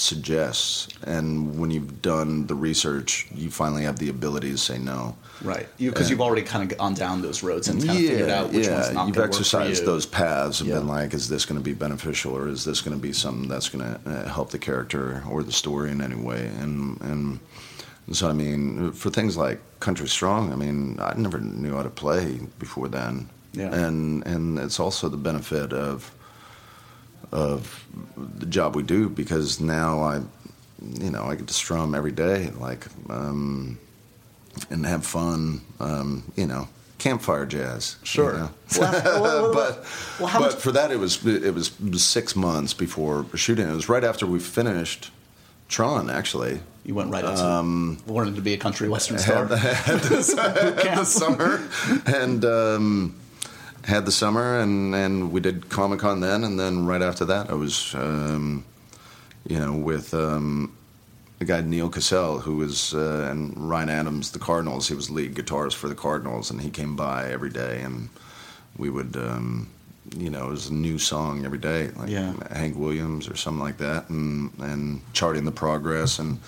suggests, 0.00 0.88
and 1.04 1.58
when 1.58 1.70
you've 1.70 2.02
done 2.02 2.46
the 2.46 2.54
research, 2.54 3.26
you 3.34 3.50
finally 3.50 3.82
have 3.84 3.98
the 3.98 4.08
ability 4.08 4.50
to 4.50 4.58
say 4.58 4.78
no. 4.78 5.16
right, 5.42 5.66
because 5.78 6.06
Yeah. 6.06 6.10
you've 6.10 6.20
already 6.20 6.42
kind 6.42 6.70
of 6.70 6.78
gone 6.78 6.94
down 6.94 7.20
those 7.22 7.42
roads 7.42 7.66
and 7.68 7.78
kind 7.84 7.98
of 7.98 8.04
figured 8.06 8.28
out 8.30 8.52
which 8.52 8.68
one's 8.68 8.68
not 8.68 8.78
You've 8.78 8.94
going 8.94 9.06
work 9.06 9.14
for 9.14 9.22
exercised 9.24 9.80
you. 9.80 9.86
those 9.86 10.06
paths 10.06 10.60
and 10.60 10.68
Yeah. 10.68 10.78
been 10.78 10.86
like, 10.86 11.14
is 11.14 11.28
this 11.28 11.44
going 11.44 11.58
to 11.60 11.64
be 11.64 11.74
beneficial 11.74 12.32
or 12.36 12.46
is 12.48 12.64
this 12.64 12.80
going 12.80 12.96
to 12.96 13.02
be 13.02 13.12
something 13.12 13.48
that's 13.48 13.68
going 13.68 13.84
to 13.84 14.00
uh, 14.10 14.28
help 14.28 14.50
the 14.50 14.58
character 14.58 15.22
or 15.28 15.42
the 15.42 15.50
story 15.52 15.90
in 15.90 16.00
any 16.00 16.14
way? 16.14 16.46
And 16.60 17.00
and 17.00 17.40
so 18.12 18.28
I 18.28 18.32
mean, 18.32 18.92
for 18.92 19.10
things 19.10 19.36
like 19.36 19.58
Country 19.80 20.06
Strong, 20.08 20.52
I 20.52 20.56
mean, 20.56 20.98
I 21.00 21.14
never 21.16 21.38
knew 21.40 21.74
how 21.74 21.82
to 21.82 21.90
play 21.90 22.40
before 22.58 22.88
then. 22.88 23.28
Yeah. 23.52 23.74
And 23.74 24.24
and 24.26 24.58
it's 24.58 24.78
also 24.80 25.08
the 25.08 25.16
benefit 25.16 25.72
of 25.72 26.10
of 27.30 27.84
the 28.16 28.46
job 28.46 28.74
we 28.74 28.82
do 28.82 29.08
because 29.08 29.60
now 29.60 30.00
I, 30.00 30.20
you 31.00 31.10
know, 31.10 31.24
I 31.24 31.34
get 31.36 31.46
to 31.48 31.54
strum 31.54 31.94
every 31.94 32.12
day, 32.12 32.50
like, 32.58 32.86
um, 33.10 33.78
and 34.70 34.84
have 34.86 35.06
fun, 35.06 35.60
um, 35.80 36.24
you 36.36 36.46
know, 36.46 36.68
campfire 36.98 37.46
jazz. 37.46 37.96
you 38.00 38.06
Sure. 38.06 38.32
know? 38.34 38.50
Well, 38.78 39.52
but 39.54 39.84
well, 40.20 40.30
but 40.32 40.40
much- 40.40 40.54
for 40.56 40.72
that 40.72 40.90
it 40.90 40.98
was 40.98 41.24
it 41.26 41.54
was 41.54 41.72
six 42.02 42.34
months 42.36 42.74
before 42.74 43.26
shooting. 43.34 43.68
It 43.68 43.74
was 43.74 43.88
right 43.88 44.04
after 44.04 44.26
we 44.26 44.38
finished 44.38 45.10
Tron, 45.68 46.10
actually. 46.10 46.60
You 46.84 46.94
went 46.96 47.10
right 47.12 47.24
into 47.24 47.42
Wanted 48.06 48.34
to 48.34 48.40
be 48.42 48.54
a 48.54 48.58
country 48.58 48.88
western 48.88 49.18
star. 49.18 49.44
Um, 49.44 49.48
Had, 49.50 49.58
the, 49.58 49.58
had, 49.58 50.00
the, 50.00 50.82
had 50.88 50.98
the 50.98 51.04
summer 51.04 51.62
and 52.06 52.44
um, 52.44 53.14
had 53.84 54.04
the 54.06 54.12
summer 54.12 54.58
and, 54.60 54.94
and 54.94 55.32
we 55.32 55.40
did 55.40 55.68
Comic 55.68 56.00
Con 56.00 56.20
then 56.20 56.44
and 56.44 56.58
then 56.58 56.86
right 56.86 57.02
after 57.02 57.24
that 57.26 57.50
I 57.50 57.54
was 57.54 57.94
um, 57.94 58.64
you 59.46 59.58
know 59.58 59.72
with 59.72 60.14
um, 60.14 60.76
a 61.40 61.44
guy 61.44 61.60
Neal 61.62 61.88
Casal 61.88 62.38
who 62.38 62.56
was 62.58 62.94
uh, 62.94 63.28
and 63.30 63.56
Ryan 63.56 63.88
Adams, 63.90 64.30
the 64.30 64.38
Cardinals. 64.38 64.88
He 64.88 64.94
was 64.94 65.10
lead 65.10 65.34
guitarist 65.34 65.74
for 65.74 65.88
the 65.88 65.94
Cardinals, 65.96 66.50
and 66.52 66.60
he 66.60 66.70
came 66.70 66.94
by 66.94 67.30
every 67.32 67.50
day, 67.50 67.80
and 67.82 68.08
we 68.76 68.88
would. 68.90 69.16
Um, 69.16 69.68
you 70.16 70.30
know, 70.30 70.48
it 70.48 70.50
was 70.50 70.68
a 70.68 70.74
new 70.74 70.98
song 70.98 71.44
every 71.44 71.58
day, 71.58 71.88
like 71.96 72.10
Yeah. 72.10 72.34
Hank 72.52 72.76
Williams 72.76 73.28
or 73.28 73.36
something 73.36 73.62
like 73.62 73.78
that, 73.78 74.08
and 74.10 74.52
and 74.60 75.00
charting 75.12 75.44
the 75.44 75.52
progress 75.52 76.18
and 76.20 76.38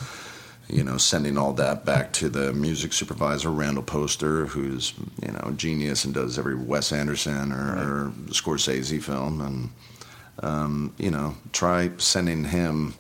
you 0.69 0.83
know 0.83 0.97
sending 0.97 1.37
all 1.39 1.53
that 1.55 1.85
back 1.85 2.13
to 2.15 2.29
the 2.29 2.53
music 2.53 2.93
supervisor 2.93 3.51
Randall 3.51 3.83
Poster, 3.83 4.47
who's 4.47 4.95
you 5.23 5.33
know 5.33 5.43
a 5.45 5.53
genius 5.53 6.05
and 6.05 6.15
does 6.15 6.39
every 6.39 6.55
Wes 6.57 6.93
Anderson 6.93 7.53
or, 7.53 7.73
or 7.79 8.13
Scorsese 8.29 9.03
film, 9.03 9.41
and 9.41 9.71
um, 10.43 10.95
you 10.99 11.11
know 11.11 11.37
try 11.53 11.91
sending 11.99 12.45
him 12.45 12.95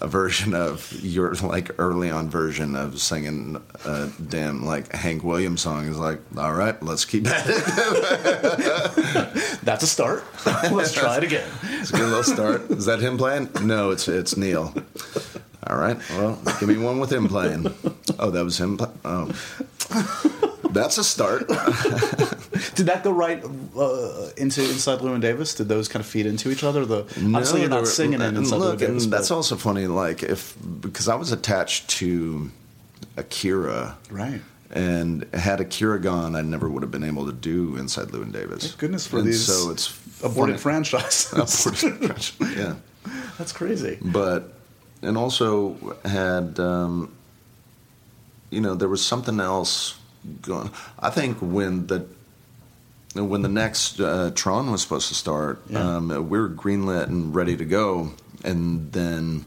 a 0.00 0.08
version 0.08 0.52
of 0.54 0.92
your 1.02 1.34
like 1.34 1.70
early 1.78 2.10
on 2.10 2.28
version 2.28 2.74
of 2.74 3.00
singing 3.00 3.62
a 3.84 4.10
damn 4.28 4.64
like 4.64 4.92
Hank 4.92 5.22
Williams 5.22 5.60
song 5.60 5.86
is 5.86 5.96
like 5.96 6.18
all 6.36 6.52
right 6.52 6.82
let's 6.82 7.04
keep 7.04 7.26
at 7.28 7.44
it 7.46 7.62
That's 9.62 9.84
a 9.84 9.86
start. 9.86 10.24
Let's 10.72 10.92
try 10.92 11.18
it 11.18 11.24
again. 11.24 11.48
It's 11.62 11.90
a 11.90 11.96
good 11.96 12.08
little 12.08 12.24
start. 12.24 12.68
Is 12.70 12.86
that 12.86 12.98
him 12.98 13.16
playing? 13.16 13.50
No, 13.62 13.90
it's 13.90 14.08
it's 14.08 14.36
Neil. 14.36 14.74
All 15.68 15.76
right. 15.76 15.96
Well, 16.10 16.40
give 16.60 16.68
me 16.68 16.76
one 16.78 16.98
with 16.98 17.12
him 17.12 17.28
playing. 17.28 17.66
Oh, 18.18 18.30
that 18.30 18.44
was 18.44 18.58
him. 18.58 18.76
Play- 18.78 18.90
oh, 19.04 19.30
that's 20.70 20.98
a 20.98 21.04
start. 21.04 21.46
Did 22.74 22.86
that 22.86 23.02
go 23.04 23.12
right 23.12 23.42
uh, 23.76 24.30
into 24.36 24.62
Inside 24.62 25.00
Llewyn 25.00 25.20
Davis? 25.20 25.54
Did 25.54 25.68
those 25.68 25.88
kind 25.88 26.00
of 26.02 26.06
feed 26.10 26.26
into 26.26 26.50
each 26.50 26.64
other? 26.64 26.84
The 26.84 27.00
obviously 27.02 27.60
you're 27.60 27.70
not 27.70 27.86
singing 27.86 28.14
in 28.14 28.22
and 28.22 28.36
Inside 28.38 28.56
Llewyn 28.60 28.78
Davis. 28.78 29.04
and 29.04 29.12
that's 29.12 29.28
but- 29.28 29.34
also 29.36 29.56
funny. 29.56 29.86
Like 29.86 30.22
if 30.22 30.56
because 30.80 31.08
I 31.08 31.14
was 31.14 31.30
attached 31.32 31.88
to 32.00 32.50
Akira, 33.16 33.96
right. 34.10 34.40
and 34.70 35.26
had 35.34 35.60
Akira 35.60 36.00
gone, 36.00 36.34
I 36.34 36.42
never 36.42 36.68
would 36.68 36.82
have 36.82 36.90
been 36.90 37.04
able 37.04 37.26
to 37.26 37.32
do 37.32 37.76
Inside 37.76 38.08
Llewyn 38.08 38.32
Davis. 38.32 38.64
Thank 38.66 38.78
goodness 38.78 39.06
for 39.06 39.18
And 39.18 39.26
these 39.28 39.44
So 39.46 39.70
it's 39.70 39.96
aborted 40.24 40.58
funny. 40.58 40.58
franchises. 40.58 41.32
Aborted. 41.32 41.98
Franchise. 42.08 42.56
Yeah. 42.56 42.74
that's 43.38 43.52
crazy. 43.52 43.98
but 44.00 44.54
and 45.02 45.16
also 45.18 45.76
had 46.04 46.58
um, 46.60 47.12
you 48.50 48.60
know 48.60 48.74
there 48.74 48.88
was 48.88 49.04
something 49.04 49.40
else 49.40 49.98
going. 50.42 50.70
I 50.98 51.10
think 51.10 51.38
when 51.40 51.86
the 51.88 52.06
when 53.14 53.42
the 53.42 53.48
next 53.48 54.00
uh, 54.00 54.30
Tron 54.34 54.70
was 54.70 54.80
supposed 54.82 55.08
to 55.08 55.14
start, 55.14 55.62
Yeah. 55.68 55.96
um, 55.96 56.08
we 56.30 56.38
were 56.38 56.48
greenlit 56.48 57.08
and 57.08 57.34
ready 57.34 57.56
to 57.56 57.64
go, 57.64 58.12
and 58.44 58.90
then 58.92 59.44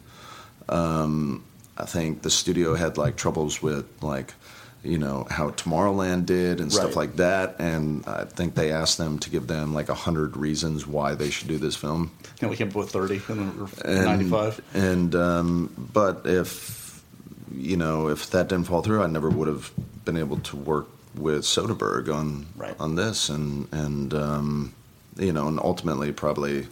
um, 0.70 1.44
I 1.78 1.86
think 1.86 2.22
the 2.22 2.30
studio 2.30 2.76
had 2.76 2.98
like 2.98 3.16
troubles 3.16 3.62
with 3.64 3.86
like 4.04 4.34
you 4.86 4.98
know 4.98 5.26
how 5.30 5.50
Tomorrowland 5.52 6.26
did 6.26 6.62
and 6.62 6.72
stuff 6.72 6.88
Right. 6.96 6.96
like 6.96 7.16
that, 7.18 7.56
and 7.60 8.06
I 8.08 8.26
think 8.26 8.56
they 8.56 8.72
asked 8.72 8.98
them 8.98 9.20
to 9.20 9.30
give 9.30 9.48
them 9.48 9.74
like 9.74 9.90
a 9.90 9.96
hundred 9.96 10.38
reasons 10.38 10.86
why 10.88 11.16
they 11.16 11.30
should 11.30 11.48
do 11.48 11.58
this 11.58 11.76
film 11.76 12.12
And 12.42 12.50
we 12.50 12.56
came 12.56 12.70
up 12.70 12.76
with 12.76 12.92
30 12.92 13.22
and 13.30 14.06
95. 14.06 14.62
And 14.74 15.16
um, 15.16 15.90
but 15.94 16.22
if 16.26 17.02
you 17.54 17.78
know 17.78 18.10
if 18.10 18.30
that 18.32 18.48
didn't 18.50 18.68
fall 18.68 18.82
through, 18.82 19.02
I 19.04 19.08
never 19.08 19.30
would 19.30 19.48
have 19.48 19.72
been 20.06 20.18
able 20.18 20.38
to 20.38 20.56
work 20.56 20.88
with 21.16 21.44
Soderbergh 21.44 22.14
on 22.14 22.46
Right. 22.56 22.76
on 22.80 22.96
this, 22.96 23.30
and 23.30 23.68
and 23.74 24.14
um, 24.14 24.74
you 25.18 25.32
know, 25.34 25.48
and 25.48 25.60
ultimately 25.60 26.12
probably, 26.12 26.68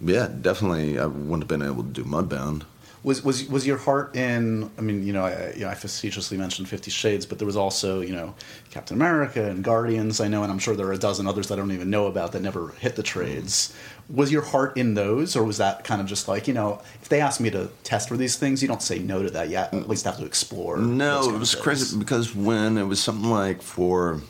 yeah, 0.00 0.28
definitely, 0.40 0.98
I 0.98 1.06
wouldn't 1.06 1.42
have 1.42 1.48
been 1.48 1.62
able 1.62 1.82
to 1.82 1.88
do 1.88 2.04
Mudbound. 2.04 2.62
Was 3.04 3.22
was 3.22 3.46
was 3.50 3.66
your 3.66 3.76
heart 3.76 4.16
in? 4.16 4.70
I 4.78 4.80
mean, 4.80 5.06
you 5.06 5.12
know, 5.12 5.26
I, 5.26 5.52
you 5.52 5.60
know, 5.60 5.68
I 5.68 5.74
facetiously 5.74 6.38
mentioned 6.38 6.70
Fifty 6.70 6.90
Shades, 6.90 7.26
but 7.26 7.38
there 7.38 7.44
was 7.44 7.56
also, 7.56 8.00
you 8.00 8.14
know, 8.14 8.34
Captain 8.70 8.96
America 8.96 9.44
and 9.44 9.62
Guardians. 9.62 10.20
I 10.20 10.28
know, 10.28 10.42
and 10.42 10.50
I'm 10.50 10.58
sure 10.58 10.74
there 10.74 10.86
are 10.86 10.92
a 10.92 10.98
dozen 10.98 11.26
others 11.26 11.48
that 11.48 11.54
I 11.54 11.56
don't 11.58 11.70
even 11.72 11.90
know 11.90 12.06
about 12.06 12.32
that 12.32 12.40
never 12.40 12.70
hit 12.80 12.96
the 12.96 13.02
trades. 13.02 13.74
Was 14.08 14.32
your 14.32 14.40
heart 14.40 14.78
in 14.78 14.94
those, 14.94 15.36
or 15.36 15.44
was 15.44 15.58
that 15.58 15.84
kind 15.84 16.00
of 16.00 16.06
just 16.06 16.28
like, 16.28 16.48
you 16.48 16.54
know, 16.54 16.80
if 17.02 17.10
they 17.10 17.20
ask 17.20 17.40
me 17.40 17.50
to 17.50 17.68
test 17.82 18.08
for 18.08 18.16
these 18.16 18.36
things, 18.36 18.62
you 18.62 18.68
don't 18.68 18.82
say 18.82 18.98
no 18.98 19.22
to 19.22 19.30
that 19.30 19.50
yet. 19.50 19.74
At 19.74 19.86
least 19.86 20.06
have 20.06 20.16
to 20.16 20.24
explore. 20.24 20.78
No, 20.78 21.28
it 21.28 21.38
was 21.38 21.54
crazy 21.54 21.98
because 21.98 22.34
when 22.34 22.78
it 22.78 22.84
was 22.84 23.02
something 23.02 23.28
like 23.28 23.60
for, 23.60 24.22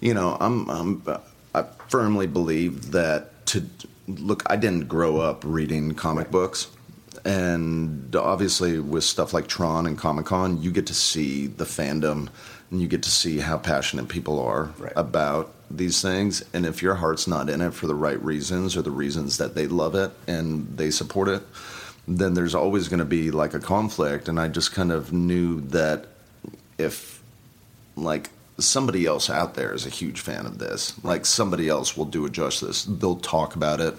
you 0.00 0.14
know, 0.14 0.36
I'm, 0.40 0.68
I'm 0.70 1.02
I 1.54 1.64
firmly 1.88 2.26
believe 2.26 2.92
that 2.92 3.46
to 3.48 3.66
look, 4.06 4.42
I 4.46 4.56
didn't 4.56 4.88
grow 4.88 5.20
up 5.20 5.42
reading 5.44 5.94
comic 5.94 6.30
books, 6.30 6.68
and 7.24 8.14
obviously 8.16 8.78
with 8.78 9.04
stuff 9.04 9.32
like 9.32 9.46
Tron 9.46 9.86
and 9.86 9.98
Comic 9.98 10.26
Con, 10.26 10.62
you 10.62 10.70
get 10.70 10.86
to 10.86 10.94
see 10.94 11.46
the 11.46 11.64
fandom 11.64 12.28
and 12.70 12.80
you 12.80 12.88
get 12.88 13.02
to 13.04 13.10
see 13.10 13.38
how 13.38 13.58
passionate 13.58 14.08
people 14.08 14.38
are 14.40 14.70
Right. 14.78 14.92
about 14.96 15.52
these 15.70 16.00
things. 16.02 16.44
And 16.52 16.64
if 16.66 16.82
your 16.82 16.94
heart's 16.96 17.26
not 17.26 17.48
in 17.48 17.60
it 17.60 17.74
for 17.74 17.86
the 17.86 17.94
right 17.94 18.22
reasons 18.22 18.76
or 18.76 18.82
the 18.82 18.90
reasons 18.90 19.38
that 19.38 19.54
they 19.54 19.66
love 19.66 19.94
it 19.94 20.12
and 20.26 20.76
they 20.76 20.90
support 20.90 21.28
it, 21.28 21.42
then 22.06 22.34
there's 22.34 22.54
always 22.54 22.88
going 22.88 23.00
to 23.00 23.04
be 23.04 23.30
like 23.30 23.54
a 23.54 23.58
conflict. 23.60 24.28
And 24.28 24.38
I 24.40 24.48
just 24.48 24.72
kind 24.72 24.92
of 24.92 25.12
knew 25.12 25.60
that 25.68 26.06
if 26.78 27.22
like 27.96 28.30
somebody 28.58 29.06
else 29.06 29.28
out 29.30 29.54
there 29.54 29.74
is 29.74 29.86
a 29.86 29.90
huge 29.90 30.20
fan 30.20 30.46
of 30.46 30.58
this, 30.58 30.92
like 31.04 31.26
somebody 31.26 31.68
else 31.68 31.96
will 31.96 32.06
do 32.06 32.24
it 32.26 32.32
justice. 32.32 32.84
They'll 32.84 33.16
talk 33.16 33.54
about 33.56 33.80
it 33.80 33.94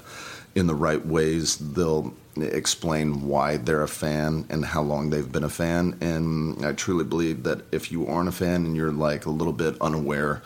in 0.56 0.68
the 0.68 0.76
right 0.76 1.06
ways. 1.06 1.58
They'll 1.58 2.14
explain 2.42 3.28
why 3.28 3.58
they're 3.58 3.84
a 3.84 3.88
fan 3.88 4.46
and 4.50 4.66
how 4.66 4.82
long 4.82 5.10
they've 5.10 5.32
been 5.32 5.44
a 5.44 5.50
fan. 5.50 5.98
And 6.02 6.66
I 6.66 6.74
truly 6.74 7.04
believe 7.04 7.44
that 7.44 7.62
if 7.72 7.92
you 7.92 8.08
aren't 8.08 8.30
a 8.30 8.34
fan 8.34 8.66
and 8.66 8.76
you're 8.76 8.92
like 8.92 9.26
a 9.26 9.30
little 9.32 9.54
bit 9.54 9.80
unaware 9.82 10.42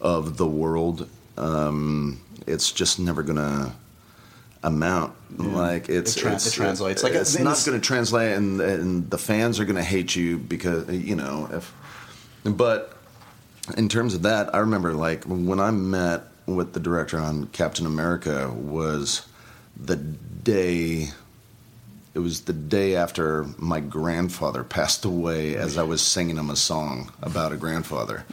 of 0.00 0.36
the 0.36 0.46
world, 0.46 1.08
um, 1.36 2.20
it's 2.46 2.70
just 2.72 2.98
never 2.98 3.22
gonna 3.22 3.74
amount. 4.64 5.14
Like 5.38 5.88
it's 5.88 6.16
It 6.16 6.20
tra- 6.20 6.32
it's, 6.32 6.46
it 6.46 6.52
translates. 6.52 7.02
Like, 7.02 7.14
it's 7.14 7.34
in 7.34 7.44
not 7.44 7.62
going 7.64 7.80
to 7.80 7.86
translate, 7.86 8.36
and, 8.36 8.60
and 8.60 9.10
the 9.10 9.18
fans 9.18 9.60
are 9.60 9.64
going 9.64 9.76
to 9.76 9.82
hate 9.82 10.16
you 10.16 10.38
because 10.38 10.88
you 10.90 11.14
know 11.14 11.48
if. 11.52 11.72
But 12.44 12.96
in 13.76 13.88
terms 13.88 14.14
of 14.14 14.22
that, 14.22 14.54
I 14.54 14.58
remember 14.58 14.94
like 14.94 15.24
when 15.24 15.60
I 15.60 15.70
met 15.70 16.24
with 16.46 16.72
the 16.72 16.80
director 16.80 17.18
on 17.18 17.46
Captain 17.48 17.86
America 17.86 18.50
was 18.50 19.26
the 19.76 19.96
day. 19.96 21.08
It 22.14 22.20
was 22.20 22.42
the 22.42 22.52
day 22.52 22.96
after 22.96 23.44
my 23.58 23.80
grandfather 23.80 24.62
passed 24.62 25.04
away, 25.04 25.56
as 25.56 25.76
I 25.76 25.82
was 25.82 26.00
singing 26.00 26.36
him 26.36 26.48
a 26.48 26.56
song 26.56 27.12
about 27.22 27.52
a 27.52 27.56
grandfather 27.56 28.24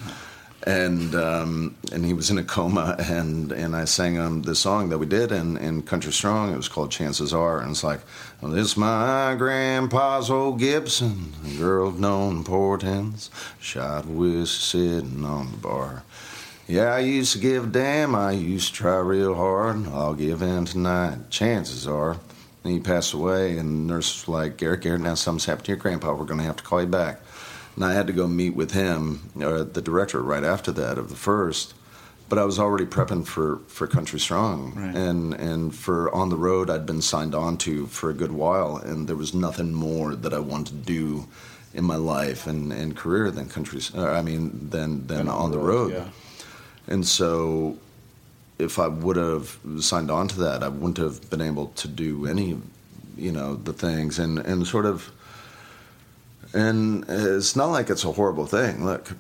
and 0.64 1.16
um, 1.16 1.76
and 1.92 2.06
he 2.06 2.14
was 2.14 2.30
in 2.30 2.38
a 2.38 2.44
coma, 2.44 2.96
and 3.00 3.52
and 3.52 3.76
I 3.76 3.86
sang 3.86 4.16
him 4.16 4.44
the 4.44 4.56
song 4.56 4.90
that 4.90 5.00
we 5.00 5.06
did 5.06 5.32
in, 5.32 5.58
in 5.58 5.82
Country 5.82 6.12
Strong. 6.12 6.54
It 6.54 6.58
was 6.58 6.68
called 6.68 6.92
Chances 6.92 7.34
Are, 7.34 7.60
and 7.60 7.72
it's 7.72 7.84
like, 7.84 8.02
well, 8.42 8.52
this 8.52 8.78
my 8.78 9.36
grandpa's 9.38 10.30
old 10.30 10.60
Gibson, 10.60 11.34
a 11.46 11.58
girl 11.58 11.88
of 11.88 12.00
no 12.00 12.30
importance, 12.30 13.32
shot 13.60 14.06
with 14.06 14.50
sitting 14.50 15.26
on 15.26 15.52
the 15.52 15.58
bar. 15.58 16.04
Yeah, 16.68 16.94
I 16.94 17.00
used 17.00 17.34
to 17.34 17.40
give 17.40 17.66
a 17.66 17.68
damn. 17.68 18.16
I 18.16 18.32
used 18.32 18.70
to 18.70 18.74
try 18.74 18.98
real 18.98 19.36
hard. 19.36 19.88
I'll 19.88 20.14
give 20.14 20.42
in 20.42 20.66
tonight. 20.66 21.30
Chances 21.30 21.88
are. 21.88 22.18
And 22.64 22.74
he 22.74 22.80
passed 22.80 23.14
away, 23.14 23.57
and 23.57 23.89
the 23.89 23.93
nurse 23.93 24.22
was 24.22 24.28
like, 24.28 24.57
Garrett, 24.57 24.82
Garrett, 24.82 25.01
now 25.01 25.16
something's 25.16 25.45
happened 25.45 25.66
to 25.66 25.72
your 25.72 25.78
grandpa. 25.78 26.14
We're 26.14 26.26
going 26.26 26.39
to 26.39 26.45
have 26.45 26.57
to 26.57 26.64
call 26.64 26.80
you 26.82 26.88
back. 26.88 27.20
And 27.76 27.84
I 27.84 27.93
had 27.93 28.05
to 28.07 28.14
go 28.14 28.28
meet 28.28 28.55
with 28.55 28.72
him, 28.72 29.32
or 29.41 29.64
the 29.64 29.82
director, 29.82 30.22
right 30.22 30.43
after 30.43 30.72
that 30.74 30.97
of 30.99 31.09
the 31.09 31.16
first. 31.16 31.74
But 32.30 32.38
I 32.38 32.45
was 32.45 32.59
already 32.59 32.86
prepping 32.86 33.26
for, 33.26 33.57
for 33.68 33.88
Country 33.88 34.20
Strong, 34.20 34.76
Right. 34.76 34.95
and 34.95 35.34
and 35.34 35.76
for 35.76 36.14
On 36.16 36.30
the 36.30 36.38
Road, 36.38 36.70
I'd 36.70 36.86
been 36.86 37.01
signed 37.01 37.34
on 37.36 37.57
to 37.57 37.88
for 37.88 38.09
a 38.09 38.14
good 38.14 38.32
while, 38.32 38.78
and 38.78 39.07
there 39.07 39.18
was 39.18 39.34
nothing 39.34 39.74
more 39.74 40.16
that 40.16 40.34
I 40.34 40.39
wanted 40.39 40.86
to 40.86 40.93
do 40.93 41.28
in 41.74 41.84
my 41.84 41.95
life 41.97 42.47
and, 42.47 42.72
and 42.72 42.95
career 42.95 43.32
than 43.32 43.49
country. 43.49 43.82
Uh, 43.93 44.12
I 44.12 44.22
mean, 44.22 44.70
than 44.70 45.07
than 45.07 45.28
on, 45.28 45.51
the 45.51 45.57
road. 45.59 45.91
yeah. 45.93 46.07
And 46.88 47.05
so, 47.05 47.78
if 48.62 48.80
I 48.80 48.88
would 48.88 49.18
have 49.18 49.57
signed 49.80 50.12
on 50.12 50.28
to 50.30 50.39
that, 50.41 50.64
I 50.64 50.70
wouldn't 50.70 50.97
have 50.97 51.30
been 51.30 51.41
able 51.41 51.68
to 51.68 51.88
do 51.88 52.26
any, 52.26 52.57
you 53.18 53.32
know, 53.32 53.55
the 53.55 53.74
things 53.74 54.20
and 54.20 54.39
and 54.39 54.66
sort 54.66 54.86
of. 54.86 55.12
And 56.53 57.05
it's 57.07 57.55
not 57.55 57.68
like 57.68 57.89
it's 57.89 58.03
a 58.03 58.12
horrible 58.12 58.45
thing. 58.45 58.84
Look, 58.84 59.12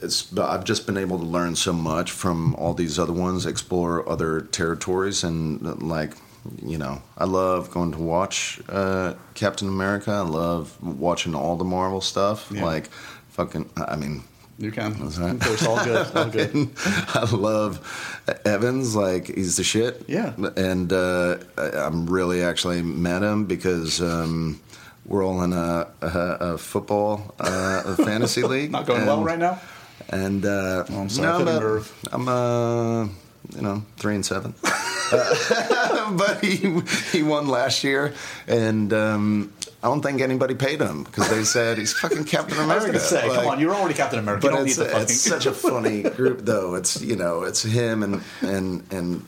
it's 0.00 0.36
I've 0.36 0.64
just 0.64 0.86
been 0.86 0.96
able 0.96 1.18
to 1.18 1.24
learn 1.24 1.56
so 1.56 1.72
much 1.72 2.10
from 2.10 2.54
all 2.54 2.74
these 2.74 2.98
other 2.98 3.12
ones, 3.12 3.44
explore 3.46 4.08
other 4.08 4.40
territories, 4.40 5.24
and 5.24 5.82
like 5.82 6.14
you 6.62 6.78
know, 6.78 7.02
I 7.16 7.24
love 7.24 7.70
going 7.70 7.92
to 7.92 7.98
watch 7.98 8.60
uh, 8.68 9.14
Captain 9.34 9.68
America. 9.68 10.10
I 10.10 10.20
love 10.20 10.82
watching 10.82 11.34
all 11.34 11.56
the 11.56 11.64
Marvel 11.64 12.00
stuff. 12.00 12.50
Yeah. 12.52 12.64
Like, 12.64 12.90
fucking, 13.30 13.70
I 13.76 13.96
mean, 13.96 14.24
You 14.58 14.70
can. 14.70 14.92
That's 15.02 15.18
right. 15.18 15.36
It's 15.40 15.66
all 15.66 15.82
good. 15.84 16.06
All 16.16 16.24
good. 16.30 16.70
I 17.14 17.28
love 17.32 17.80
Evans. 18.44 18.94
Like 18.94 19.26
he's 19.26 19.56
the 19.56 19.64
shit. 19.64 20.04
Yeah. 20.06 20.32
And 20.56 20.92
uh, 20.92 21.38
I- 21.58 21.70
I'm 21.86 22.06
really 22.06 22.42
actually 22.42 22.80
met 22.82 23.22
him 23.22 23.46
because 23.46 24.00
um, 24.00 24.60
we're 25.06 25.24
all 25.24 25.42
in 25.42 25.52
a, 25.52 25.88
a, 26.00 26.08
a 26.54 26.58
football 26.58 27.34
uh, 27.40 27.82
a 27.84 27.96
fantasy 28.04 28.42
league. 28.42 28.70
Not 28.70 28.86
going 28.86 29.00
and, 29.00 29.08
well 29.08 29.24
right 29.24 29.38
now. 29.38 29.60
And 30.10 30.44
uh, 30.46 30.84
Oh, 30.88 31.00
I'm 31.00 31.08
sorry 31.08 31.44
the 31.44 31.50
I'm, 31.50 31.60
nerve. 31.60 32.08
uh, 32.12 32.16
I'm 33.02 33.16
you 33.56 33.60
know 33.62 33.82
three 33.96 34.14
and 34.14 34.24
seven. 34.24 34.54
But 35.10 36.42
he 36.44 36.80
he 37.12 37.22
won 37.22 37.46
last 37.48 37.84
year, 37.84 38.14
and 38.46 38.92
um, 38.92 39.52
I 39.84 39.88
don't 39.88 40.00
think 40.00 40.22
anybody 40.22 40.54
paid 40.54 40.80
him 40.80 41.04
because 41.04 41.28
they 41.28 41.44
said 41.44 41.76
he's 41.76 41.92
fucking 41.92 42.24
Captain 42.24 42.58
America. 42.58 42.88
I 42.88 42.92
was 42.92 43.12
America. 43.12 43.20
going 43.20 43.22
to 43.22 43.28
say, 43.28 43.28
Like, 43.28 43.38
come 43.38 43.46
on, 43.48 43.60
you're 43.60 43.74
already 43.74 43.92
Captain 43.92 44.18
America. 44.18 44.46
You 44.46 44.50
but 44.50 44.56
don't 44.56 44.66
it's, 44.66 44.78
fucking. 44.78 45.00
it's 45.02 45.20
such 45.20 45.44
a 45.44 45.52
funny 45.68 46.04
group, 46.04 46.40
though. 46.46 46.74
It's 46.74 47.02
you 47.02 47.16
know, 47.16 47.42
it's 47.42 47.62
him 47.62 48.02
and 48.02 48.22
and 48.40 48.82
and 48.90 49.26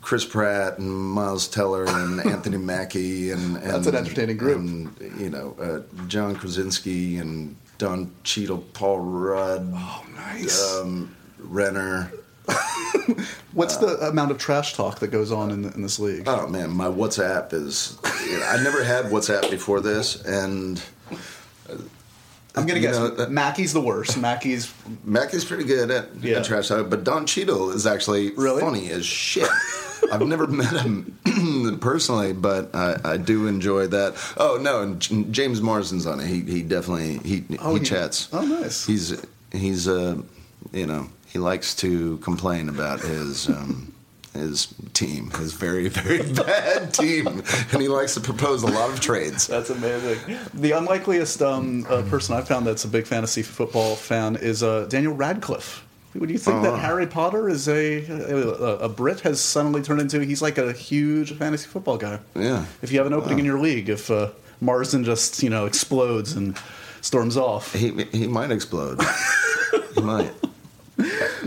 Chris 0.00 0.24
Pratt 0.24 0.78
and 0.78 0.90
Miles 0.92 1.46
Teller 1.46 1.84
and 1.86 2.20
Anthony 2.26 2.56
Mackie 2.56 3.30
and, 3.30 3.56
and 3.58 3.70
That's 3.70 3.86
an 3.86 3.94
entertaining 3.94 4.38
group. 4.38 4.58
And 4.58 5.20
you 5.20 5.30
know, 5.30 5.54
uh, 5.60 6.06
John 6.08 6.34
Krasinski 6.34 7.18
and 7.18 7.54
Don 7.78 8.10
Cheadle, 8.24 8.58
Paul 8.72 8.98
Rudd, 8.98 9.70
oh, 9.72 10.04
nice. 10.16 10.74
um, 10.80 11.14
Renner. 11.38 12.10
What's 13.52 13.76
the 13.76 13.98
amount 14.08 14.30
of 14.32 14.38
trash 14.38 14.74
talk 14.74 14.98
that 15.00 15.08
goes 15.08 15.30
on 15.30 15.50
in, 15.50 15.64
in 15.72 15.82
this 15.82 15.98
league? 15.98 16.24
Oh 16.26 16.46
man, 16.48 16.70
my 16.70 16.86
WhatsApp 16.86 17.52
is. 17.52 17.98
You 18.28 18.38
know, 18.38 18.46
I 18.46 18.62
never 18.62 18.82
had 18.82 19.06
WhatsApp 19.06 19.50
before 19.50 19.80
this, 19.80 20.22
and 20.24 20.82
I'm 22.56 22.66
going 22.66 22.74
to 22.74 22.80
guess 22.80 22.96
know, 22.98 23.08
that- 23.08 23.30
Mackie's 23.30 23.72
the 23.72 23.80
worst. 23.80 24.16
Mackie's 24.18 24.72
Mackie's 25.04 25.44
pretty 25.44 25.64
good 25.64 25.90
at, 25.90 26.08
Yeah. 26.20 26.38
at 26.38 26.44
trash 26.44 26.68
talk, 26.68 26.88
but 26.90 27.04
Don 27.04 27.26
Cheadle 27.26 27.70
is 27.70 27.86
actually 27.86 28.30
Really? 28.32 28.60
funny 28.60 28.90
as 28.90 29.04
shit. 29.04 29.48
I've 30.12 30.20
never 30.22 30.46
met 30.48 30.72
him 30.82 31.18
personally, 31.80 32.32
but 32.32 32.74
I, 32.74 32.96
I 33.04 33.16
do 33.16 33.46
enjoy 33.46 33.86
that. 33.88 34.14
Oh 34.36 34.58
no, 34.60 34.82
and 34.82 35.00
J- 35.00 35.24
James 35.30 35.60
Marsden's 35.60 36.06
on 36.06 36.20
it. 36.20 36.26
He 36.26 36.40
he 36.42 36.62
definitely 36.62 37.18
he 37.18 37.44
Oh, 37.60 37.74
he 37.74 37.80
he- 37.80 37.84
chats. 37.86 38.28
oh, 38.32 38.44
nice. 38.44 38.86
He's 38.86 39.20
he's 39.52 39.88
uh 39.88 40.16
you 40.72 40.86
know 40.86 41.08
he 41.34 41.38
likes 41.38 41.74
to 41.76 42.16
complain 42.18 42.70
about 42.70 43.00
his. 43.00 43.48
Um, 43.50 43.90
his 44.32 44.74
team, 44.94 45.30
his 45.30 45.52
very, 45.52 45.86
very 45.88 46.20
bad 46.32 46.92
team, 46.92 47.28
and 47.28 47.80
he 47.80 47.86
likes 47.86 48.14
to 48.14 48.20
propose 48.20 48.64
a 48.64 48.66
lot 48.66 48.90
of 48.90 48.98
trades. 49.00 49.46
That's 49.46 49.70
amazing. 49.70 50.18
The 50.54 50.72
unlikeliest 50.72 51.40
um, 51.40 51.86
uh, 51.88 52.02
person 52.02 52.34
I've 52.34 52.48
found 52.48 52.66
that's 52.66 52.84
a 52.84 52.88
big 52.88 53.06
fantasy 53.06 53.42
football 53.44 53.94
fan 53.94 54.34
is 54.34 54.64
uh, 54.64 54.86
Daniel 54.88 55.14
Radcliffe. 55.14 55.86
Would 56.16 56.30
you 56.30 56.38
think 56.38 56.62
that 56.64 56.72
Oh. 56.72 56.76
Harry 56.76 57.06
Potter 57.06 57.48
is 57.48 57.68
a, 57.68 58.04
a 58.10 58.86
a 58.86 58.88
Brit 58.88 59.20
has 59.20 59.40
suddenly 59.40 59.82
turned 59.82 60.00
into 60.00 60.18
he's 60.18 60.42
like 60.42 60.58
a 60.58 60.72
huge 60.72 61.32
fantasy 61.38 61.68
football 61.68 61.96
guy? 61.96 62.18
Yeah. 62.34 62.66
If 62.82 62.90
you 62.90 62.98
have 62.98 63.06
an 63.06 63.12
opening 63.12 63.38
in 63.38 63.44
your 63.44 63.60
league, 63.60 63.88
if 63.88 64.10
uh, 64.10 64.30
Marsden 64.60 65.04
just 65.04 65.44
you 65.44 65.50
know 65.50 65.64
explodes 65.66 66.32
and 66.32 66.58
storms 67.02 67.36
off. 67.36 67.72
He 67.72 68.02
he 68.10 68.26
might 68.26 68.50
explode. 68.50 69.00
he 69.94 70.00
might. 70.00 70.32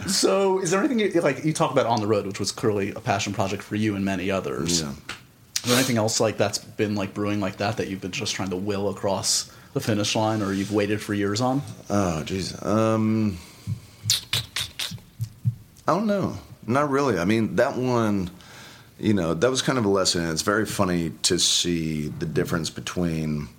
So, 0.08 0.60
is 0.60 0.72
there 0.72 0.80
anything 0.80 1.00
you, 1.00 1.10
like 1.22 1.43
you 1.43 1.52
talk 1.52 1.72
about 1.72 1.86
on 1.86 2.00
the 2.00 2.08
road, 2.08 2.26
which 2.26 2.39
was 2.39 2.54
clearly 2.54 2.91
a 2.91 3.02
passion 3.02 3.34
project 3.34 3.62
for 3.62 3.76
you 3.76 3.95
and 3.95 4.06
many 4.06 4.32
others? 4.32 4.82
Yeah. 4.82 4.91
Is 4.91 5.64
there 5.64 5.76
anything 5.76 5.98
else 5.98 6.22
like 6.22 6.38
that's 6.38 6.60
been 6.60 6.95
like 6.95 7.14
brewing 7.14 7.41
like 7.41 7.58
that 7.58 7.78
that 7.78 7.89
you've 7.89 8.00
been 8.00 8.12
just 8.12 8.34
trying 8.34 8.52
to 8.52 8.56
will 8.56 8.88
across 8.89 9.52
the 9.74 9.82
finish 9.82 10.16
line, 10.16 10.41
or 10.41 10.54
you've 10.54 10.72
waited 10.72 11.02
for 11.02 11.14
years 11.14 11.41
on? 11.41 11.62
Oh, 11.89 12.24
jeez. 12.26 12.66
Um, 12.66 13.38
I 15.88 15.93
don't 15.93 16.08
know. 16.08 16.38
Not 16.66 16.89
really. 16.89 17.18
I 17.20 17.26
mean, 17.26 17.58
that 17.58 17.76
one, 17.76 18.30
you 19.00 19.14
know, 19.14 19.34
that 19.34 19.50
was 19.50 19.62
kind 19.62 19.78
of 19.78 19.86
a 19.86 19.89
lesson. 19.89 20.30
It's 20.30 20.41
very 20.41 20.66
funny 20.66 21.12
to 21.24 21.38
see 21.38 22.08
the 22.08 22.26
difference 22.26 22.70
between 22.70 23.50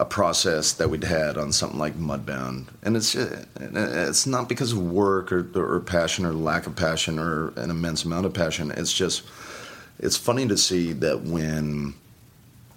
a 0.00 0.04
process 0.04 0.72
that 0.74 0.88
we'd 0.88 1.02
had 1.04 1.36
on 1.36 1.50
something 1.52 1.78
like 1.78 1.98
Mudbound, 1.98 2.66
and 2.82 2.96
it's 2.96 3.14
it's 3.16 4.26
not 4.26 4.48
because 4.48 4.72
of 4.72 4.78
work 4.78 5.32
or, 5.32 5.48
or 5.56 5.80
passion 5.80 6.24
or 6.24 6.32
lack 6.32 6.66
of 6.66 6.76
passion 6.76 7.18
or 7.18 7.48
an 7.56 7.70
immense 7.70 8.04
amount 8.04 8.24
of 8.26 8.32
passion. 8.32 8.70
It's 8.70 8.92
just 8.92 9.22
it's 9.98 10.16
funny 10.16 10.46
to 10.48 10.56
see 10.56 10.92
that 10.94 11.22
when 11.22 11.94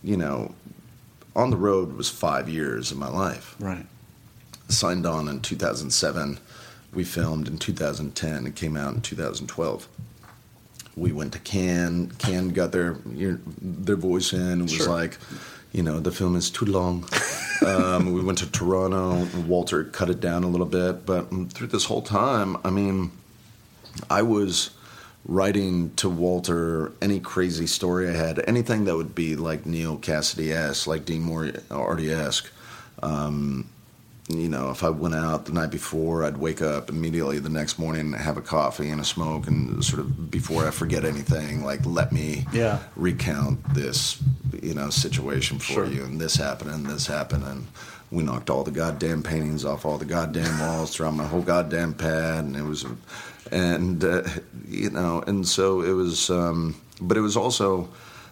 you 0.04 0.18
know 0.18 0.54
on 1.36 1.52
the 1.52 1.58
road 1.58 1.96
was 1.96 2.10
five 2.10 2.50
years 2.50 2.92
of 2.92 2.98
my 2.98 3.08
life 3.08 3.56
Right. 3.60 3.86
signed 4.68 5.06
on 5.06 5.28
in 5.30 5.40
2007. 5.42 6.40
We 6.94 7.04
filmed 7.06 7.48
in 7.48 7.58
2010. 7.58 8.48
It 8.48 8.56
came 8.56 8.76
out 8.76 8.96
in 8.96 9.02
2012. 9.02 9.88
We 10.98 11.14
went 11.14 11.32
to 11.34 11.40
Cannes. 11.40 12.12
Cannes 12.18 12.52
got 12.52 12.72
their 12.74 12.98
their 13.62 13.96
voice 13.96 14.34
in 14.34 14.42
and 14.42 14.64
was 14.64 14.72
Sure. 14.74 14.90
like, 14.90 15.18
you 15.72 15.84
know, 15.84 16.00
the 16.00 16.12
film 16.12 16.36
is 16.36 16.50
too 16.50 16.66
long. 16.66 17.06
um, 17.66 18.14
we 18.14 18.22
went 18.22 18.40
to 18.40 18.52
Toronto. 18.52 19.28
Walter 19.42 19.84
cut 19.86 20.10
it 20.10 20.20
down 20.20 20.44
a 20.44 20.48
little 20.48 20.66
bit, 20.66 21.06
but 21.06 21.30
through 21.52 21.68
this 21.68 21.86
whole 21.86 22.02
time, 22.02 22.58
I 22.64 22.70
mean, 22.70 23.12
I 24.10 24.22
was 24.22 24.72
writing 25.26 25.94
to 25.96 26.10
Walter 26.10 26.92
any 27.02 27.20
crazy 27.20 27.68
story 27.68 28.10
I 28.10 28.14
had, 28.14 28.44
anything 28.48 28.86
that 28.86 28.96
would 28.96 29.14
be 29.14 29.36
like 29.36 29.66
Neal 29.66 29.98
Cassady 29.98 30.52
esque, 30.52 30.88
like 30.88 31.06
Dean 31.06 31.22
Moriarty 31.22 32.12
esque. 32.12 32.52
Um, 33.04 33.70
you 34.28 34.48
know, 34.48 34.70
if 34.70 34.84
I 34.84 34.90
went 34.90 35.16
out 35.16 35.46
the 35.46 35.52
night 35.52 35.72
before, 35.72 36.24
I'd 36.24 36.38
wake 36.38 36.62
up 36.62 36.90
immediately 36.90 37.40
the 37.40 37.50
next 37.50 37.78
morning, 37.80 38.14
have 38.14 38.38
a 38.38 38.42
coffee 38.42 38.90
and 38.90 39.02
a 39.02 39.04
smoke, 39.04 39.48
and 39.48 39.84
sort 39.84 40.00
of 40.00 40.30
before 40.32 40.66
I 40.66 40.72
forget 40.72 41.04
anything, 41.04 41.64
like 41.66 41.86
let 41.86 42.12
me 42.14 42.46
Yeah. 42.54 42.80
recount 42.96 43.74
this, 43.74 44.22
you 44.62 44.74
know, 44.74 44.90
situation 44.90 45.60
for 45.60 45.74
Sure. 45.74 45.86
you, 45.86 46.04
and 46.04 46.22
this 46.22 46.36
happened, 46.36 46.72
and 46.72 46.86
this 46.86 47.08
happened, 47.08 47.44
and 47.44 47.68
we 48.10 48.24
knocked 48.24 48.50
all 48.50 48.64
the 48.64 48.72
goddamn 48.72 49.24
paintings 49.24 49.66
off 49.66 49.86
all 49.86 49.98
the 49.98 50.06
goddamn 50.06 50.60
walls 50.60 50.94
throughout 50.94 51.16
my 51.16 51.26
whole 51.26 51.42
goddamn 51.42 51.94
pad, 51.94 52.46
and 52.46 52.56
it 52.56 52.64
was, 52.64 52.86
and 53.52 54.04
uh, 54.04 54.22
you 54.70 54.90
know, 54.92 55.24
and 55.28 55.48
so 55.48 55.82
it 55.82 55.92
was, 55.94 56.30
um, 56.30 56.76
but 57.02 57.18
it 57.18 57.22
was 57.22 57.36
also 57.36 57.90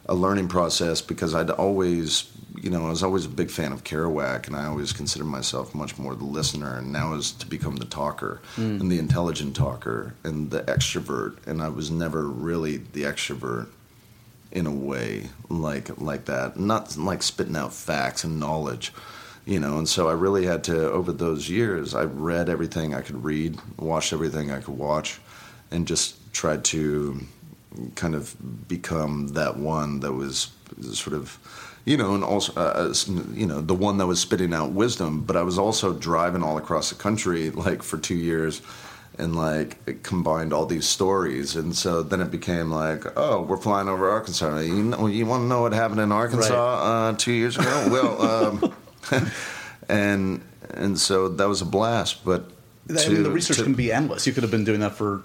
a 0.07 0.13
learning 0.13 0.47
process 0.47 1.01
because 1.01 1.35
I'd 1.35 1.49
always, 1.49 2.25
you 2.61 2.69
know, 2.69 2.87
I 2.87 2.89
was 2.89 3.03
always 3.03 3.25
a 3.25 3.29
big 3.29 3.49
fan 3.49 3.71
of 3.71 3.83
Kerouac, 3.83 4.47
and 4.47 4.55
I 4.55 4.65
always 4.65 4.91
considered 4.93 5.25
myself 5.25 5.73
much 5.73 5.97
more 5.97 6.15
the 6.15 6.25
listener, 6.25 6.77
and 6.77 6.91
now 6.91 7.13
is 7.13 7.31
to 7.33 7.47
become 7.47 7.77
the 7.77 7.85
talker 7.85 8.41
mm. 8.55 8.79
and 8.79 8.91
the 8.91 8.99
intelligent 8.99 9.55
talker 9.55 10.13
and 10.23 10.51
the 10.51 10.61
extrovert, 10.63 11.37
and 11.47 11.61
I 11.61 11.69
was 11.69 11.89
never 11.89 12.27
really 12.27 12.77
the 12.77 13.03
extrovert 13.03 13.67
in 14.51 14.65
a 14.65 14.73
way 14.73 15.29
like 15.49 15.99
like 15.99 16.25
that, 16.25 16.59
not 16.59 16.97
like 16.97 17.23
spitting 17.23 17.55
out 17.55 17.73
facts 17.73 18.23
and 18.23 18.39
knowledge. 18.39 18.93
You 19.45 19.59
know, 19.59 19.79
and 19.79 19.89
so 19.89 20.09
I 20.09 20.13
really 20.13 20.45
had 20.45 20.63
to 20.65 20.91
over 20.91 21.11
those 21.11 21.49
years. 21.49 21.95
I 21.95 22.03
read 22.03 22.49
everything 22.49 22.93
I 22.93 23.01
could 23.01 23.23
read, 23.23 23.57
watched 23.77 24.13
everything 24.13 24.51
I 24.51 24.59
could 24.59 24.77
watch, 24.77 25.19
and 25.71 25.87
just 25.87 26.33
tried 26.33 26.63
to 26.65 27.21
kind 27.95 28.15
of 28.15 28.35
become 28.67 29.29
that 29.29 29.57
one 29.57 30.01
that 30.01 30.13
was 30.13 30.51
sort 30.91 31.15
of 31.15 31.37
you 31.85 31.97
know 31.97 32.13
and 32.15 32.23
also 32.23 32.53
uh, 32.55 32.93
you 33.33 33.45
know 33.45 33.61
the 33.61 33.73
one 33.73 33.97
that 33.97 34.07
was 34.07 34.19
spitting 34.19 34.53
out 34.53 34.71
wisdom 34.71 35.21
but 35.21 35.35
i 35.35 35.41
was 35.41 35.57
also 35.57 35.93
driving 35.93 36.43
all 36.43 36.57
across 36.57 36.89
the 36.89 36.95
country 36.95 37.49
like 37.51 37.81
for 37.83 37.97
two 37.97 38.15
years 38.15 38.61
and 39.17 39.35
like 39.35 39.77
it 39.85 40.01
combined 40.01 40.53
all 40.53 40.65
these 40.65 40.87
stories. 40.87 41.57
And 41.57 41.75
so 41.75 42.01
then 42.03 42.21
it 42.21 42.31
became 42.31 42.71
like 42.71 43.03
oh 43.17 43.41
we're 43.41 43.57
flying 43.57 43.89
over 43.89 44.09
arkansas. 44.09 44.59
You 44.59 44.81
know 44.83 45.07
you 45.07 45.25
want 45.25 45.43
to 45.43 45.47
know 45.47 45.61
what 45.61 45.73
happened 45.73 45.99
in 45.99 46.11
arkansas 46.13 46.53
uh, 47.09 47.13
two 47.17 47.33
years 47.33 47.57
ago? 47.57 47.87
Well 47.91 48.21
um, 48.21 48.73
and 49.89 50.41
and 50.73 50.97
so 50.97 51.27
that 51.27 51.49
was 51.49 51.61
a 51.61 51.65
blast 51.65 52.23
but 52.23 52.49
I 52.89 52.93
mean, 52.93 53.03
to- 53.03 53.23
the 53.23 53.31
research 53.31 53.57
to- 53.57 53.63
can 53.63 53.73
be 53.73 53.91
endless. 53.91 54.25
You 54.25 54.31
could 54.31 54.43
have 54.43 54.51
been 54.51 54.63
doing 54.63 54.79
that 54.79 54.95
for 54.95 55.23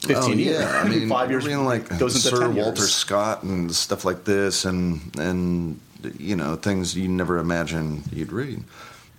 15 0.00 0.16
Oh, 0.16 0.28
years. 0.36 0.60
Yeah, 0.60 0.82
I 0.84 0.88
mean, 0.88 1.08
five 1.08 1.30
years 1.30 1.44
I 1.46 1.48
mean, 1.48 1.64
like 1.64 1.86
Sir 2.10 2.48
Walter. 2.50 2.82
Scott 2.82 3.42
and 3.42 3.72
stuff 3.74 4.04
like 4.04 4.24
this, 4.24 4.64
and 4.64 5.00
and 5.18 5.80
you 6.18 6.34
know 6.36 6.56
things 6.56 6.96
you 6.96 7.08
never 7.08 7.38
imagine 7.38 8.02
you'd 8.12 8.32
read. 8.32 8.64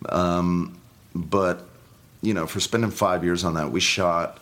Um, 0.09 0.77
but 1.15 1.65
you 2.21 2.33
know, 2.33 2.47
for 2.47 2.59
spending 2.59 2.91
five 2.91 3.23
years 3.23 3.43
on 3.43 3.53
that, 3.55 3.71
we 3.71 3.79
shot. 3.79 4.39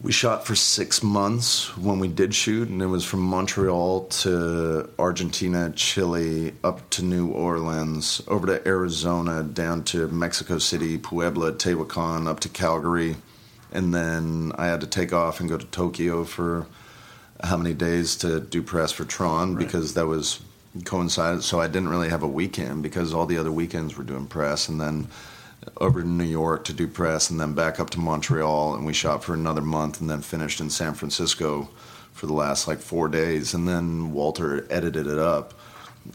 We 0.00 0.12
shot 0.12 0.46
for 0.46 0.54
six 0.54 1.02
months 1.02 1.76
when 1.76 1.98
we 1.98 2.06
did 2.06 2.32
shoot, 2.32 2.68
and 2.68 2.80
it 2.80 2.86
was 2.86 3.04
from 3.04 3.18
Montreal 3.20 4.04
to 4.04 4.88
Argentina, 4.96 5.72
Chile, 5.74 6.54
up 6.62 6.88
to 6.90 7.02
New 7.04 7.30
Orleans, 7.32 8.22
over 8.28 8.46
to 8.46 8.64
Arizona, 8.68 9.42
down 9.42 9.82
to 9.86 10.06
Mexico 10.06 10.58
City, 10.58 10.98
Puebla, 10.98 11.50
Tehuacan, 11.54 12.28
up 12.28 12.38
to 12.40 12.48
Calgary, 12.48 13.16
and 13.72 13.94
then 13.94 14.52
I 14.56 14.66
had 14.66 14.80
to 14.80 14.86
take 14.86 15.12
off 15.12 15.40
and 15.40 15.48
go 15.48 15.56
to 15.58 15.66
Tokyo 15.66 16.24
for 16.24 16.66
how 17.42 17.56
many 17.56 17.74
days 17.74 18.16
to 18.16 18.40
do 18.40 18.62
press 18.62 18.90
for 18.92 19.04
Tron 19.04 19.54
Right. 19.54 19.64
because 19.64 19.94
that 19.94 20.06
was 20.06 20.40
coincided. 20.84 21.42
So 21.44 21.60
I 21.60 21.66
didn't 21.66 21.88
really 21.88 22.08
have 22.08 22.22
a 22.22 22.28
weekend 22.28 22.82
because 22.82 23.14
all 23.14 23.26
the 23.26 23.38
other 23.38 23.52
weekends 23.52 23.96
were 23.96 24.04
doing 24.04 24.26
press, 24.26 24.68
and 24.68 24.80
then 24.80 25.08
over 25.78 26.00
to 26.02 26.08
New 26.08 26.24
York 26.24 26.64
to 26.64 26.72
do 26.72 26.86
press, 26.86 27.30
and 27.30 27.38
then 27.40 27.52
back 27.52 27.78
up 27.78 27.90
to 27.90 28.00
Montreal, 28.00 28.74
and 28.74 28.86
we 28.86 28.92
shot 28.92 29.22
for 29.22 29.34
another 29.34 29.60
month, 29.60 30.00
and 30.00 30.08
then 30.08 30.20
finished 30.22 30.60
in 30.60 30.70
San 30.70 30.94
Francisco 30.94 31.68
for 32.12 32.26
the 32.26 32.32
last 32.32 32.66
like 32.66 32.78
four 32.78 33.08
days, 33.08 33.54
and 33.54 33.68
then 33.68 34.12
Walter 34.12 34.66
edited 34.70 35.06
it 35.06 35.18
up 35.18 35.54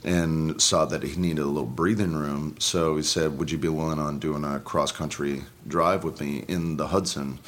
and 0.04 0.62
saw 0.62 0.86
that 0.86 1.04
he 1.04 1.16
needed 1.20 1.42
a 1.42 1.46
little 1.48 1.66
breathing 1.66 2.16
room. 2.16 2.56
So 2.60 2.98
he 2.98 3.04
said, 3.04 3.38
"Would 3.38 3.52
you 3.52 3.58
be 3.58 3.70
willing 3.70 4.00
on 4.00 4.20
doing 4.20 4.44
a 4.44 4.60
cross 4.60 4.92
country 4.92 5.44
drive 5.68 6.04
with 6.04 6.20
me 6.20 6.46
in 6.48 6.78
the 6.78 6.88
Hudson?" 6.88 7.40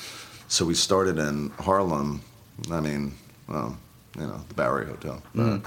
So 0.48 0.66
we 0.66 0.74
started 0.74 1.18
in 1.18 1.52
Harlem. 1.60 2.22
I 2.72 2.80
mean, 2.80 3.16
well, 3.48 3.78
you 4.18 4.26
know, 4.26 4.42
the 4.48 4.54
Bowery 4.54 4.86
Hotel. 4.86 5.22
but 5.34 5.62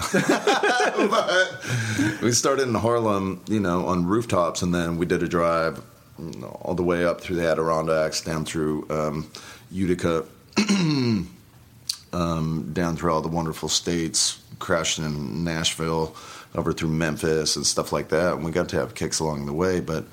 we 2.22 2.32
started 2.32 2.68
in 2.68 2.74
Harlem, 2.74 3.42
you 3.48 3.60
know, 3.60 3.86
on 3.86 4.06
rooftops, 4.06 4.62
and 4.62 4.74
then 4.74 4.96
we 4.96 5.06
did 5.06 5.22
a 5.22 5.28
drive 5.28 5.82
all 6.62 6.74
the 6.74 6.82
way 6.82 7.04
up 7.04 7.20
through 7.20 7.36
the 7.36 7.46
Adirondacks, 7.46 8.22
down 8.22 8.44
through 8.44 8.86
um, 8.90 9.30
Utica, 9.70 10.24
um, 12.12 12.70
down 12.72 12.96
through 12.96 13.12
all 13.12 13.20
the 13.20 13.28
wonderful 13.28 13.68
states, 13.68 14.40
crashed 14.58 14.98
in 14.98 15.44
Nashville, 15.44 16.16
over 16.54 16.72
through 16.72 16.88
Memphis 16.90 17.56
and 17.56 17.66
stuff 17.66 17.92
like 17.92 18.08
that. 18.08 18.34
And 18.34 18.44
we 18.44 18.50
got 18.50 18.68
to 18.70 18.76
have 18.76 18.94
kicks 18.94 19.20
along 19.20 19.46
the 19.46 19.52
way, 19.52 19.80
but 19.80 20.04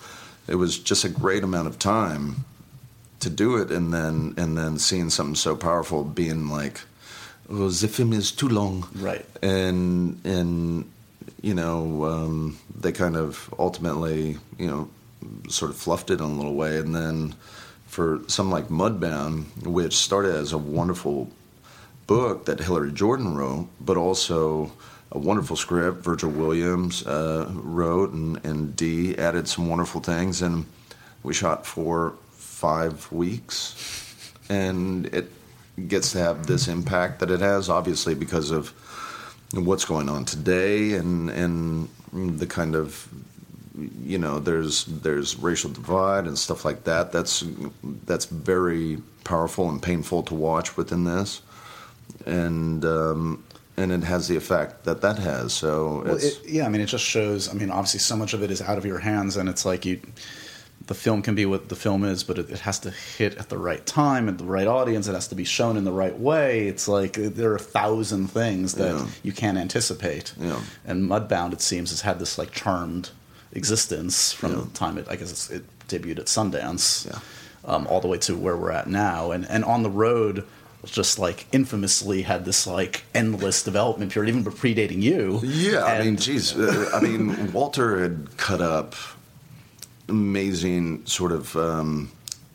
it 0.48 0.56
was 0.56 0.78
just 0.78 1.04
a 1.04 1.10
great 1.10 1.44
amount 1.44 1.68
of 1.68 1.80
time 1.80 2.46
to 3.22 3.30
do 3.30 3.58
it, 3.58 3.72
and 3.72 3.94
then 3.94 4.34
and 4.38 4.58
then 4.58 4.78
seeing 4.78 5.10
something 5.10 5.36
so 5.36 5.56
powerful, 5.56 6.04
being 6.04 6.50
like, 6.50 6.82
"Oh, 7.50 7.70
the 7.70 7.88
film 7.88 8.14
is 8.14 8.32
too 8.32 8.50
long," 8.50 8.88
Right. 8.94 9.26
and 9.42 10.20
and 10.24 10.92
you 11.42 11.56
know 11.56 12.06
um, 12.06 12.60
they 12.80 12.92
kind 12.92 13.16
of 13.16 13.52
ultimately 13.58 14.38
you 14.60 14.68
know 14.68 14.90
sort 15.50 15.72
of 15.72 15.78
fluffed 15.78 16.12
it 16.12 16.20
in 16.20 16.26
a 16.26 16.36
little 16.36 16.54
way, 16.54 16.78
and 16.78 16.94
then 16.94 17.34
for 17.88 18.20
something 18.28 18.52
like 18.52 18.68
Mudbound, 18.68 19.46
which 19.66 19.96
started 19.96 20.36
as 20.36 20.54
a 20.54 20.58
wonderful 20.58 21.32
book 22.06 22.46
that 22.46 22.60
Hillary 22.60 22.92
Jordan 22.92 23.36
wrote, 23.36 23.68
but 23.80 23.98
also 23.98 24.72
a 25.12 25.20
wonderful 25.20 25.56
script 25.56 26.04
Virgil 26.04 26.30
Williams 26.30 27.06
uh, 27.06 27.50
wrote, 27.54 28.12
and, 28.12 28.44
and 28.46 28.76
Dee 28.76 29.18
added 29.18 29.48
some 29.48 29.70
wonderful 29.70 30.02
things, 30.02 30.42
and 30.42 30.66
we 31.24 31.34
shot 31.34 31.66
for 31.66 32.16
five 32.32 33.12
weeks, 33.12 34.24
and 34.50 35.06
it 35.08 35.32
gets 35.88 36.12
to 36.14 36.20
have 36.20 36.48
this 36.48 36.68
impact 36.68 37.20
that 37.20 37.32
it 37.32 37.40
has, 37.42 37.70
obviously 37.70 38.16
because 38.16 38.52
of 38.52 38.70
what's 39.54 39.86
going 39.86 40.10
on 40.10 40.26
today, 40.26 40.94
and 40.94 41.30
and 41.30 41.90
the 42.14 42.48
kind 42.48 42.76
of 42.76 43.08
you 44.04 44.18
know 44.18 44.40
there's 44.40 44.86
there's 44.86 45.38
racial 45.38 45.70
divide 45.70 46.26
and 46.26 46.38
stuff 46.38 46.66
like 46.66 46.86
that. 46.86 47.12
That's 47.12 47.44
that's 48.06 48.26
very 48.26 49.02
powerful 49.24 49.70
and 49.70 49.82
painful 49.82 50.24
to 50.24 50.36
watch 50.36 50.78
within 50.78 51.04
this, 51.04 51.42
and 52.26 52.84
um, 52.86 53.44
and 53.78 53.92
it 53.92 54.04
has 54.04 54.28
the 54.28 54.36
effect 54.36 54.84
that 54.86 55.02
that 55.02 55.20
has. 55.20 55.54
So 55.54 56.04
Well, 56.06 56.16
it, 56.18 56.42
yeah, 56.46 56.66
I 56.66 56.70
mean, 56.70 56.82
it 56.82 56.86
just 56.88 57.04
shows. 57.06 57.50
I 57.50 57.54
mean, 57.54 57.70
obviously, 57.70 58.00
so 58.00 58.16
much 58.16 58.34
of 58.34 58.42
it 58.44 58.52
is 58.52 58.62
out 58.62 58.78
of 58.78 58.86
your 58.86 59.00
hands, 59.00 59.38
and 59.38 59.50
it's 59.50 59.66
like 59.66 59.86
you. 59.86 60.00
The 60.88 60.94
film 60.94 61.24
can 61.24 61.34
be 61.34 61.48
what 61.48 61.70
the 61.70 61.76
film 61.76 62.04
is, 62.04 62.24
but 62.24 62.38
it, 62.38 62.50
it 62.52 62.60
has 62.60 62.78
to 62.80 62.92
hit 62.92 63.38
at 63.38 63.50
the 63.50 63.58
right 63.58 63.84
time 63.88 64.30
at 64.30 64.38
the 64.38 64.44
right 64.44 64.68
audience. 64.68 65.08
It 65.08 65.14
has 65.14 65.28
to 65.30 65.36
be 65.36 65.44
shown 65.44 65.78
in 65.78 65.84
the 65.84 65.92
right 65.92 66.16
way. 66.20 66.68
It's 66.68 66.88
like 66.88 67.14
there 67.14 67.52
are 67.52 67.56
a 67.56 67.60
thousand 67.60 68.28
things 68.28 68.74
that 68.76 68.94
Yeah. 68.94 69.08
you 69.24 69.32
can't 69.32 69.58
anticipate. 69.58 70.34
Yeah. 70.40 70.60
And 70.86 71.10
Mudbound, 71.10 71.54
it 71.54 71.62
seems, 71.62 71.90
has 71.90 72.02
had 72.02 72.20
this 72.20 72.38
like 72.38 72.52
charmed 72.52 73.10
existence 73.54 74.32
from 74.32 74.52
Yeah. 74.52 74.60
the 74.62 74.70
time 74.72 74.98
it, 75.00 75.08
I 75.10 75.16
guess, 75.16 75.32
it's, 75.32 75.50
it 75.50 75.64
debuted 75.88 76.20
at 76.20 76.26
Sundance, 76.28 77.08
Yeah. 77.08 77.20
um, 77.74 77.88
all 77.88 78.02
the 78.02 78.08
way 78.08 78.18
to 78.20 78.36
where 78.36 78.56
we're 78.58 78.72
at 78.72 78.88
now. 78.88 79.32
And 79.32 79.50
and 79.50 79.64
on 79.66 79.82
the 79.82 79.90
road, 79.90 80.44
just 80.86 81.20
like 81.20 81.46
infamously 81.52 82.22
had 82.24 82.46
this 82.46 82.66
like 82.68 83.04
endless 83.14 83.64
development 83.64 84.12
period, 84.12 84.36
even 84.36 84.50
predating 84.52 85.02
you. 85.02 85.42
Yeah, 85.44 85.84
I 85.84 86.00
mean, 86.00 86.08
And- 86.10 86.22
geez, 86.22 86.56
uh, 86.56 86.90
I 86.94 87.00
mean, 87.02 87.52
Walter 87.52 88.00
had 88.02 88.38
cut 88.38 88.62
up 88.62 88.96
amazing 90.08 91.06
sort 91.06 91.32
of. 91.32 91.56
Um, 91.56 92.12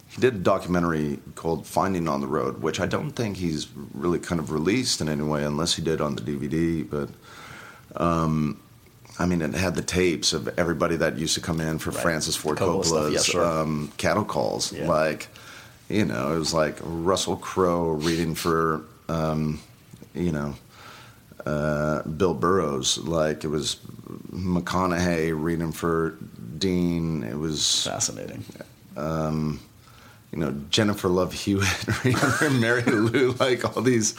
he 0.08 0.20
did 0.20 0.34
a 0.34 0.38
documentary 0.38 1.18
called 1.36 1.66
"Finding 1.66 2.08
on 2.08 2.20
the 2.20 2.26
Road," 2.26 2.62
which 2.62 2.80
I 2.80 2.86
don't 2.86 3.12
think 3.12 3.36
he's 3.36 3.68
really 3.94 4.18
kind 4.18 4.40
of 4.40 4.50
released 4.50 5.00
in 5.00 5.08
any 5.08 5.22
way, 5.22 5.44
unless 5.44 5.74
he 5.74 5.82
did 5.82 6.00
on 6.00 6.16
the 6.16 6.22
DVD. 6.22 6.82
But 6.88 7.08
um, 8.00 8.60
I 9.18 9.26
mean, 9.26 9.42
it 9.42 9.54
had 9.54 9.74
the 9.76 9.82
tapes 9.82 10.32
of 10.32 10.48
everybody 10.58 10.96
that 10.96 11.16
used 11.18 11.34
to 11.34 11.40
come 11.40 11.60
in 11.60 11.78
for 11.78 11.90
Right. 11.90 12.02
Francis 12.02 12.36
Ford 12.36 12.58
Coppola 12.58 12.84
stuff, 12.84 12.98
Coppola's 13.04 13.14
yeah, 13.14 13.20
sure. 13.32 13.44
um, 13.44 13.92
cattle 13.96 14.24
calls, 14.24 14.72
Yeah. 14.72 14.88
like. 14.88 15.28
You 15.90 16.04
know, 16.04 16.32
it 16.32 16.38
was 16.38 16.54
like 16.54 16.76
Russell 16.82 17.36
Crowe 17.36 17.90
reading 17.90 18.36
for, 18.36 18.82
um, 19.08 19.60
you 20.14 20.30
know, 20.30 20.54
uh, 21.44 22.02
Bill 22.02 22.32
Burroughs. 22.34 22.96
Like 22.98 23.42
it 23.42 23.48
was 23.48 23.76
McConaughey 24.32 25.32
reading 25.34 25.72
for 25.72 26.16
Dean. 26.58 27.24
It 27.24 27.36
was 27.36 27.84
Fascinating. 27.84 28.44
you 30.32 30.38
know 30.38 30.54
Jennifer 30.70 31.08
Love 31.08 31.32
Hewitt 31.32 31.86
reading 32.04 32.20
for 32.20 32.50
Mary 32.50 32.82
Lou. 32.86 33.32
Like 33.32 33.64
all 33.76 33.82
these, 33.82 34.14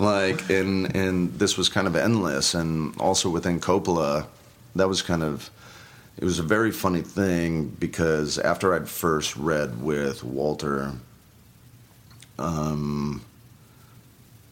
like 0.00 0.50
and 0.50 0.94
and 0.96 1.38
this 1.38 1.56
was 1.56 1.68
kind 1.68 1.86
of 1.86 1.94
endless. 1.94 2.54
And 2.54 2.98
also 3.00 3.30
within 3.30 3.60
Coppola, 3.60 4.26
that 4.74 4.88
was 4.88 5.02
kind 5.02 5.22
of. 5.22 5.50
It 6.16 6.24
was 6.24 6.38
a 6.38 6.44
very 6.44 6.70
funny 6.70 7.02
thing 7.02 7.68
because 7.68 8.38
after 8.38 8.72
I'd 8.72 8.88
first 8.88 9.36
read 9.36 9.82
with 9.82 10.22
Walter, 10.22 10.92
um, 12.38 13.22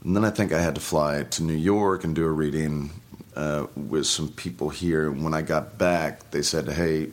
and 0.04 0.16
then 0.16 0.24
I 0.24 0.30
think 0.30 0.52
I 0.52 0.60
had 0.60 0.74
to 0.74 0.80
fly 0.80 1.22
to 1.22 1.42
New 1.44 1.54
York 1.54 2.02
and 2.02 2.14
do 2.16 2.24
a 2.24 2.30
reading 2.30 2.90
uh, 3.36 3.66
with 3.76 4.06
some 4.06 4.28
people 4.28 4.70
here. 4.70 5.08
And 5.08 5.22
when 5.22 5.34
I 5.34 5.42
got 5.42 5.78
back, 5.78 6.30
they 6.32 6.42
said, 6.42 6.68
"Hey, 6.68 7.10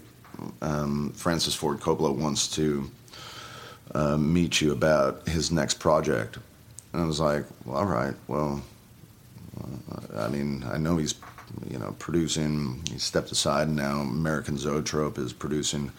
um, 0.62 1.12
Francis 1.16 1.54
Ford 1.54 1.80
Coppola 1.80 2.16
wants 2.16 2.47
to 2.56 2.89
uh, 3.93 4.18
meet 4.18 4.62
you 4.62 4.72
about 4.72 5.28
his 5.28 5.52
next 5.52 5.76
project." 5.76 6.39
And 6.91 7.04
I 7.04 7.06
was 7.06 7.20
like, 7.20 7.45
well, 7.66 7.78
"All 7.78 7.86
right, 7.86 8.16
well, 8.28 8.64
uh, 9.62 10.24
I 10.24 10.28
mean, 10.28 10.66
I 10.72 10.78
know 10.78 10.97
he's, 10.97 11.14
you 11.70 11.78
know, 11.80 11.95
producing. 12.00 12.82
He 12.91 12.97
stepped 13.00 13.32
aside 13.32 13.68
and 13.68 13.76
now. 13.76 14.02
American 14.02 14.58
Zoetrope 14.58 15.18
is 15.18 15.34
producing." 15.34 15.91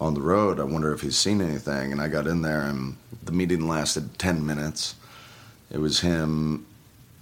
On 0.00 0.14
the 0.14 0.20
road, 0.20 0.58
I 0.58 0.64
wonder 0.64 0.92
if 0.92 1.02
he's 1.02 1.16
seen 1.16 1.40
anything. 1.40 1.92
And 1.92 2.00
I 2.00 2.08
got 2.08 2.26
in 2.26 2.42
there, 2.42 2.62
and 2.62 2.96
the 3.22 3.30
meeting 3.30 3.68
lasted 3.68 4.18
ten 4.18 4.44
minutes. 4.44 4.96
It 5.70 5.78
was 5.78 6.00
him 6.00 6.66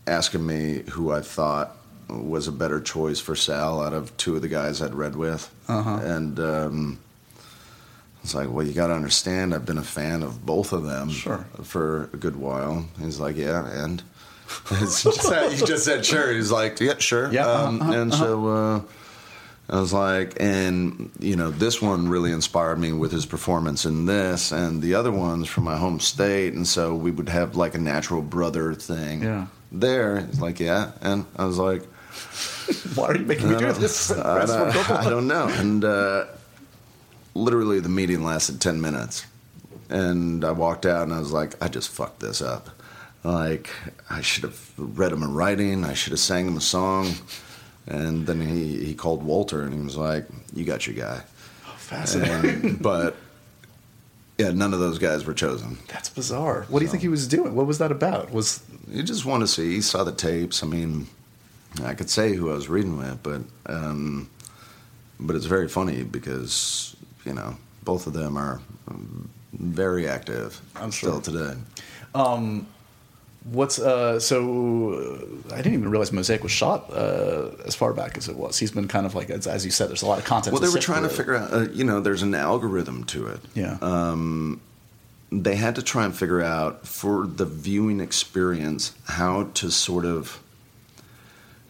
asking 0.06 0.46
me 0.46 0.84
who 0.92 1.12
I 1.12 1.20
thought 1.20 1.76
was 2.08 2.48
a 2.48 2.52
better 2.52 2.80
choice 2.80 3.20
for 3.20 3.36
Sal 3.36 3.82
out 3.82 3.92
of 3.92 4.16
two 4.16 4.34
of 4.34 4.40
the 4.42 4.48
guys 4.48 4.80
I'd 4.80 4.94
read 4.94 5.14
with. 5.14 5.52
Uh-huh. 5.68 5.98
And 6.02 6.40
um, 6.40 6.98
it's 8.24 8.34
like, 8.34 8.50
well, 8.50 8.66
you 8.66 8.72
got 8.72 8.86
to 8.88 8.94
understand, 8.94 9.54
I've 9.54 9.66
been 9.66 9.78
a 9.78 9.82
fan 9.82 10.22
of 10.22 10.46
both 10.46 10.72
of 10.72 10.84
them 10.84 11.10
Sure. 11.10 11.44
for 11.62 12.08
a 12.14 12.16
good 12.16 12.36
while. 12.36 12.86
He's 12.98 13.20
like, 13.20 13.36
yeah, 13.36 13.68
and 13.84 14.02
just 14.68 15.32
he 15.52 15.66
just 15.66 15.84
said 15.84 16.04
sure. 16.04 16.32
He's 16.32 16.50
like, 16.50 16.80
yeah, 16.80 16.98
sure. 16.98 17.32
Yeah, 17.32 17.46
uh-huh, 17.46 17.66
Um, 17.68 17.92
and 17.92 18.14
so 18.14 18.48
uh, 18.48 18.80
I 19.68 19.80
was 19.80 19.92
like, 19.92 20.36
and 20.40 21.10
you 21.18 21.36
know, 21.36 21.50
this 21.50 21.80
one 21.80 22.08
really 22.08 22.32
inspired 22.32 22.78
me 22.78 22.92
with 22.92 23.12
his 23.12 23.26
performance 23.26 23.84
in 23.84 24.06
this, 24.06 24.52
and 24.52 24.82
the 24.82 24.94
other 24.94 25.12
ones 25.12 25.48
from 25.48 25.64
my 25.64 25.76
home 25.76 26.00
state, 26.00 26.54
and 26.54 26.66
so 26.66 26.94
we 26.94 27.10
would 27.10 27.28
have 27.28 27.56
like 27.56 27.74
a 27.74 27.78
natural 27.78 28.22
brother 28.22 28.74
thing. 28.74 29.22
Yeah. 29.22 29.46
There, 29.72 30.20
he's 30.26 30.40
like, 30.40 30.58
yeah, 30.58 30.92
and 31.00 31.26
I 31.36 31.44
was 31.44 31.56
like, 31.58 31.84
Why 32.94 33.06
are 33.08 33.16
you 33.16 33.24
making 33.24 33.50
me 33.50 33.58
do 33.58 33.72
this? 33.72 34.10
I 34.12 34.46
don't, 34.46 34.90
I 34.90 35.08
don't 35.08 35.26
know. 35.28 35.46
And 35.48 35.84
uh, 35.84 36.26
literally, 37.34 37.80
the 37.80 37.88
meeting 37.88 38.24
lasted 38.24 38.60
10 38.60 38.80
minutes. 38.80 39.26
And 39.88 40.44
I 40.44 40.52
walked 40.52 40.86
out 40.86 41.02
and 41.04 41.12
I 41.12 41.18
was 41.18 41.32
like, 41.32 41.60
I 41.62 41.68
just 41.68 41.88
fucked 41.88 42.20
this 42.20 42.40
up. 42.42 42.68
Like, 43.22 43.70
I 44.08 44.20
should 44.22 44.44
have 44.44 44.72
read 44.78 45.12
him 45.12 45.22
a 45.22 45.28
writing, 45.28 45.84
I 45.84 45.92
should 45.94 46.12
have 46.12 46.20
sang 46.20 46.46
him 46.46 46.56
a 46.56 46.60
song. 46.60 47.12
And 47.86 48.26
then 48.26 48.40
he, 48.40 48.84
he 48.84 48.94
called 48.94 49.22
Walter 49.22 49.62
and 49.62 49.74
he 49.74 49.80
was 49.80 49.96
like, 49.96 50.26
You 50.54 50.64
got 50.64 50.86
your 50.86 50.96
guy. 50.96 51.22
Oh, 51.66 51.74
fascinating. 51.76 52.64
And, 52.64 52.82
but 52.82 53.16
yeah, 54.38 54.50
none 54.52 54.72
of 54.72 54.80
those 54.80 54.98
guys 54.98 55.24
were 55.26 55.34
chosen. 55.34 55.76
That's 55.88 56.08
bizarre. 56.08 56.64
What 56.68 56.78
do 56.78 56.84
you 56.84 56.90
think 56.90 57.02
he 57.02 57.08
was 57.08 57.26
doing? 57.26 57.54
What 57.54 57.66
was 57.66 57.78
that 57.78 57.90
about? 57.92 58.30
Was 58.32 58.62
You 58.88 59.02
just 59.02 59.24
wanted 59.26 59.46
to 59.46 59.52
see. 59.52 59.74
He 59.74 59.80
saw 59.82 60.02
the 60.04 60.12
tapes. 60.12 60.62
I 60.62 60.66
mean, 60.66 61.06
I 61.84 61.94
could 61.94 62.08
say 62.10 62.34
who 62.34 62.50
I 62.50 62.54
was 62.54 62.68
reading 62.68 62.96
with, 62.96 63.22
but 63.22 63.42
um, 63.66 64.30
but 65.18 65.36
it's 65.36 65.46
very 65.46 65.68
funny 65.68 66.02
because 66.04 66.96
you 67.26 67.34
know 67.34 67.56
both 67.82 68.06
of 68.06 68.12
them 68.14 68.36
are 68.36 68.60
very 69.52 70.08
active 70.08 70.60
I'm 70.76 70.92
still 70.92 71.20
today. 71.20 71.54
um, 72.14 72.66
what's 73.44 73.78
uh? 73.78 74.20
So 74.20 74.92
uh, 74.92 75.54
I 75.54 75.56
didn't 75.58 75.74
even 75.74 75.90
realize 75.90 76.12
Mosaic 76.12 76.42
was 76.42 76.52
shot 76.52 76.92
uh, 76.92 77.50
as 77.64 77.74
far 77.74 77.92
back 77.92 78.16
as 78.16 78.28
it 78.28 78.36
was. 78.36 78.58
He's 78.58 78.70
been 78.70 78.88
kind 78.88 79.06
of 79.06 79.14
like 79.14 79.30
as, 79.30 79.46
as 79.46 79.64
you 79.64 79.70
said. 79.70 79.88
There's 79.88 80.02
a 80.02 80.06
lot 80.06 80.18
of 80.18 80.24
content. 80.24 80.52
Well, 80.52 80.62
they 80.62 80.68
were 80.68 80.82
trying 80.82 81.02
to 81.02 81.08
through. 81.08 81.16
figure 81.16 81.36
out. 81.36 81.52
Uh, 81.52 81.68
you 81.70 81.84
know, 81.84 82.00
there's 82.00 82.22
an 82.22 82.34
algorithm 82.34 83.04
to 83.04 83.26
it. 83.28 83.40
Yeah. 83.54 83.78
Um, 83.80 84.60
they 85.32 85.54
had 85.54 85.76
to 85.76 85.82
try 85.82 86.04
and 86.04 86.14
figure 86.16 86.42
out 86.42 86.86
for 86.86 87.26
the 87.26 87.44
viewing 87.46 88.00
experience 88.00 88.92
how 89.04 89.44
to 89.54 89.70
sort 89.70 90.04
of 90.04 90.40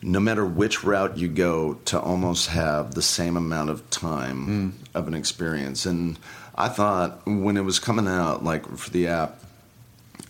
no 0.02 0.18
matter 0.18 0.46
which 0.46 0.82
route 0.82 1.18
you 1.18 1.28
go 1.28 1.74
to 1.84 2.00
almost 2.00 2.48
have 2.48 2.94
the 2.94 3.02
same 3.02 3.36
amount 3.36 3.68
of 3.68 3.88
time 3.90 4.74
of 4.94 5.06
an 5.06 5.12
experience 5.12 5.84
and 5.84 6.18
i 6.54 6.68
thought 6.68 7.20
when 7.26 7.58
it 7.58 7.60
was 7.60 7.78
coming 7.78 8.08
out 8.08 8.42
like 8.42 8.66
for 8.78 8.88
the 8.90 9.06
app 9.06 9.39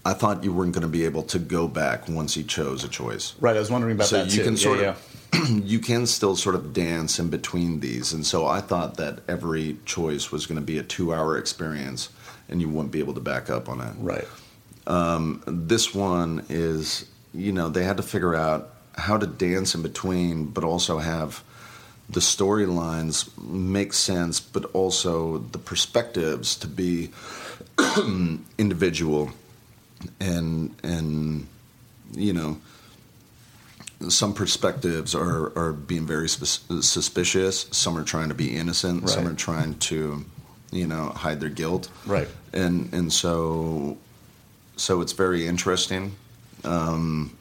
i 0.05 0.13
thought 0.13 0.43
you 0.45 0.53
weren't 0.53 0.73
going 0.73 0.83
to 0.83 0.89
be 0.89 1.05
able 1.05 1.23
to 1.23 1.39
go 1.39 1.69
back 1.69 2.09
once 2.09 2.37
you 2.37 2.43
chose 2.45 2.85
a 2.85 2.89
choice 2.89 3.35
Right. 3.41 3.57
I 3.57 3.59
was 3.59 3.71
wondering 3.71 3.97
about 3.97 4.09
so 4.09 4.17
that 4.25 4.31
you 4.33 4.39
too. 4.39 4.45
can 4.45 4.57
sort 4.57 4.81
yeah. 4.81 4.95
of 5.33 5.49
you 5.65 5.79
can 5.79 6.07
still 6.07 6.35
sort 6.37 6.55
of 6.57 6.73
dance 6.73 7.19
in 7.19 7.29
between 7.31 7.81
these 7.81 8.13
and 8.13 8.27
so 8.27 8.47
i 8.47 8.61
thought 8.61 8.97
that 8.97 9.21
every 9.29 9.77
choice 9.85 10.31
was 10.33 10.47
going 10.47 10.57
to 10.61 10.65
be 10.65 10.79
a 10.79 10.83
two 10.83 11.13
hour 11.15 11.39
experience 11.39 12.09
and 12.49 12.61
you 12.61 12.69
wouldn't 12.69 12.91
be 12.93 12.99
able 12.99 13.15
to 13.15 13.21
back 13.21 13.49
up 13.51 13.69
on 13.69 13.81
it 13.81 13.93
Right. 13.99 14.27
Um, 14.87 15.43
this 15.47 15.95
one 15.95 16.45
is 16.49 17.05
you 17.33 17.53
know 17.53 17.69
they 17.69 17.85
had 17.85 17.97
to 17.99 18.03
figure 18.03 18.35
out 18.35 18.71
how 18.97 19.17
to 19.19 19.27
dance 19.27 19.75
in 19.75 19.83
between 19.83 20.47
but 20.47 20.65
also 20.65 20.99
have 20.99 21.45
the 22.09 22.19
storylines 22.21 23.31
make 23.41 23.93
sense 23.93 24.41
but 24.41 24.65
also 24.75 25.39
the 25.39 25.59
perspectives 25.59 26.57
to 26.57 26.67
be 26.67 27.11
individual 28.59 29.31
and 30.21 30.75
and 30.83 31.47
you 32.13 32.33
know 32.33 32.59
some 34.09 34.33
perspectives 34.33 35.15
are 35.15 35.57
are 35.57 35.73
being 35.73 36.07
very 36.07 36.29
sus- 36.29 36.65
suspicious. 36.81 37.67
Some 37.71 37.97
are 37.99 38.05
trying 38.05 38.29
to 38.29 38.35
be 38.35 38.57
innocent. 38.57 39.09
Some 39.11 39.27
are 39.27 39.35
trying 39.35 39.79
to 39.91 40.25
you 40.71 40.87
know 40.87 41.11
hide 41.11 41.41
their 41.41 41.51
guilt. 41.51 41.91
Right. 42.07 42.29
and 42.53 42.93
and 42.93 43.13
so 43.13 43.99
so 44.77 45.01
it's 45.01 45.13
very 45.13 45.47
interesting 45.47 46.17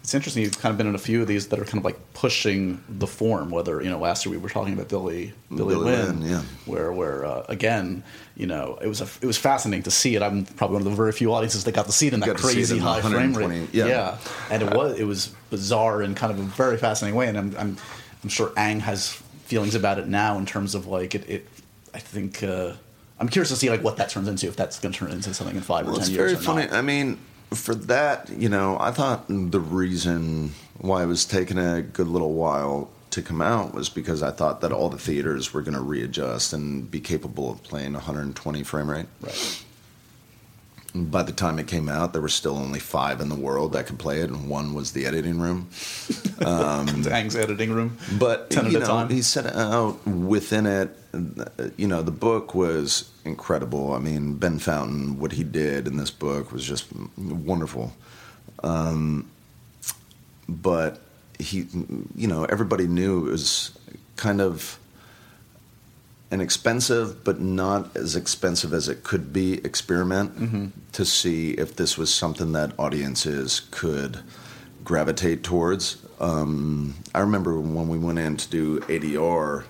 It's 0.02 0.14
interesting. 0.14 0.44
You've 0.44 0.60
kind 0.60 0.72
of 0.72 0.78
been 0.78 0.88
in 0.88 0.96
a 0.96 1.00
few 1.00 1.22
of 1.22 1.28
these 1.28 1.48
that 1.48 1.60
are 1.60 1.66
kind 1.66 1.78
of 1.78 1.86
like 1.86 2.14
pushing 2.14 2.84
the 2.90 3.08
form. 3.08 3.52
Whether 3.52 3.82
you 3.82 3.90
know, 3.90 4.00
last 4.00 4.26
year 4.26 4.32
we 4.34 4.38
were 4.38 4.50
talking 4.50 4.74
about 4.74 4.90
Billy 4.90 5.34
Billy, 5.50 5.58
Billy 5.58 5.76
Lynn, 5.76 6.20
Lynn, 6.22 6.30
yeah. 6.30 6.42
where 6.66 6.92
where 6.92 7.26
uh, 7.26 7.46
again, 7.50 8.04
you 8.36 8.48
know, 8.48 8.78
it 8.82 8.88
was 8.88 9.02
a, 9.02 9.08
it 9.22 9.26
was 9.26 9.38
fascinating 9.38 9.84
to 9.84 9.92
see 9.92 10.16
it. 10.16 10.22
I'm 10.22 10.46
probably 10.46 10.76
one 10.76 10.82
of 10.84 10.92
the 10.92 10.96
very 10.96 11.12
few 11.12 11.34
audiences 11.34 11.64
that 11.66 11.74
got 11.74 11.86
to 11.86 11.92
see 11.92 12.08
it 12.08 12.14
in 12.14 12.20
that 12.22 12.30
it 12.30 12.38
crazy 12.38 12.78
in 12.78 12.82
high 12.82 13.02
frame 13.02 13.34
rate. 13.34 13.70
yeah. 13.88 14.18
and 14.50 14.64
it 14.64 14.74
was 14.74 15.00
it 15.00 15.06
was 15.06 15.28
bizarre 15.50 16.02
in 16.02 16.16
kind 16.16 16.32
of 16.32 16.40
a 16.40 16.44
very 16.44 16.78
fascinating 16.78 17.16
way. 17.16 17.28
And 17.28 17.38
I'm 17.38 17.56
I'm, 17.58 17.78
I'm 18.24 18.30
sure 18.30 18.52
Ang 18.58 18.80
has 18.82 19.14
feelings 19.46 19.76
about 19.76 20.00
it 20.00 20.08
now 20.08 20.38
in 20.38 20.46
terms 20.46 20.76
of 20.76 20.88
like 20.88 21.16
it. 21.16 21.30
it 21.30 21.48
I 21.94 22.00
think. 22.00 22.44
Uh, 22.44 22.74
I'm 23.20 23.28
curious 23.28 23.50
to 23.50 23.58
see 23.58 23.70
like 23.70 23.84
what 23.84 23.98
that 23.98 24.10
turns 24.10 24.28
into 24.28 24.48
if 24.48 24.56
that's 24.56 24.80
going 24.80 24.94
to 24.94 24.98
turn 24.98 25.12
into 25.12 25.34
something 25.34 25.56
in 25.56 25.62
five 25.62 25.86
well 25.86 25.96
or 25.96 26.00
it's 26.00 26.08
ten 26.08 26.16
very 26.16 26.30
years. 26.32 26.40
or 26.40 26.44
funny 26.44 26.66
not. 26.68 26.74
i 26.74 26.82
mean 26.82 27.20
for 27.52 27.74
that 27.74 28.30
you 28.30 28.47
know 28.50 28.78
i 28.80 28.91
thought 28.91 29.26
the 29.28 29.60
reason 29.60 30.52
why 30.78 31.04
it 31.04 31.08
was 31.08 31.26
taking 31.26 31.58
a 31.58 31.82
good 31.82 32.08
little 32.08 32.34
while 32.34 32.89
to 33.10 33.22
come 33.22 33.41
out 33.41 33.74
was 33.74 33.89
because 33.89 34.22
i 34.22 34.30
thought 34.32 34.62
that 34.62 34.72
all 34.72 34.89
the 34.89 34.97
theaters 34.97 35.54
were 35.54 35.62
going 35.62 35.74
to 35.74 35.82
readjust 35.82 36.54
and 36.54 36.89
be 36.91 37.00
capable 37.00 37.52
of 37.52 37.62
playing 37.64 37.93
120 37.93 38.64
frame 38.64 38.89
rate 38.89 39.08
Right. 39.22 39.66
By 40.96 41.22
the 41.24 41.32
time 41.32 41.60
it 41.60 41.68
came 41.68 41.88
out 41.88 42.14
there 42.14 42.22
were 42.22 42.30
still 42.30 42.58
only 42.58 42.80
five 42.80 43.22
in 43.22 43.30
the 43.30 43.36
world 43.36 43.74
that 43.74 43.86
could 43.86 44.00
play 44.00 44.22
it 44.22 44.30
and 44.30 44.50
one 44.50 44.74
was 44.74 44.92
the 44.94 45.06
editing 45.06 45.40
room 45.40 45.70
Um, 46.42 47.06
Ang's 47.08 47.36
editing 47.36 47.72
room. 47.72 47.98
But 48.18 48.50
Ten 48.50 48.72
you 48.72 48.80
know, 48.80 48.86
time. 48.86 49.10
he 49.10 49.22
set 49.22 49.46
out 49.46 50.06
within 50.08 50.66
it. 50.66 50.96
You 51.78 51.88
know, 51.88 52.02
the 52.02 52.12
book 52.12 52.56
was 52.56 53.10
incredible. 53.26 53.94
I 53.94 54.00
mean, 54.00 54.36
Ben 54.36 54.58
Fountain, 54.60 55.20
what 55.20 55.34
he 55.34 55.44
did 55.44 55.86
in 55.88 55.98
this 55.98 56.12
book 56.12 56.52
was 56.52 56.66
just 56.66 56.88
wonderful. 57.18 57.94
Um, 58.64 59.30
but 60.48 61.02
he, 61.40 61.68
you 62.16 62.28
know, 62.28 62.46
everybody 62.46 62.88
knew 62.88 63.28
it 63.28 63.32
was 63.32 63.78
kind 64.16 64.40
of 64.40 64.80
an 66.32 66.42
expensive, 66.42 67.24
but 67.24 67.40
not 67.40 67.96
as 67.96 68.16
expensive 68.16 68.74
as 68.74 68.88
it 68.88 69.04
could 69.04 69.34
be 69.34 69.54
experiment 69.66 70.38
Mm-hmm. 70.40 70.66
to 70.92 71.06
see 71.06 71.52
if 71.52 71.76
this 71.76 71.98
was 71.98 72.14
something 72.14 72.52
that 72.52 72.72
audiences 72.78 73.62
could 73.72 74.20
gravitate 74.84 75.44
towards. 75.44 75.98
Um, 76.20 76.96
I 77.16 77.20
remember 77.20 77.60
when 77.60 77.88
we 77.88 77.98
went 77.98 78.20
in 78.20 78.38
to 78.38 78.50
do 78.50 78.80
ADR, 78.82 79.64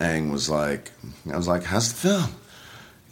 Ang 0.00 0.30
was 0.32 0.48
like, 0.48 0.92
I 1.32 1.36
was 1.36 1.48
like, 1.48 1.64
how's 1.64 1.92
the 1.92 2.08
film? 2.08 2.30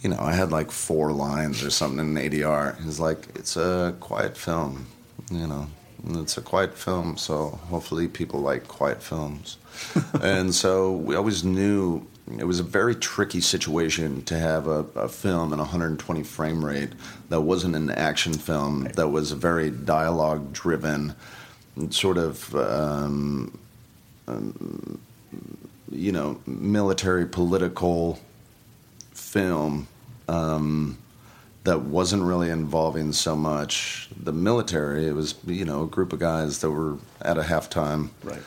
You 0.02 0.10
know, 0.10 0.18
I 0.20 0.32
had 0.32 0.50
like 0.52 0.70
four 0.70 1.12
lines 1.12 1.64
or 1.64 1.70
something 1.70 1.98
in 1.98 2.14
ADR. 2.14 2.82
He's 2.84 3.00
like, 3.00 3.28
it's 3.34 3.56
a 3.56 3.94
quiet 4.00 4.36
film, 4.36 4.86
you 5.30 5.46
know, 5.46 5.66
it's 6.08 6.36
a 6.36 6.42
quiet 6.42 6.76
film, 6.78 7.16
so 7.16 7.58
hopefully 7.70 8.06
people 8.08 8.40
like 8.40 8.68
quiet 8.68 9.02
films. 9.02 9.56
and 10.22 10.54
so 10.54 10.92
we 10.92 11.14
always 11.16 11.42
knew 11.44 12.06
it 12.38 12.44
was 12.44 12.58
a 12.58 12.64
very 12.64 12.94
tricky 12.94 13.40
situation 13.40 14.22
to 14.22 14.38
have 14.38 14.66
a, 14.66 14.84
a 14.96 15.08
film 15.08 15.52
in 15.52 15.58
120 15.58 16.22
frame 16.24 16.64
rate 16.64 16.90
that 17.28 17.40
wasn't 17.40 17.76
an 17.76 17.90
action 17.90 18.34
film, 18.34 18.84
that 18.94 19.08
was 19.08 19.32
a 19.32 19.36
very 19.36 19.70
dialogue 19.70 20.52
driven, 20.52 21.14
sort 21.90 22.18
of 22.18 22.54
um, 22.56 23.56
um, 24.26 24.98
you 25.90 26.10
know 26.10 26.40
military 26.46 27.26
political 27.26 28.18
film 29.12 29.86
um, 30.28 30.98
that 31.64 31.82
wasn't 31.82 32.22
really 32.22 32.50
involving 32.50 33.12
so 33.12 33.36
much 33.36 34.08
the 34.20 34.32
military. 34.32 35.06
It 35.06 35.14
was 35.14 35.36
you 35.46 35.64
know 35.64 35.84
a 35.84 35.86
group 35.86 36.12
of 36.12 36.18
guys 36.18 36.58
that 36.60 36.70
were 36.70 36.96
at 37.22 37.38
a 37.38 37.42
halftime, 37.42 38.10
Right. 38.24 38.42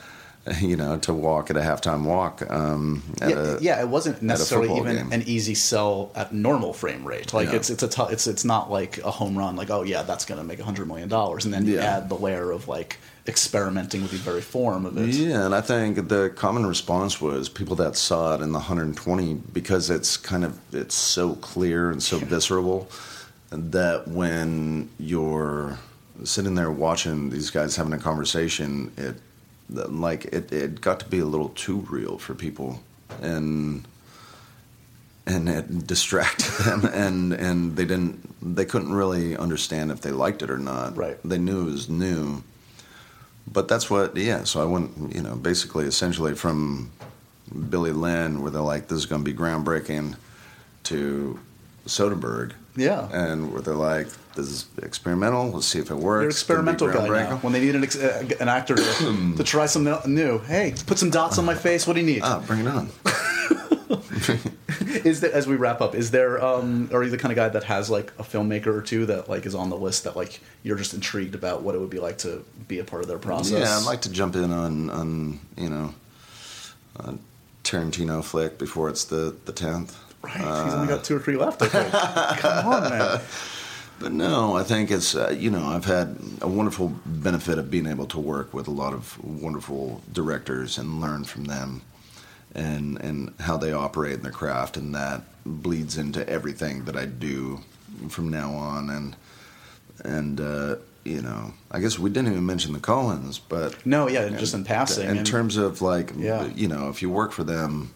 You 0.60 0.76
know, 0.76 0.98
to 1.00 1.14
walk 1.14 1.50
at 1.50 1.56
a 1.56 1.60
halftime 1.60 2.04
walk. 2.04 2.42
Um, 2.50 3.02
yeah, 3.20 3.28
a, 3.28 3.60
yeah, 3.60 3.80
it 3.80 3.88
wasn't 3.88 4.20
necessarily 4.22 4.74
even 4.76 4.96
game. 4.96 5.12
an 5.12 5.22
easy 5.26 5.54
sell 5.54 6.10
at 6.14 6.32
normal 6.34 6.72
frame 6.72 7.04
rate. 7.04 7.32
Like 7.32 7.48
No. 7.50 7.54
it's 7.56 7.70
it's 7.70 7.82
a 7.82 7.88
tou- 7.88 8.08
it's 8.10 8.26
it's 8.26 8.44
not 8.44 8.70
like 8.70 8.98
a 8.98 9.10
home 9.10 9.36
run. 9.38 9.56
Like 9.56 9.70
oh 9.70 9.82
yeah, 9.82 10.02
that's 10.02 10.24
going 10.24 10.38
to 10.40 10.44
make 10.46 10.58
a 10.60 10.64
hundred 10.64 10.86
million 10.88 11.08
dollars, 11.08 11.44
and 11.44 11.54
then 11.54 11.66
you 11.66 11.74
Yeah. 11.76 11.96
add 11.96 12.08
the 12.08 12.16
layer 12.16 12.50
of 12.50 12.68
like 12.68 12.98
experimenting 13.28 14.02
with 14.02 14.10
the 14.10 14.16
very 14.18 14.40
form 14.40 14.84
of 14.86 14.96
it. 14.98 15.08
Yeah, 15.14 15.46
and 15.46 15.54
I 15.54 15.60
think 15.60 16.08
the 16.08 16.32
common 16.34 16.66
response 16.66 17.20
was 17.20 17.48
people 17.48 17.76
that 17.76 17.94
saw 17.96 18.34
it 18.34 18.40
in 18.40 18.50
the 18.52 18.58
120 18.58 19.34
because 19.52 19.88
it's 19.90 20.16
kind 20.16 20.44
of 20.44 20.58
it's 20.72 20.94
so 20.96 21.34
clear 21.36 21.90
and 21.90 22.02
so 22.02 22.18
visceral 22.18 22.88
that 23.50 24.08
when 24.08 24.88
you're 24.98 25.78
sitting 26.24 26.54
there 26.54 26.70
watching 26.70 27.30
these 27.30 27.50
guys 27.50 27.76
having 27.76 27.92
a 27.92 27.98
conversation, 27.98 28.90
it 28.96 29.14
like 29.72 30.26
it, 30.26 30.52
it 30.52 30.80
got 30.80 31.00
to 31.00 31.06
be 31.06 31.18
a 31.18 31.24
little 31.24 31.50
too 31.50 31.86
real 31.90 32.18
for 32.18 32.34
people 32.34 32.82
and 33.20 33.86
and 35.26 35.48
it 35.48 35.86
distracted 35.86 36.50
them 36.64 36.84
and 36.86 37.32
and 37.32 37.76
they 37.76 37.84
didn't 37.84 38.30
they 38.42 38.64
couldn't 38.64 38.92
really 38.92 39.36
understand 39.36 39.90
if 39.90 40.00
they 40.00 40.10
liked 40.10 40.42
it 40.42 40.50
or 40.50 40.58
not. 40.58 40.96
Right. 40.96 41.18
They 41.24 41.38
knew 41.38 41.62
it 41.62 41.72
was 41.72 41.88
new. 41.88 42.42
But 43.52 43.68
that's 43.68 43.90
what, 43.90 44.16
yeah. 44.16 44.44
So 44.44 44.62
I 44.62 44.64
went, 44.64 45.14
you 45.14 45.22
know, 45.22 45.34
basically, 45.34 45.86
essentially 45.86 46.34
from 46.34 46.90
Billy 47.68 47.90
Lynn, 47.90 48.42
where 48.42 48.50
they're 48.50 48.60
like, 48.60 48.88
"This 48.88 48.98
is 48.98 49.06
going 49.06 49.24
to 49.24 49.30
be 49.30 49.36
groundbreaking," 49.36 50.16
to 50.84 51.40
Soderbergh, 51.86 52.52
Yeah. 52.76 53.08
and 53.12 53.52
where 53.52 53.62
they're 53.62 53.74
like, 53.74 54.08
"This 54.34 54.46
is 54.48 54.66
experimental. 54.82 55.50
Let's 55.50 55.66
see 55.66 55.78
if 55.78 55.90
it 55.90 55.96
works." 55.96 56.04
You're 56.04 56.22
an 56.22 56.28
It's 56.28 56.42
gonna 56.44 56.62
be 56.62 56.70
experimental 56.72 57.14
guy 57.14 57.30
now. 57.30 57.36
When 57.38 57.52
they 57.52 57.60
need 57.60 57.74
an, 57.74 57.82
ex- 57.82 57.96
uh, 57.96 58.28
an 58.40 58.48
actor 58.48 58.76
to, 58.76 58.82
to 59.36 59.44
try 59.44 59.66
something 59.66 60.14
new, 60.14 60.38
hey, 60.40 60.74
put 60.86 60.98
some 60.98 61.10
dots 61.10 61.38
on 61.38 61.44
my 61.44 61.54
face. 61.54 61.86
What 61.86 61.94
do 61.94 62.00
you 62.00 62.06
need? 62.06 62.22
Ah, 62.22 62.42
bring 62.46 62.60
it 62.60 62.66
on. 62.66 62.90
is 65.04 65.20
there 65.20 65.32
as 65.32 65.46
we 65.46 65.56
wrap 65.56 65.80
up? 65.80 65.94
Is 65.94 66.10
there 66.10 66.42
um, 66.44 66.90
are 66.92 67.02
you 67.02 67.10
the 67.10 67.18
kind 67.18 67.32
of 67.32 67.36
guy 67.36 67.48
that 67.48 67.64
has 67.64 67.90
like 67.90 68.12
a 68.18 68.22
filmmaker 68.22 68.68
or 68.68 68.82
two 68.82 69.06
that 69.06 69.28
like 69.28 69.46
is 69.46 69.54
on 69.54 69.70
the 69.70 69.76
list 69.76 70.04
that 70.04 70.16
like 70.16 70.40
you're 70.62 70.76
just 70.76 70.94
intrigued 70.94 71.34
about 71.34 71.62
what 71.62 71.74
it 71.74 71.78
would 71.78 71.90
be 71.90 71.98
like 71.98 72.18
to 72.18 72.44
be 72.68 72.78
a 72.78 72.84
part 72.84 73.02
of 73.02 73.08
their 73.08 73.18
process? 73.18 73.68
Yeah, 73.68 73.78
I'd 73.78 73.86
like 73.86 74.02
to 74.02 74.10
jump 74.10 74.36
in 74.36 74.52
on, 74.52 74.90
on 74.90 75.40
you 75.56 75.70
know, 75.70 75.94
a 76.96 77.14
Tarantino 77.64 78.22
flick 78.24 78.58
before 78.58 78.88
it's 78.88 79.04
the 79.04 79.34
the 79.44 79.52
tenth. 79.52 79.96
Right, 80.22 80.36
he's 80.36 80.74
only 80.74 80.88
got 80.88 81.02
two 81.04 81.16
or 81.16 81.20
three 81.20 81.36
left. 81.36 81.62
I 81.62 81.66
think. 81.68 82.40
Come 82.40 82.66
on, 82.66 82.90
man. 82.90 83.20
But 83.98 84.12
no, 84.12 84.56
I 84.56 84.62
think 84.62 84.90
it's 84.90 85.14
uh, 85.14 85.28
you 85.38 85.50
know 85.50 85.62
I've 85.62 85.84
had 85.84 86.16
a 86.40 86.48
wonderful 86.48 86.88
benefit 87.04 87.58
of 87.58 87.70
being 87.70 87.86
able 87.86 88.06
to 88.06 88.18
work 88.18 88.54
with 88.54 88.66
a 88.66 88.70
lot 88.70 88.94
of 88.94 89.22
wonderful 89.22 90.00
directors 90.10 90.78
and 90.78 91.02
learn 91.02 91.24
from 91.24 91.44
them, 91.44 91.82
and 92.54 92.98
and 93.02 93.34
how 93.40 93.58
they 93.58 93.74
operate 93.74 94.14
in 94.14 94.22
their 94.22 94.32
craft, 94.32 94.78
and 94.78 94.94
that 94.94 95.20
bleeds 95.44 95.98
into 95.98 96.26
everything 96.26 96.86
that 96.86 96.96
I 96.96 97.04
do 97.04 97.60
from 98.08 98.30
now 98.30 98.52
on, 98.54 98.88
and 98.88 99.16
and 100.02 100.40
uh, 100.40 100.76
you 101.04 101.20
know 101.20 101.52
I 101.70 101.80
guess 101.80 101.98
we 101.98 102.08
didn't 102.08 102.32
even 102.32 102.46
mention 102.46 102.72
the 102.72 102.78
Coens, 102.78 103.38
but 103.50 103.84
No, 103.84 104.08
yeah, 104.08 104.30
just 104.30 104.54
in 104.54 104.64
passing. 104.64 105.10
in 105.10 105.18
and- 105.18 105.26
terms 105.26 105.58
of 105.58 105.82
like 105.82 106.12
Yeah. 106.16 106.46
you 106.46 106.68
know 106.68 106.88
if 106.88 107.02
you 107.02 107.10
work 107.10 107.32
for 107.32 107.44
them 107.44 107.90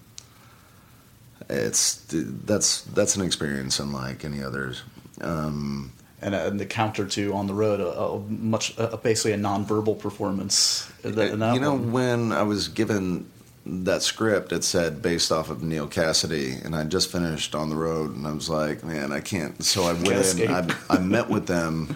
it's 1.50 2.04
that's 2.10 2.82
that's 2.82 3.16
an 3.16 3.22
experience 3.24 3.78
unlike 3.78 4.24
any 4.24 4.42
others. 4.42 4.82
Um, 5.20 5.92
and, 6.22 6.34
uh, 6.34 6.38
and 6.46 6.58
the 6.58 6.64
counter 6.66 7.06
to 7.06 7.34
on 7.34 7.46
the 7.46 7.54
road, 7.54 7.80
a, 7.80 7.86
a 8.00 8.18
much 8.20 8.78
uh, 8.78 8.96
basically 8.96 9.32
a 9.32 9.36
nonverbal 9.38 9.98
performance. 9.98 10.90
that- 11.02 11.14
that 11.16 11.54
you 11.54 11.60
know, 11.60 11.72
one. 11.74 11.92
when 11.92 12.32
I 12.32 12.42
was 12.42 12.68
given 12.68 13.28
that 13.66 14.02
script, 14.02 14.52
it 14.52 14.64
said 14.64 15.00
based 15.02 15.30
off 15.32 15.50
of 15.50 15.62
Neal 15.62 15.86
Cassady, 15.88 16.62
and 16.64 16.74
I 16.74 16.84
just 16.84 17.10
finished 17.12 17.54
on 17.54 17.68
the 17.70 17.76
road, 17.76 18.14
and 18.16 18.26
I 18.26 18.32
was 18.32 18.48
like, 18.50 18.82
man, 18.84 19.12
I 19.12 19.20
can't. 19.20 19.62
So 19.64 19.84
I 19.84 19.92
went. 19.92 20.40
I, 20.50 20.74
I 20.90 20.98
met 20.98 21.28
with 21.30 21.46
them 21.46 21.94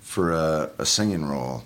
for 0.00 0.32
a, 0.32 0.70
a 0.78 0.84
singing 0.86 1.24
role, 1.24 1.62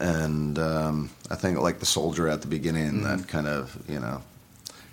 and 0.00 0.58
um, 0.58 1.10
I 1.30 1.34
think 1.36 1.58
like 1.60 1.78
the 1.78 1.86
soldier 1.86 2.28
at 2.28 2.42
the 2.42 2.48
beginning 2.48 2.92
Mm-hmm. 3.02 3.02
that 3.22 3.28
kind 3.28 3.46
of 3.46 3.76
you 3.88 3.98
know 4.00 4.20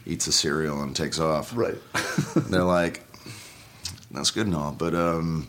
eats 0.06 0.28
a 0.28 0.32
cereal 0.32 0.82
and 0.82 0.96
takes 0.96 1.20
off. 1.20 1.56
right. 1.56 1.78
They're 2.36 2.64
like, 2.64 3.04
that's 4.12 4.32
good 4.32 4.48
and 4.48 4.56
all, 4.56 4.72
but 4.72 4.94
um, 4.94 5.48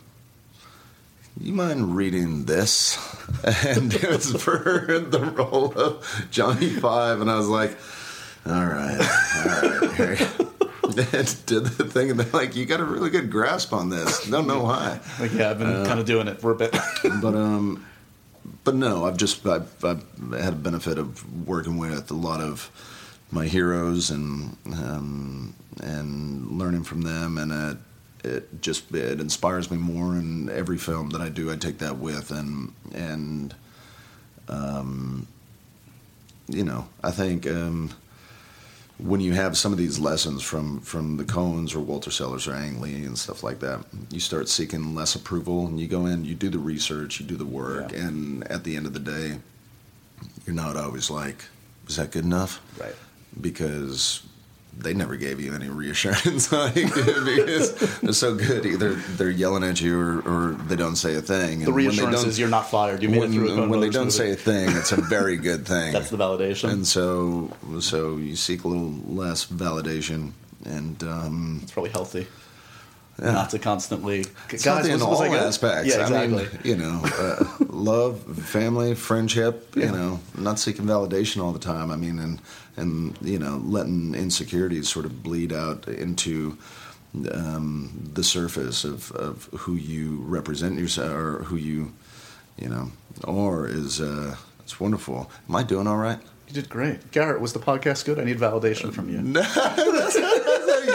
you 1.39 1.53
mind 1.53 1.95
reading 1.95 2.45
this? 2.45 2.97
And 3.43 3.91
it 3.93 4.07
was 4.07 4.31
for 4.43 4.59
the 4.87 5.19
role 5.19 5.73
of 5.75 6.27
Johnny 6.31 6.69
Five, 6.69 7.21
and 7.21 7.29
I 7.29 7.35
was 7.35 7.47
like, 7.47 7.75
all 8.45 8.65
right, 8.65 8.99
all 9.35 10.05
right. 10.05 10.35
And 11.13 11.45
did 11.47 11.65
the 11.65 11.83
thing, 11.85 12.11
and 12.11 12.19
they're 12.19 12.31
like, 12.31 12.55
you 12.55 12.65
got 12.65 12.79
a 12.79 12.83
really 12.85 13.09
good 13.09 13.29
grasp 13.31 13.73
on 13.73 13.89
this. 13.89 14.29
Don't 14.29 14.47
know 14.47 14.61
why, 14.63 14.99
Like, 15.19 15.33
yeah, 15.33 15.49
I've 15.49 15.57
been 15.59 15.67
Uh, 15.67 15.85
kind 15.85 15.99
of 15.99 16.05
doing 16.05 16.27
it 16.27 16.39
for 16.39 16.51
a 16.51 16.55
bit. 16.55 16.71
but 17.21 17.33
um, 17.35 17.83
but 18.63 18.75
no, 18.75 19.05
I've 19.05 19.17
just 19.17 19.45
I've, 19.47 19.83
I've 19.83 20.05
had 20.31 20.53
a 20.53 20.55
benefit 20.55 20.97
of 20.99 21.47
working 21.47 21.77
with 21.77 22.11
a 22.11 22.13
lot 22.15 22.39
of 22.39 22.69
my 23.31 23.45
heroes 23.47 24.09
and 24.11 24.55
um, 24.73 25.53
and 25.81 26.57
learning 26.57 26.83
from 26.83 27.01
them, 27.01 27.37
and 27.37 27.51
it 27.51 27.77
it 28.29 28.61
just 28.61 28.93
it 28.93 29.19
inspires 29.19 29.69
me 29.69 29.77
more. 29.77 30.13
And 30.13 30.49
every 30.49 30.77
film 30.77 31.09
that 31.11 31.21
I 31.21 31.29
do, 31.29 31.51
I 31.51 31.55
take 31.55 31.79
that 31.79 31.97
with, 31.97 32.31
and 32.31 32.73
and 32.93 33.53
um, 34.47 35.27
you 36.47 36.63
know, 36.63 36.87
I 37.03 37.11
think. 37.11 37.47
Um, 37.47 37.91
when 38.97 39.19
you 39.19 39.33
have 39.33 39.57
some 39.57 39.73
of 39.73 39.77
these 39.77 39.99
lessons 39.99 40.41
from 40.41 40.79
from 40.79 41.17
the 41.17 41.25
Coens 41.25 41.75
or 41.75 41.81
Walter 41.81 42.09
Salles 42.09 42.47
or 42.47 42.53
Ang 42.53 42.79
Lee 42.79 43.03
and 43.03 43.19
stuff 43.19 43.43
like 43.43 43.59
that, 43.59 43.83
you 44.09 44.21
start 44.21 44.47
seeking 44.47 44.95
less 44.95 45.15
approval, 45.15 45.67
and 45.67 45.77
you 45.77 45.85
go 45.85 46.05
in, 46.05 46.23
you 46.23 46.33
do 46.33 46.47
the 46.47 46.59
research, 46.59 47.19
you 47.19 47.25
do 47.25 47.35
the 47.35 47.43
work, 47.45 47.91
Yeah. 47.91 48.05
and 48.05 48.47
at 48.49 48.63
the 48.63 48.77
end 48.77 48.85
of 48.85 48.93
the 48.93 49.01
day, 49.01 49.39
you're 50.45 50.55
not 50.55 50.77
always 50.77 51.09
like, 51.09 51.43
is 51.89 51.97
that 51.97 52.11
good 52.11 52.23
enough?" 52.23 52.61
right. 52.79 52.95
Because 53.39 54.21
they 54.77 54.93
never 54.93 55.15
gave 55.15 55.39
you 55.39 55.53
any 55.53 55.69
reassurance, 55.69 56.51
like, 56.51 56.73
because 56.73 57.99
they're 58.01 58.11
so 58.13 58.35
good. 58.35 58.65
Either 58.65 58.93
they're 58.93 59.29
yelling 59.29 59.63
at 59.63 59.79
you, 59.79 59.97
or, 59.99 60.19
or 60.21 60.51
they 60.67 60.75
don't 60.75 60.95
say 60.97 61.15
a 61.15 61.21
thing. 61.21 61.59
The 61.59 61.65
And 61.67 61.75
when 61.75 61.83
they 61.83 61.89
reassurance 61.89 62.21
don't- 62.21 62.29
is 62.29 62.39
you're 62.39 62.49
not 62.49 62.69
fired. 62.69 63.01
You 63.01 63.09
made 63.09 63.19
when, 63.19 63.31
it 63.31 63.35
through 63.35 63.69
when 63.69 63.79
they 63.79 63.89
don't 63.89 64.05
movie. 64.05 64.11
say 64.17 64.31
a 64.31 64.35
thing, 64.35 64.69
it's 64.75 64.91
a 64.91 64.99
very 65.01 65.37
good 65.37 65.65
thing. 65.73 65.93
That's 65.93 66.09
the 66.09 66.17
validation. 66.17 66.69
And 66.71 66.85
so, 66.85 67.51
so 67.79 68.17
you 68.17 68.35
seek 68.35 68.63
a 68.65 68.67
little 68.67 68.91
less 69.07 69.45
validation, 69.45 70.31
and 70.65 71.01
um, 71.03 71.59
it's 71.63 71.71
probably 71.71 71.91
healthy. 71.91 72.27
Yeah. 73.21 73.31
Not 73.31 73.51
to 73.51 73.59
constantly. 73.59 74.25
it's 74.49 74.65
healthy 74.65 74.91
in 74.91 75.01
all 75.01 75.23
aspects. 75.23 75.95
Yeah, 75.95 76.01
exactly. 76.01 76.47
I 76.47 76.49
mean, 76.49 76.59
you 76.63 76.75
know, 76.75 77.01
uh, 77.03 77.45
love, 77.69 78.21
family, 78.45 78.93
friendship. 78.93 79.73
Yeah. 79.73 79.85
You 79.85 79.91
know, 79.91 80.19
not 80.37 80.59
seeking 80.59 80.85
validation 80.85 81.41
all 81.41 81.53
the 81.53 81.59
time. 81.59 81.91
I 81.91 81.95
mean, 81.95 82.19
and 82.19 82.41
and 82.75 83.17
you 83.21 83.39
know, 83.39 83.61
letting 83.63 84.15
insecurities 84.15 84.89
sort 84.89 85.05
of 85.05 85.23
bleed 85.23 85.53
out 85.53 85.87
into 85.87 86.57
um, 87.31 88.09
the 88.13 88.23
surface 88.23 88.83
of, 88.83 89.11
of 89.13 89.45
who 89.59 89.75
you 89.75 90.21
represent 90.25 90.77
yourself 90.77 91.13
or 91.13 91.43
who 91.43 91.55
you, 91.55 91.93
you 92.57 92.67
know, 92.67 92.91
or 93.23 93.67
is 93.67 94.01
uh, 94.01 94.35
it's 94.59 94.79
wonderful. 94.79 95.31
Am 95.47 95.55
I 95.55 95.63
doing 95.63 95.87
all 95.87 95.97
right? 95.97 96.19
You 96.47 96.53
did 96.53 96.69
great, 96.69 97.11
Garrett. 97.11 97.41
Was 97.41 97.53
the 97.53 97.59
podcast 97.59 98.05
good? 98.05 98.19
I 98.19 98.23
need 98.23 98.37
validation 98.37 98.93
from 98.93 99.09
you. 99.09 99.21
No, 99.21 99.41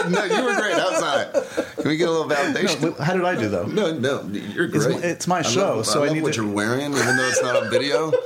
no, 0.09 0.23
you 0.25 0.43
were 0.43 0.55
great 0.55 0.73
outside. 0.75 1.33
Can 1.77 1.87
we 1.89 1.97
get 1.97 2.07
a 2.07 2.11
little 2.11 2.29
validation? 2.29 2.81
No, 2.97 3.03
how 3.03 3.13
did 3.13 3.23
I 3.25 3.35
do 3.35 3.49
though? 3.49 3.65
No, 3.65 3.91
no, 3.97 4.21
you're 4.31 4.65
It's 4.65 4.85
great. 4.85 4.99
my- 4.99 5.03
it's 5.05 5.27
my 5.27 5.39
I 5.39 5.41
show, 5.43 5.75
love- 5.77 5.85
so 5.85 6.03
I 6.03 6.07
I 6.09 6.13
need 6.13 6.23
what 6.23 6.33
to- 6.33 6.43
you're 6.43 6.51
wearing, 6.51 6.91
even 6.93 7.17
though 7.17 7.27
it's 7.27 7.41
not 7.41 7.55
on 7.55 7.69
video. 7.69 8.11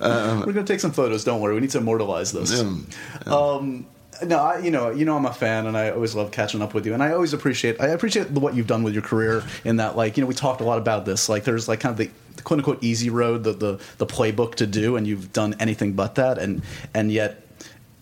We're 0.00 0.46
gonna 0.52 0.64
take 0.64 0.80
some 0.80 0.92
photos. 0.92 1.24
Don't 1.24 1.40
worry. 1.40 1.54
We 1.54 1.60
need 1.60 1.70
to 1.70 1.78
immortalize 1.78 2.32
this. 2.32 2.52
Yeah. 2.52 3.32
Um, 3.32 3.86
no, 4.24 4.38
I, 4.38 4.58
you 4.58 4.70
know, 4.70 4.90
you 4.90 5.04
know, 5.04 5.16
I'm 5.16 5.26
a 5.26 5.32
fan, 5.32 5.66
and 5.66 5.76
I 5.76 5.90
always 5.90 6.14
love 6.14 6.30
catching 6.30 6.60
up 6.62 6.74
with 6.74 6.86
you, 6.86 6.94
and 6.94 7.02
I 7.02 7.12
always 7.12 7.32
appreciate, 7.32 7.80
I 7.80 7.88
appreciate 7.88 8.30
what 8.30 8.54
you've 8.54 8.66
done 8.68 8.82
with 8.84 8.94
your 8.94 9.02
career. 9.02 9.42
In 9.64 9.76
that, 9.76 9.96
like, 9.96 10.16
you 10.16 10.22
know, 10.22 10.26
we 10.28 10.34
talked 10.34 10.60
a 10.60 10.64
lot 10.64 10.78
about 10.78 11.04
this. 11.04 11.28
Like, 11.28 11.44
there's 11.44 11.66
like 11.68 11.80
kind 11.80 11.92
of 11.92 11.98
the, 11.98 12.10
the 12.36 12.42
quote 12.42 12.58
unquote 12.58 12.82
easy 12.84 13.10
road, 13.10 13.42
the, 13.44 13.52
the 13.52 13.80
the 13.98 14.06
playbook 14.06 14.56
to 14.56 14.66
do, 14.66 14.96
and 14.96 15.06
you've 15.06 15.32
done 15.32 15.54
anything 15.60 15.92
but 15.94 16.16
that, 16.16 16.38
and 16.38 16.62
and 16.94 17.10
yet 17.10 17.40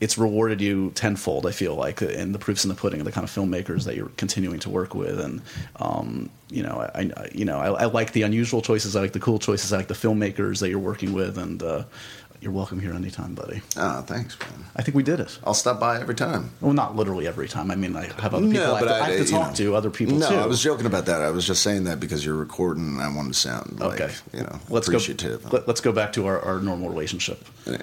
it's 0.01 0.17
rewarded 0.17 0.61
you 0.61 0.91
tenfold. 0.93 1.47
I 1.47 1.53
feel 1.53 1.75
like, 1.75 2.01
and 2.01 2.35
the 2.35 2.39
proofs 2.39 2.65
in 2.65 2.69
the 2.69 2.75
pudding 2.75 3.01
of 3.01 3.07
the 3.07 3.13
kind 3.13 3.25
of 3.25 3.31
filmmakers 3.31 3.85
that 3.85 3.97
you're 3.97 4.11
continuing 4.17 4.59
to 4.61 4.71
work 4.71 4.95
with, 4.95 5.21
and 5.21 5.43
um, 5.77 6.31
you 6.49 6.63
know, 6.63 6.89
I, 6.95 7.11
I 7.17 7.29
you 7.33 7.45
know, 7.45 7.59
I, 7.59 7.83
I 7.83 7.85
like 7.85 8.13
the 8.13 8.23
unusual 8.23 8.63
choices, 8.63 8.97
I 8.97 9.01
like 9.01 9.13
the 9.13 9.21
cool 9.21 9.39
choices, 9.39 9.73
I 9.73 9.77
like 9.77 9.89
the 9.89 9.95
filmmakers 9.95 10.61
that 10.61 10.71
you're 10.71 10.79
working 10.79 11.13
with, 11.13 11.37
and 11.37 11.63
uh, 11.63 11.85
you're 12.41 12.53
welcome 12.53 12.81
here 12.81 12.95
anytime, 12.95 13.35
buddy. 13.35 13.61
Ah, 13.77 14.03
thanks, 14.07 14.39
man. 14.41 14.65
I 14.75 14.83
think 14.83 14.95
we 14.95 15.03
did 15.03 15.21
it. 15.21 15.39
I'll 15.45 15.53
stop 15.53 15.79
by 15.79 16.01
every 16.01 16.15
time. 16.15 16.51
Well, 16.63 16.73
not 16.73 16.97
literally 16.97 17.27
every 17.27 17.49
time. 17.49 17.71
I 17.71 17.75
mean, 17.75 17.95
I 17.95 18.07
have 18.23 18.33
other 18.33 18.47
people 18.47 18.75
I, 18.75 18.79
have 18.79 18.89
to, 18.89 18.95
I 18.95 19.11
have 19.11 19.27
to 19.27 19.31
talk 19.31 19.49
know. 19.51 19.55
to, 19.57 19.77
other 19.77 19.91
people 19.91 20.17
no, 20.17 20.29
too. 20.29 20.37
I 20.37 20.47
was 20.47 20.63
joking 20.63 20.87
about 20.87 21.05
that. 21.07 21.21
I 21.21 21.31
was 21.31 21.47
just 21.47 21.63
saying 21.63 21.85
that 21.85 22.01
because 22.01 22.25
you're 22.25 22.37
recording, 22.37 22.85
and 22.85 23.03
I 23.03 23.15
wanted 23.15 23.35
to 23.35 23.39
sound 23.39 23.79
like 23.79 24.01
okay. 24.01 24.15
you 24.33 24.41
know 24.41 24.59
let's 24.71 24.89
appreciative. 24.89 25.43
Go, 25.43 25.59
let, 25.59 25.69
us 25.69 25.81
go 25.83 25.93
back 25.93 26.15
to 26.15 26.27
our, 26.27 26.41
our 26.41 26.61
normal 26.61 26.89
relationship. 26.89 27.45
Yeah. 27.67 27.83